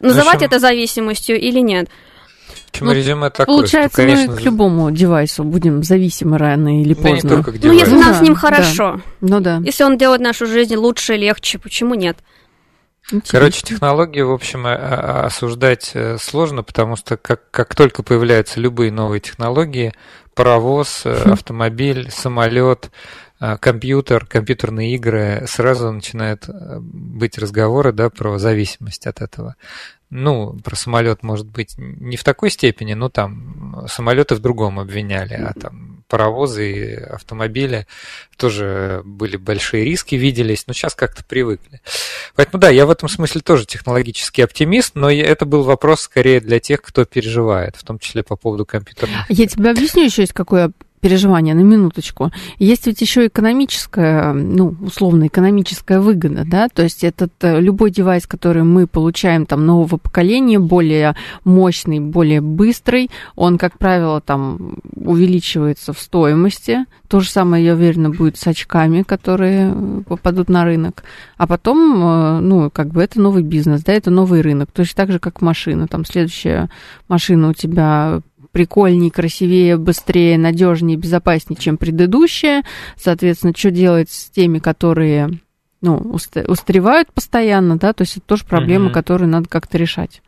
Называть 0.00 0.42
это 0.42 0.58
зависимостью 0.58 1.38
или 1.38 1.60
нет? 1.60 1.88
Ну, 2.80 2.92
резюме 2.92 3.30
такое, 3.30 3.46
Получается, 3.46 4.00
что, 4.00 4.02
конечно, 4.10 4.32
мы 4.32 4.38
к 4.38 4.42
любому 4.42 4.90
девайсу 4.92 5.42
будем 5.44 5.82
зависимы 5.82 6.38
рано 6.38 6.80
или 6.80 6.94
да 6.94 7.02
не 7.02 7.14
поздно. 7.14 7.30
только 7.30 7.52
к 7.52 7.62
Ну, 7.62 7.72
если 7.72 7.90
девайсу. 7.90 7.94
нам 7.96 8.12
Да, 8.12 8.18
с 8.18 8.22
ним 8.22 8.34
да. 8.34 8.38
хорошо, 8.40 9.00
Ну 9.20 9.40
да. 9.40 9.60
если 9.64 9.82
он 9.84 9.98
делает 9.98 10.20
нашу 10.20 10.46
жизнь 10.46 10.76
лучше, 10.76 11.16
легче, 11.16 11.58
почему 11.58 11.94
нет? 11.94 12.16
Интересно. 13.12 13.38
Короче, 13.38 13.62
технологии, 13.62 14.20
в 14.22 14.30
общем, 14.30 14.66
а- 14.66 14.70
а- 14.76 15.26
осуждать 15.26 15.90
э, 15.94 16.16
сложно, 16.18 16.62
потому 16.62 16.94
что 16.96 17.16
как, 17.16 17.50
как 17.50 17.74
только 17.74 18.02
появляются 18.04 18.60
любые 18.60 18.92
новые 18.92 19.20
технологии, 19.20 19.92
паровоз, 20.34 21.02
э, 21.04 21.22
автомобиль, 21.32 22.08
самолет, 22.12 22.90
компьютер, 23.40 24.26
компьютерные 24.26 24.94
игры, 24.94 25.44
сразу 25.46 25.90
начинают 25.90 26.48
э, 26.48 26.78
быть 26.80 27.38
разговоры 27.38 27.92
да, 27.92 28.10
про 28.10 28.38
зависимость 28.38 29.06
от 29.06 29.22
этого. 29.22 29.56
Ну, 30.10 30.58
про 30.64 30.76
самолет, 30.76 31.22
может 31.22 31.46
быть, 31.46 31.74
не 31.78 32.16
в 32.16 32.24
такой 32.24 32.50
степени, 32.50 32.94
но 32.94 33.08
там 33.08 33.86
самолеты 33.88 34.34
в 34.34 34.40
другом 34.40 34.78
обвиняли, 34.80 35.34
а 35.34 35.54
там 35.58 35.90
паровозы 36.10 36.72
и 36.72 36.94
автомобили 36.94 37.86
тоже 38.36 39.02
были 39.04 39.36
большие 39.36 39.84
риски, 39.84 40.16
виделись, 40.16 40.66
но 40.66 40.74
сейчас 40.74 40.94
как-то 40.94 41.24
привыкли. 41.24 41.80
Поэтому 42.34 42.60
да, 42.60 42.68
я 42.68 42.84
в 42.84 42.90
этом 42.90 43.08
смысле 43.08 43.40
тоже 43.40 43.64
технологический 43.64 44.42
оптимист, 44.42 44.96
но 44.96 45.10
это 45.10 45.46
был 45.46 45.62
вопрос 45.62 46.02
скорее 46.02 46.40
для 46.40 46.58
тех, 46.58 46.82
кто 46.82 47.04
переживает, 47.04 47.76
в 47.76 47.84
том 47.84 47.98
числе 47.98 48.22
по 48.22 48.36
поводу 48.36 48.66
компьютерных. 48.66 49.24
Я 49.28 49.46
тебе 49.46 49.70
объясню 49.70 50.04
еще 50.04 50.22
есть 50.22 50.34
какое 50.34 50.72
переживание 51.00 51.54
на 51.54 51.60
минуточку. 51.60 52.30
Есть 52.58 52.86
ведь 52.86 53.00
еще 53.00 53.26
экономическая, 53.26 54.32
ну, 54.32 54.74
условно, 54.80 55.26
экономическая 55.26 56.00
выгода, 56.00 56.44
да, 56.46 56.68
то 56.68 56.82
есть 56.82 57.04
этот 57.04 57.32
э, 57.42 57.60
любой 57.60 57.90
девайс, 57.90 58.26
который 58.26 58.62
мы 58.62 58.86
получаем 58.86 59.46
там 59.46 59.66
нового 59.66 59.96
поколения, 59.96 60.58
более 60.58 61.16
мощный, 61.44 62.00
более 62.00 62.40
быстрый, 62.40 63.10
он, 63.34 63.58
как 63.58 63.78
правило, 63.78 64.20
там 64.20 64.76
увеличивается 64.94 65.92
в 65.92 65.98
стоимости. 65.98 66.84
То 67.08 67.20
же 67.20 67.28
самое, 67.28 67.64
я 67.64 67.74
уверена, 67.74 68.10
будет 68.10 68.36
с 68.36 68.46
очками, 68.46 69.02
которые 69.02 69.72
э, 69.74 70.02
попадут 70.06 70.48
на 70.48 70.64
рынок. 70.64 71.02
А 71.36 71.46
потом, 71.46 72.02
э, 72.02 72.40
ну, 72.40 72.70
как 72.70 72.88
бы 72.88 73.02
это 73.02 73.20
новый 73.20 73.42
бизнес, 73.42 73.82
да, 73.82 73.92
это 73.92 74.10
новый 74.10 74.42
рынок. 74.42 74.70
Точно 74.72 74.96
так 74.96 75.12
же, 75.12 75.18
как 75.18 75.40
машина. 75.40 75.88
Там 75.88 76.04
следующая 76.04 76.68
машина 77.08 77.50
у 77.50 77.52
тебя 77.52 78.20
прикольнее, 78.52 79.10
красивее, 79.10 79.76
быстрее, 79.76 80.38
надежнее, 80.38 80.96
безопаснее, 80.96 81.58
чем 81.60 81.76
предыдущая. 81.76 82.62
Соответственно, 82.96 83.52
что 83.56 83.70
делать 83.70 84.10
с 84.10 84.30
теми, 84.30 84.58
которые 84.58 85.30
ну, 85.82 85.96
уст- 85.96 86.36
устаревают 86.48 87.12
постоянно, 87.12 87.78
да, 87.78 87.92
то 87.92 88.02
есть 88.02 88.18
это 88.18 88.26
тоже 88.26 88.44
проблема, 88.44 88.86
Мгм. 88.86 88.92
которую 88.94 89.28
надо 89.30 89.48
как-то 89.48 89.78
решать. 89.78 90.20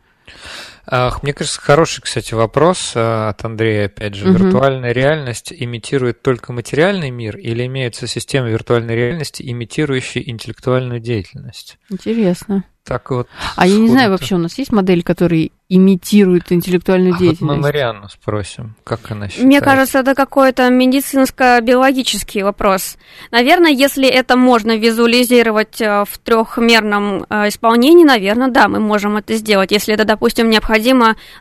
Ах, 0.85 1.23
Мне 1.23 1.33
кажется, 1.33 1.61
хороший, 1.61 2.01
кстати, 2.01 2.33
вопрос 2.33 2.91
э, 2.95 3.29
от 3.29 3.43
Андрея, 3.45 3.85
опять 3.85 4.15
же. 4.15 4.27
Мгм. 4.27 4.45
Виртуальная 4.45 4.91
реальность 4.91 5.53
имитирует 5.55 6.21
только 6.21 6.51
материальный 6.51 7.09
мир 7.09 7.37
или 7.37 7.65
имеются 7.65 8.05
системы 8.07 8.49
виртуальной 8.51 8.95
реальности, 8.95 9.43
имитирующие 9.45 10.29
интеллектуальную 10.29 10.99
деятельность? 10.99 11.77
Интересно. 11.89 12.65
Так 12.85 13.11
вот. 13.11 13.29
А 13.55 13.65
я 13.65 13.77
не 13.77 13.87
знаю, 13.87 14.11
вообще 14.11 14.35
у 14.35 14.39
нас 14.39 14.57
есть 14.57 14.73
модель, 14.73 15.03
которая 15.03 15.49
имитирует 15.69 16.51
интеллектуальную 16.51 17.13
А 17.13 17.13
вот 17.13 17.21
мы 17.21 17.27
деятельность? 17.27 17.61
Марианну 17.61 18.09
спросим, 18.09 18.75
как 18.83 19.09
она 19.09 19.29
считает. 19.29 19.47
Мне 19.47 19.61
кажется, 19.61 19.99
это 19.99 20.13
какой-то 20.13 20.69
медицинско-биологический 20.69 22.43
вопрос. 22.43 22.97
Наверное, 23.31 23.71
если 23.71 24.07
это 24.07 24.35
можно 24.35 24.75
визуализировать 24.75 25.79
э, 25.79 26.03
в 26.05 26.17
трехмерном 26.19 27.25
э, 27.29 27.47
исполнении, 27.47 28.03
наверное, 28.03 28.49
да, 28.49 28.67
мы 28.67 28.81
можем 28.81 29.15
это 29.15 29.33
сделать, 29.35 29.71
если 29.71 29.93
это, 29.93 30.03
допустим, 30.03 30.49
необходимо 30.49 30.72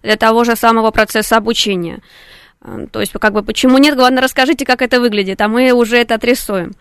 для 0.02 0.16
того 0.16 0.44
же 0.44 0.56
самого 0.56 0.90
процесса 0.90 1.36
обучения. 1.36 2.00
Э, 2.62 2.86
То 2.90 3.00
есть, 3.00 3.12
как 3.12 3.32
бы, 3.32 3.42
почему 3.42 3.78
нет, 3.78 3.96
главное, 3.96 4.22
расскажите, 4.22 4.64
как 4.64 4.82
это 4.82 5.00
выглядит, 5.00 5.40
а 5.40 5.48
мы 5.48 5.72
уже 5.72 5.96
это 5.96 6.14
отрисуем. 6.14 6.72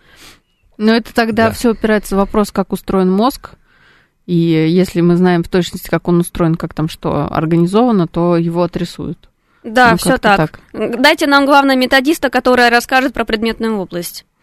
Но 0.78 0.94
это 0.94 1.14
тогда 1.14 1.48
Да. 1.48 1.52
все 1.52 1.70
упирается 1.72 2.14
в 2.14 2.18
вопрос, 2.18 2.50
как 2.50 2.72
устроен 2.72 3.10
мозг. 3.10 3.50
И 4.26 4.34
если 4.34 5.00
мы 5.00 5.16
знаем 5.16 5.42
в 5.42 5.48
точности, 5.48 5.88
как 5.88 6.08
он 6.08 6.20
устроен, 6.20 6.54
как 6.54 6.74
там 6.74 6.88
что 6.88 7.26
организовано, 7.32 8.06
то 8.06 8.36
его 8.36 8.62
отрисуют. 8.62 9.28
Да, 9.62 9.92
Ну, 9.92 9.96
все 9.96 10.10
как-то 10.18 10.36
так. 10.36 10.60
Дайте 10.72 11.26
нам, 11.26 11.46
главное, 11.46 11.76
методиста, 11.76 12.30
который 12.30 12.68
расскажет 12.68 13.12
про 13.14 13.24
предметную 13.24 13.76
область. 13.78 14.24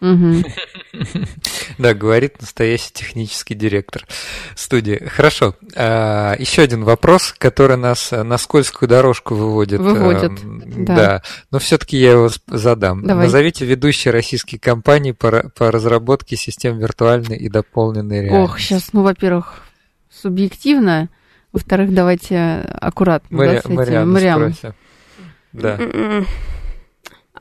Да, 1.78 1.94
говорит 1.94 2.40
настоящий 2.40 2.92
технический 2.92 3.54
директор 3.54 4.04
студии. 4.54 4.96
Хорошо. 5.06 5.54
А, 5.74 6.34
Еще 6.38 6.62
один 6.62 6.84
вопрос, 6.84 7.34
который 7.38 7.76
нас 7.76 8.10
на 8.10 8.36
скользкую 8.38 8.88
дорожку 8.88 9.34
выводит. 9.34 9.80
Выводит, 9.80 10.42
Эм, 10.42 10.84
да. 10.84 11.22
Но 11.50 11.58
все-таки 11.58 11.96
я 11.96 12.12
его 12.12 12.28
задам. 12.46 13.02
Назовите 13.02 13.64
ведущие 13.64 14.12
российские 14.12 14.58
компании 14.60 15.12
по, 15.12 15.26
ра- 15.28 15.50
по 15.50 15.70
разработке 15.70 16.36
систем 16.36 16.78
виртуальной 16.78 17.36
и 17.36 17.48
дополненной 17.48 18.22
реальности. 18.24 18.50
Ох, 18.52 18.58
сейчас, 18.58 18.92
ну, 18.92 19.02
во-первых, 19.02 19.62
субъективно. 20.10 21.08
Во-вторых, 21.52 21.94
давайте 21.94 22.38
аккуратно. 22.80 23.36
Мариам. 23.38 24.54
Да. 25.52 25.76
М-м. 25.78 26.26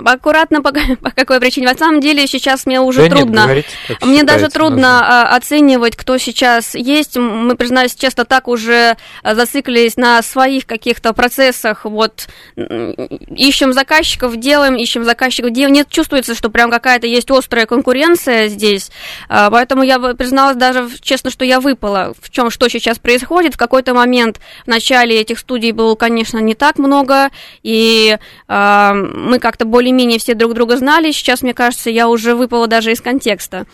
Аккуратно, 0.04 0.62
по, 0.62 0.72
по 1.02 1.12
какой 1.12 1.40
причине? 1.40 1.68
На 1.68 1.78
самом 1.78 2.00
деле 2.00 2.26
сейчас 2.28 2.66
мне 2.66 2.80
уже 2.80 3.02
Да 3.02 3.08
нет, 3.10 3.18
трудно. 3.18 3.44
говорите, 3.44 3.68
как 3.88 4.06
Мне 4.06 4.24
даже 4.24 4.48
трудно 4.48 4.76
нужным. 5.00 5.10
а, 5.10 5.36
оценивать, 5.36 5.96
кто 5.96 6.18
сейчас 6.18 6.74
есть. 6.76 7.18
Мы, 7.18 7.56
признаюсь 7.56 7.96
честно, 7.96 8.26
так 8.26 8.48
уже 8.48 8.96
а, 9.24 9.36
зациклились 9.36 9.98
на 9.98 10.22
своих 10.22 10.66
каких-то 10.66 11.14
процессах. 11.14 11.86
Вот 11.86 12.28
ищем 12.56 13.74
заказчиков, 13.74 14.38
делаем, 14.38 14.76
ищем 14.76 15.04
заказчиков, 15.04 15.52
делаем. 15.52 15.74
Нет, 15.74 15.90
чувствуется, 15.90 16.34
что 16.36 16.50
прям 16.50 16.72
какая-то 16.72 17.08
есть 17.08 17.30
острая 17.30 17.66
конкуренция 17.66 18.48
здесь. 18.48 18.92
А, 19.28 19.50
Поэтому 19.52 19.84
я 19.84 20.00
призналась 20.00 20.56
даже 20.56 20.90
честно, 21.02 21.30
что 21.30 21.44
я 21.44 21.60
выпала. 21.60 22.14
В 22.22 22.30
чем 22.30 22.50
что 22.50 22.70
сейчас 22.70 23.00
происходит? 23.00 23.56
В 23.56 23.58
какой-то 23.58 23.94
момент 23.94 24.40
в 24.64 24.68
начале 24.68 25.20
этих 25.20 25.40
студий 25.40 25.72
было, 25.72 25.96
конечно, 25.96 26.38
не 26.38 26.56
так 26.56 26.78
много, 26.78 27.30
и 27.64 28.18
а, 28.48 28.94
мы 28.94 29.40
как-то 29.40 29.66
более 29.66 29.89
более-менее 29.90 30.20
все 30.20 30.36
друг 30.36 30.54
друга 30.54 30.78
знали. 30.78 31.12
Сейчас, 31.12 31.42
мне 31.42 31.54
кажется, 31.54 31.90
я 31.90 32.08
уже 32.08 32.36
выпала 32.36 32.68
даже 32.68 32.92
из 32.92 33.02
контекста. 33.02 33.66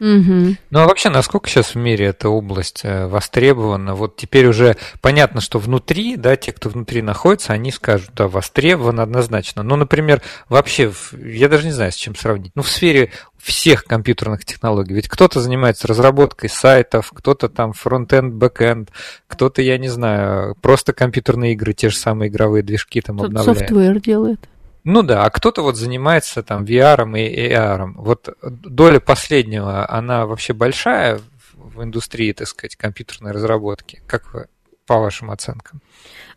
Угу. 0.00 0.56
Ну 0.70 0.80
а 0.80 0.86
вообще, 0.88 1.10
насколько 1.10 1.48
сейчас 1.48 1.76
в 1.76 1.78
мире 1.78 2.06
эта 2.06 2.28
область 2.28 2.80
э, 2.82 3.06
востребована? 3.06 3.94
Вот 3.94 4.16
теперь 4.16 4.48
уже 4.48 4.76
понятно, 5.00 5.40
что 5.40 5.60
внутри, 5.60 6.16
да, 6.16 6.34
те, 6.34 6.50
кто 6.50 6.68
внутри 6.70 7.02
находится, 7.02 7.52
они 7.52 7.70
скажут, 7.70 8.10
да, 8.16 8.26
востребован 8.26 8.98
однозначно. 8.98 9.62
Ну, 9.62 9.76
например, 9.76 10.20
вообще, 10.48 10.92
я 11.24 11.48
даже 11.48 11.66
не 11.66 11.72
знаю, 11.72 11.92
с 11.92 11.94
чем 11.94 12.16
сравнить. 12.16 12.50
Ну, 12.56 12.62
в 12.62 12.68
сфере 12.68 13.10
всех 13.38 13.84
компьютерных 13.84 14.44
технологий. 14.44 14.92
Ведь 14.92 15.08
кто-то 15.08 15.40
занимается 15.40 15.86
разработкой 15.86 16.50
сайтов, 16.50 17.12
кто-то 17.14 17.48
там 17.48 17.72
фронт-энд, 17.72 18.34
бэк-энд, 18.34 18.90
кто-то, 19.28 19.62
я 19.62 19.78
не 19.78 19.88
знаю, 19.88 20.56
просто 20.60 20.92
компьютерные 20.92 21.52
игры, 21.52 21.74
те 21.74 21.90
же 21.90 21.96
самые 21.96 22.28
игровые 22.28 22.64
движки 22.64 23.00
там 23.00 23.18
Тут 23.18 23.26
обновляет. 23.28 23.58
software 23.60 24.00
делает. 24.00 24.48
Ну 24.84 25.02
да, 25.02 25.24
а 25.24 25.30
кто-то 25.30 25.62
вот 25.62 25.76
занимается 25.76 26.42
там 26.42 26.64
VR 26.64 27.06
и 27.18 27.52
AR. 27.52 27.92
Вот 27.94 28.28
доля 28.42 28.98
последнего, 28.98 29.88
она 29.88 30.26
вообще 30.26 30.52
большая 30.52 31.20
в 31.54 31.82
индустрии, 31.82 32.32
так 32.32 32.48
сказать, 32.48 32.76
компьютерной 32.76 33.32
разработки? 33.32 34.02
Как 34.06 34.34
вы, 34.34 34.46
по 34.86 34.98
вашим 34.98 35.30
оценкам? 35.30 35.80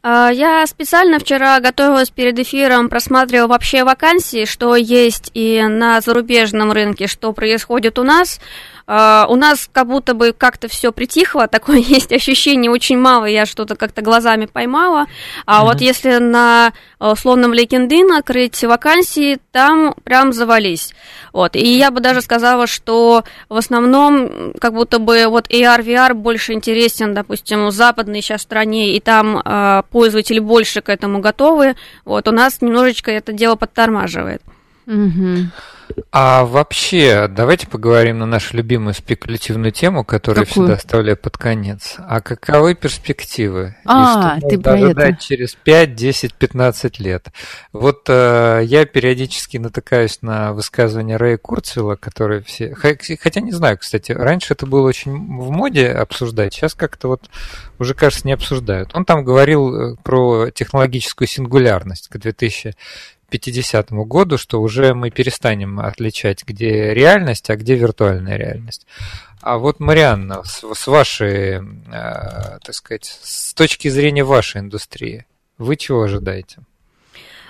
А, 0.03 0.29
я 0.29 0.65
специально 0.67 1.17
вчера 1.17 1.59
готовилась 1.59 2.11
перед 2.11 2.37
эфиром, 2.37 2.89
просматривала 2.89 3.47
вообще 3.47 3.83
вакансии, 3.83 4.45
что 4.45 4.75
есть 4.75 5.31
и 5.33 5.63
на 5.63 5.99
зарубежном 5.99 6.71
рынке, 6.71 7.07
что 7.07 7.33
происходит 7.33 7.97
у 7.97 8.03
нас. 8.03 8.39
Uh, 8.87 9.25
у 9.29 9.35
нас 9.35 9.67
как 9.71 9.87
будто 9.87 10.13
бы 10.13 10.31
как-то 10.31 10.67
все 10.67 10.91
притихло, 10.91 11.47
такое 11.47 11.77
есть 11.77 12.11
ощущение 12.11 12.69
очень 12.69 12.99
мало, 12.99 13.25
я 13.25 13.47
что-то 13.47 13.75
как-то 13.75 14.03
глазами 14.03 14.45
поймала. 14.45 15.07
А 15.47 15.61
uh-huh. 15.61 15.65
вот 15.65 15.81
если 15.81 16.17
на 16.17 16.71
условном 16.99 17.53
LinkedIn 17.53 18.15
открыть 18.15 18.63
вакансии, 18.63 19.39
там 19.51 19.95
прям 20.03 20.33
завались. 20.33 20.93
Вот. 21.33 21.55
И 21.55 21.77
я 21.77 21.89
бы 21.89 21.99
даже 21.99 22.21
сказала, 22.21 22.67
что 22.67 23.23
в 23.49 23.57
основном 23.57 24.53
как 24.59 24.73
будто 24.73 24.99
бы 24.99 25.25
вот 25.27 25.49
AR, 25.49 25.83
VR 25.83 26.13
больше 26.13 26.53
интересен, 26.53 27.13
допустим, 27.13 27.65
в 27.65 27.71
западной 27.71 28.21
сейчас 28.21 28.43
стране, 28.43 28.95
и 28.95 28.99
там 28.99 29.37
uh, 29.37 29.83
пользователи 29.89 30.39
больше 30.39 30.81
к 30.81 30.89
этому 30.89 31.19
готовы. 31.19 31.75
Вот. 32.05 32.27
У 32.27 32.31
нас 32.31 32.61
немножечко 32.61 33.11
это 33.11 33.33
дело 33.33 33.55
подтормаживает. 33.55 34.43
Угу. 34.87 35.49
А 36.11 36.45
вообще, 36.45 37.27
давайте 37.27 37.67
поговорим 37.67 38.19
на 38.19 38.25
нашу 38.25 38.57
любимую 38.57 38.93
спекулятивную 38.93 39.71
тему, 39.71 40.03
которую 40.03 40.45
Какую? 40.45 40.67
я 40.67 40.75
всегда 40.75 40.77
оставляю 40.77 41.17
под 41.17 41.37
конец. 41.37 41.95
А 41.97 42.21
каковы 42.21 42.73
перспективы? 42.75 43.75
А, 43.85 44.35
И 44.37 44.39
что 44.39 44.49
ты 44.49 44.59
про 44.59 44.79
это. 44.79 45.17
через 45.17 45.55
5, 45.55 45.95
10, 45.95 46.33
15 46.33 46.99
лет? 46.99 47.27
Вот 47.73 48.05
э, 48.07 48.61
я 48.63 48.85
периодически 48.85 49.57
натыкаюсь 49.57 50.21
на 50.21 50.53
высказывания 50.53 51.17
Рэя 51.17 51.37
Курцвилла, 51.37 51.95
которые 51.95 52.41
все... 52.41 52.73
Хотя 52.75 53.41
не 53.41 53.51
знаю, 53.51 53.77
кстати, 53.77 54.11
раньше 54.11 54.53
это 54.53 54.65
было 54.65 54.87
очень 54.87 55.11
в 55.11 55.51
моде 55.51 55.89
обсуждать, 55.89 56.53
сейчас 56.53 56.73
как-то 56.73 57.09
вот 57.09 57.29
уже, 57.79 57.93
кажется, 57.93 58.25
не 58.25 58.33
обсуждают. 58.33 58.91
Он 58.93 59.05
там 59.05 59.23
говорил 59.23 59.75
э, 59.93 59.95
про 60.03 60.49
технологическую 60.49 61.27
сингулярность 61.27 62.07
к 62.07 62.17
2000 62.17 62.75
50 63.37 63.91
году, 63.91 64.37
что 64.37 64.61
уже 64.61 64.93
мы 64.93 65.11
перестанем 65.11 65.79
отличать, 65.79 66.43
где 66.45 66.93
реальность, 66.93 67.49
а 67.49 67.55
где 67.55 67.75
виртуальная 67.75 68.37
реальность. 68.37 68.87
А 69.41 69.57
вот, 69.57 69.79
Марианна, 69.79 70.43
с, 70.43 70.63
с 70.73 70.87
вашей, 70.87 71.57
э, 71.57 71.61
так 71.91 72.73
сказать, 72.73 73.19
с 73.21 73.53
точки 73.53 73.89
зрения 73.89 74.23
вашей 74.23 74.61
индустрии, 74.61 75.25
вы 75.57 75.75
чего 75.75 76.03
ожидаете? 76.03 76.57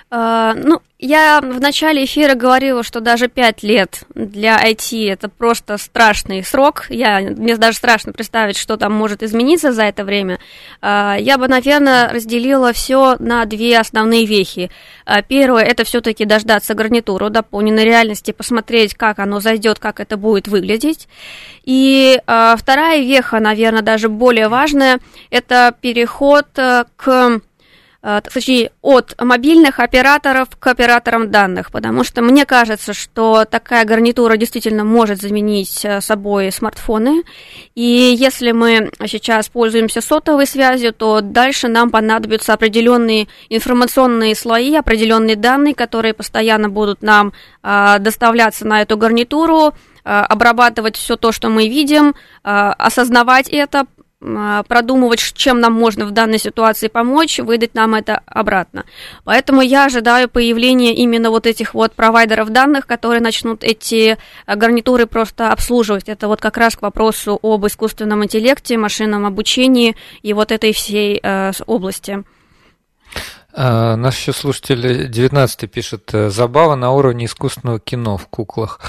Uh, 0.08 0.52
ну, 0.54 0.82
я 1.00 1.40
в 1.40 1.60
начале 1.60 2.04
эфира 2.04 2.34
говорила, 2.34 2.84
что 2.84 3.00
даже 3.00 3.26
5 3.26 3.64
лет 3.64 4.04
для 4.14 4.56
IT 4.56 5.10
это 5.10 5.28
просто 5.28 5.78
страшный 5.78 6.44
срок. 6.44 6.86
Я, 6.90 7.18
мне 7.20 7.56
даже 7.56 7.78
страшно 7.78 8.12
представить, 8.12 8.56
что 8.56 8.76
там 8.76 8.92
может 8.92 9.24
измениться 9.24 9.72
за 9.72 9.82
это 9.82 10.04
время. 10.04 10.38
Uh, 10.80 11.20
я 11.20 11.38
бы, 11.38 11.48
наверное, 11.48 12.12
разделила 12.12 12.72
все 12.72 13.16
на 13.18 13.44
две 13.46 13.80
основные 13.80 14.26
вехи. 14.26 14.70
Uh, 15.06 15.24
первое 15.26 15.64
это 15.64 15.82
все-таки 15.82 16.24
дождаться 16.24 16.74
гарнитуру 16.74 17.28
дополненной 17.28 17.84
реальности, 17.84 18.30
посмотреть, 18.30 18.94
как 18.94 19.18
оно 19.18 19.40
зайдет, 19.40 19.80
как 19.80 19.98
это 19.98 20.16
будет 20.16 20.46
выглядеть. 20.46 21.08
И 21.64 22.20
вторая 22.24 23.00
веха, 23.00 23.40
наверное, 23.40 23.82
даже 23.82 24.08
более 24.08 24.46
важная, 24.46 25.00
это 25.30 25.74
переход 25.80 26.46
э, 26.56 26.84
к 26.94 27.40
точнее, 28.06 28.70
от 28.82 29.20
мобильных 29.20 29.80
операторов 29.80 30.50
к 30.56 30.66
операторам 30.68 31.28
данных, 31.32 31.72
потому 31.72 32.04
что 32.04 32.22
мне 32.22 32.46
кажется, 32.46 32.94
что 32.94 33.44
такая 33.44 33.84
гарнитура 33.84 34.36
действительно 34.36 34.84
может 34.84 35.20
заменить 35.20 35.84
э, 35.84 36.00
собой 36.00 36.52
смартфоны, 36.52 37.24
и 37.74 38.14
если 38.16 38.52
мы 38.52 38.92
сейчас 39.06 39.48
пользуемся 39.48 40.00
сотовой 40.00 40.46
связью, 40.46 40.92
то 40.92 41.20
дальше 41.20 41.66
нам 41.66 41.90
понадобятся 41.90 42.52
определенные 42.52 43.26
информационные 43.48 44.36
слои, 44.36 44.76
определенные 44.76 45.34
данные, 45.34 45.74
которые 45.74 46.14
постоянно 46.14 46.68
будут 46.68 47.02
нам 47.02 47.32
э, 47.64 47.96
доставляться 47.98 48.68
на 48.68 48.82
эту 48.82 48.96
гарнитуру, 48.96 49.74
обрабатывать 50.08 50.94
все 50.94 51.16
то, 51.16 51.32
что 51.32 51.48
мы 51.48 51.66
видим, 51.66 52.14
осознавать 52.44 53.48
это, 53.48 53.86
продумывать, 54.20 55.20
чем 55.34 55.60
нам 55.60 55.74
можно 55.74 56.06
в 56.06 56.10
данной 56.10 56.38
ситуации 56.38 56.88
помочь, 56.88 57.38
выдать 57.38 57.74
нам 57.74 57.94
это 57.94 58.22
обратно. 58.26 58.84
Поэтому 59.24 59.60
я 59.60 59.86
ожидаю 59.86 60.28
появления 60.28 60.94
именно 60.94 61.30
вот 61.30 61.46
этих 61.46 61.74
вот 61.74 61.92
провайдеров 61.92 62.48
данных, 62.48 62.86
которые 62.86 63.20
начнут 63.20 63.62
эти 63.62 64.16
а, 64.46 64.56
гарнитуры 64.56 65.06
просто 65.06 65.52
обслуживать. 65.52 66.08
Это 66.08 66.28
вот 66.28 66.40
как 66.40 66.56
раз 66.56 66.76
к 66.76 66.82
вопросу 66.82 67.38
об 67.42 67.66
искусственном 67.66 68.24
интеллекте, 68.24 68.78
машинном 68.78 69.26
обучении 69.26 69.96
и 70.22 70.32
вот 70.32 70.50
этой 70.50 70.72
всей 70.72 71.20
э, 71.22 71.52
области. 71.66 72.24
А, 73.52 73.96
наш 73.96 74.18
еще 74.18 74.32
слушатель 74.32 75.08
19 75.08 75.70
пишет, 75.70 76.10
забава 76.12 76.74
на 76.74 76.92
уровне 76.92 77.26
искусственного 77.26 77.80
кино 77.80 78.16
в 78.16 78.28
куклах. 78.28 78.80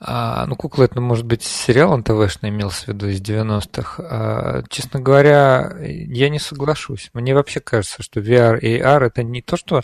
А, 0.00 0.46
ну, 0.46 0.54
кукла 0.54 0.84
это 0.84 1.00
может 1.00 1.26
быть 1.26 1.42
сериал 1.42 1.96
НТВшный 1.96 2.50
имелся 2.50 2.84
в 2.84 2.88
виду 2.88 3.08
из 3.08 3.20
90-х. 3.20 4.02
А, 4.02 4.62
честно 4.68 5.00
говоря, 5.00 5.76
я 5.80 6.28
не 6.28 6.38
соглашусь. 6.38 7.10
Мне 7.14 7.34
вообще 7.34 7.58
кажется, 7.58 8.02
что 8.02 8.20
VR 8.20 8.60
и 8.60 8.78
AR 8.78 9.06
это 9.06 9.24
не 9.24 9.42
то, 9.42 9.56
что 9.56 9.82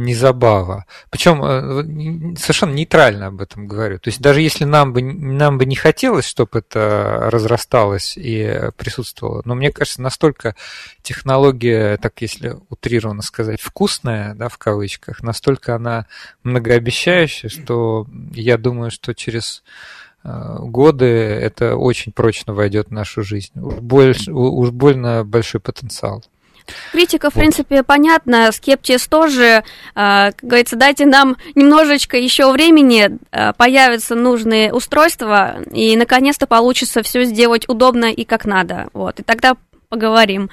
не 0.00 0.14
забава. 0.14 0.86
Причем 1.10 1.42
э, 1.44 2.36
совершенно 2.36 2.72
нейтрально 2.72 3.26
об 3.26 3.40
этом 3.40 3.66
говорю. 3.66 3.98
То 3.98 4.08
есть 4.08 4.20
даже 4.20 4.40
если 4.40 4.64
нам 4.64 4.92
бы, 4.92 5.02
нам 5.02 5.58
бы 5.58 5.66
не 5.66 5.76
хотелось, 5.76 6.26
чтобы 6.26 6.60
это 6.60 7.28
разрасталось 7.30 8.16
и 8.16 8.70
присутствовало, 8.76 9.42
но 9.44 9.54
мне 9.54 9.70
кажется, 9.70 10.02
настолько 10.02 10.56
технология, 11.02 11.96
так 11.98 12.20
если 12.20 12.56
утрированно 12.68 13.22
сказать, 13.22 13.60
вкусная, 13.60 14.34
да, 14.34 14.48
в 14.48 14.58
кавычках, 14.58 15.22
настолько 15.22 15.74
она 15.74 16.06
многообещающая, 16.42 17.50
что 17.50 18.06
я 18.32 18.56
думаю, 18.56 18.90
что 18.90 19.14
через 19.14 19.62
э, 20.24 20.56
годы 20.60 21.06
это 21.06 21.76
очень 21.76 22.12
прочно 22.12 22.54
войдет 22.54 22.88
в 22.88 22.92
нашу 22.92 23.22
жизнь. 23.22 23.52
Уж, 23.60 23.74
больше, 23.74 24.32
уж 24.32 24.70
больно 24.70 25.24
большой 25.24 25.60
потенциал. 25.60 26.24
Критика, 26.92 27.30
в 27.30 27.34
принципе, 27.34 27.82
понятна, 27.82 28.52
скептиз 28.52 29.06
тоже. 29.06 29.64
А, 29.94 30.32
как 30.32 30.42
говорится, 30.42 30.76
дайте 30.76 31.06
нам 31.06 31.36
немножечко 31.54 32.16
еще 32.16 32.50
времени, 32.52 33.18
а, 33.32 33.52
появятся 33.52 34.14
нужные 34.14 34.72
устройства, 34.72 35.56
и 35.72 35.96
наконец-то 35.96 36.46
получится 36.46 37.02
все 37.02 37.24
сделать 37.24 37.68
удобно 37.68 38.06
и 38.06 38.24
как 38.24 38.44
надо. 38.44 38.88
Вот. 38.92 39.20
И 39.20 39.22
тогда 39.22 39.56
поговорим. 39.88 40.50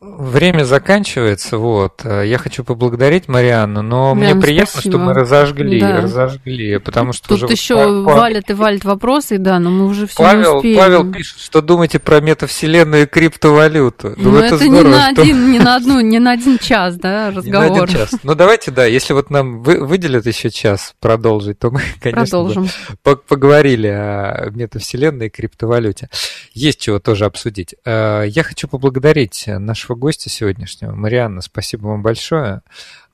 Время 0.00 0.64
заканчивается, 0.64 1.58
вот. 1.58 2.04
Я 2.04 2.38
хочу 2.38 2.64
поблагодарить 2.64 3.28
Марианну, 3.28 3.82
но 3.82 4.14
Прям 4.14 4.32
мне 4.32 4.42
приятно, 4.42 4.72
спасибо. 4.72 4.92
что 4.94 5.04
мы 5.04 5.14
разожгли, 5.14 5.80
да. 5.80 6.00
разожгли, 6.02 6.78
потому 6.78 7.12
что 7.12 7.28
Тут 7.28 7.44
уже 7.44 7.52
еще 7.52 7.74
Павел, 7.74 8.04
валят 8.04 8.50
и 8.50 8.52
валят 8.54 8.84
вопросы, 8.84 9.38
да, 9.38 9.58
но 9.58 9.70
мы 9.70 9.86
уже 9.86 10.06
все 10.06 10.22
Павел, 10.22 10.52
не 10.52 10.56
успеем. 10.58 10.78
Павел 10.78 11.12
пишет, 11.12 11.40
что 11.40 11.62
думаете 11.62 11.98
про 11.98 12.20
метавселенную 12.20 13.04
и 13.04 13.06
криптовалюту. 13.06 14.14
Ну, 14.16 14.30
ну 14.30 14.38
это, 14.38 14.54
это 14.54 14.64
здорово, 14.64 14.82
не 14.82 14.90
на 14.90 15.10
что... 15.12 15.22
один, 15.22 15.52
не 15.52 15.58
на 15.58 15.76
одну, 15.76 16.00
не 16.00 16.18
на 16.18 16.32
один 16.32 16.58
час, 16.58 16.96
да, 16.96 17.30
разговор. 17.30 17.70
Не 17.70 17.76
на 17.76 17.82
один 17.84 17.96
час. 17.96 18.10
Ну 18.22 18.34
давайте, 18.34 18.70
да, 18.70 18.86
если 18.86 19.12
вот 19.12 19.30
нам 19.30 19.62
вы, 19.62 19.84
выделят 19.84 20.26
еще 20.26 20.50
час 20.50 20.94
продолжить, 21.00 21.58
то 21.58 21.70
мы, 21.70 21.82
конечно, 22.00 22.24
Продолжим. 22.24 22.68
Да, 23.04 23.16
поговорили 23.16 23.88
о 23.88 24.50
метавселенной 24.50 25.26
и 25.26 25.30
криптовалюте. 25.30 26.08
Есть 26.52 26.80
чего 26.80 26.98
тоже 26.98 27.24
обсудить. 27.24 27.74
Э, 27.84 28.24
я 28.26 28.42
хочу 28.42 28.68
поблагодарить 28.68 29.44
нашего 29.76 29.94
гостя 29.94 30.30
сегодняшнего, 30.30 30.94
Марианна. 30.94 31.42
Спасибо 31.42 31.88
вам 31.88 32.02
большое. 32.02 32.62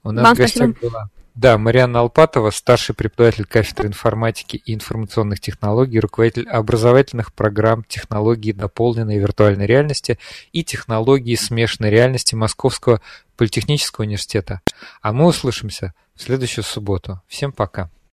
У 0.04 0.12
нас 0.12 0.24
вам 0.24 0.34
в 0.34 0.38
гостях 0.38 0.70
спасибо. 0.70 0.90
была 0.90 1.08
Да, 1.34 1.58
Марианна 1.58 1.98
Алпатова, 2.00 2.50
старший 2.50 2.94
преподаватель 2.94 3.46
кафедры 3.46 3.88
информатики 3.88 4.62
и 4.64 4.72
информационных 4.72 5.40
технологий, 5.40 5.98
руководитель 5.98 6.48
образовательных 6.48 7.32
программ 7.32 7.82
технологии 7.82 8.52
дополненной 8.52 9.18
виртуальной 9.18 9.66
реальности 9.66 10.20
и 10.52 10.62
технологии 10.62 11.34
смешанной 11.34 11.90
реальности 11.90 12.36
Московского 12.36 13.00
политехнического 13.36 14.04
университета. 14.04 14.60
А 15.00 15.12
мы 15.12 15.26
услышимся 15.26 15.94
в 16.14 16.22
следующую 16.22 16.62
субботу. 16.62 17.20
Всем 17.26 17.50
пока. 17.50 17.90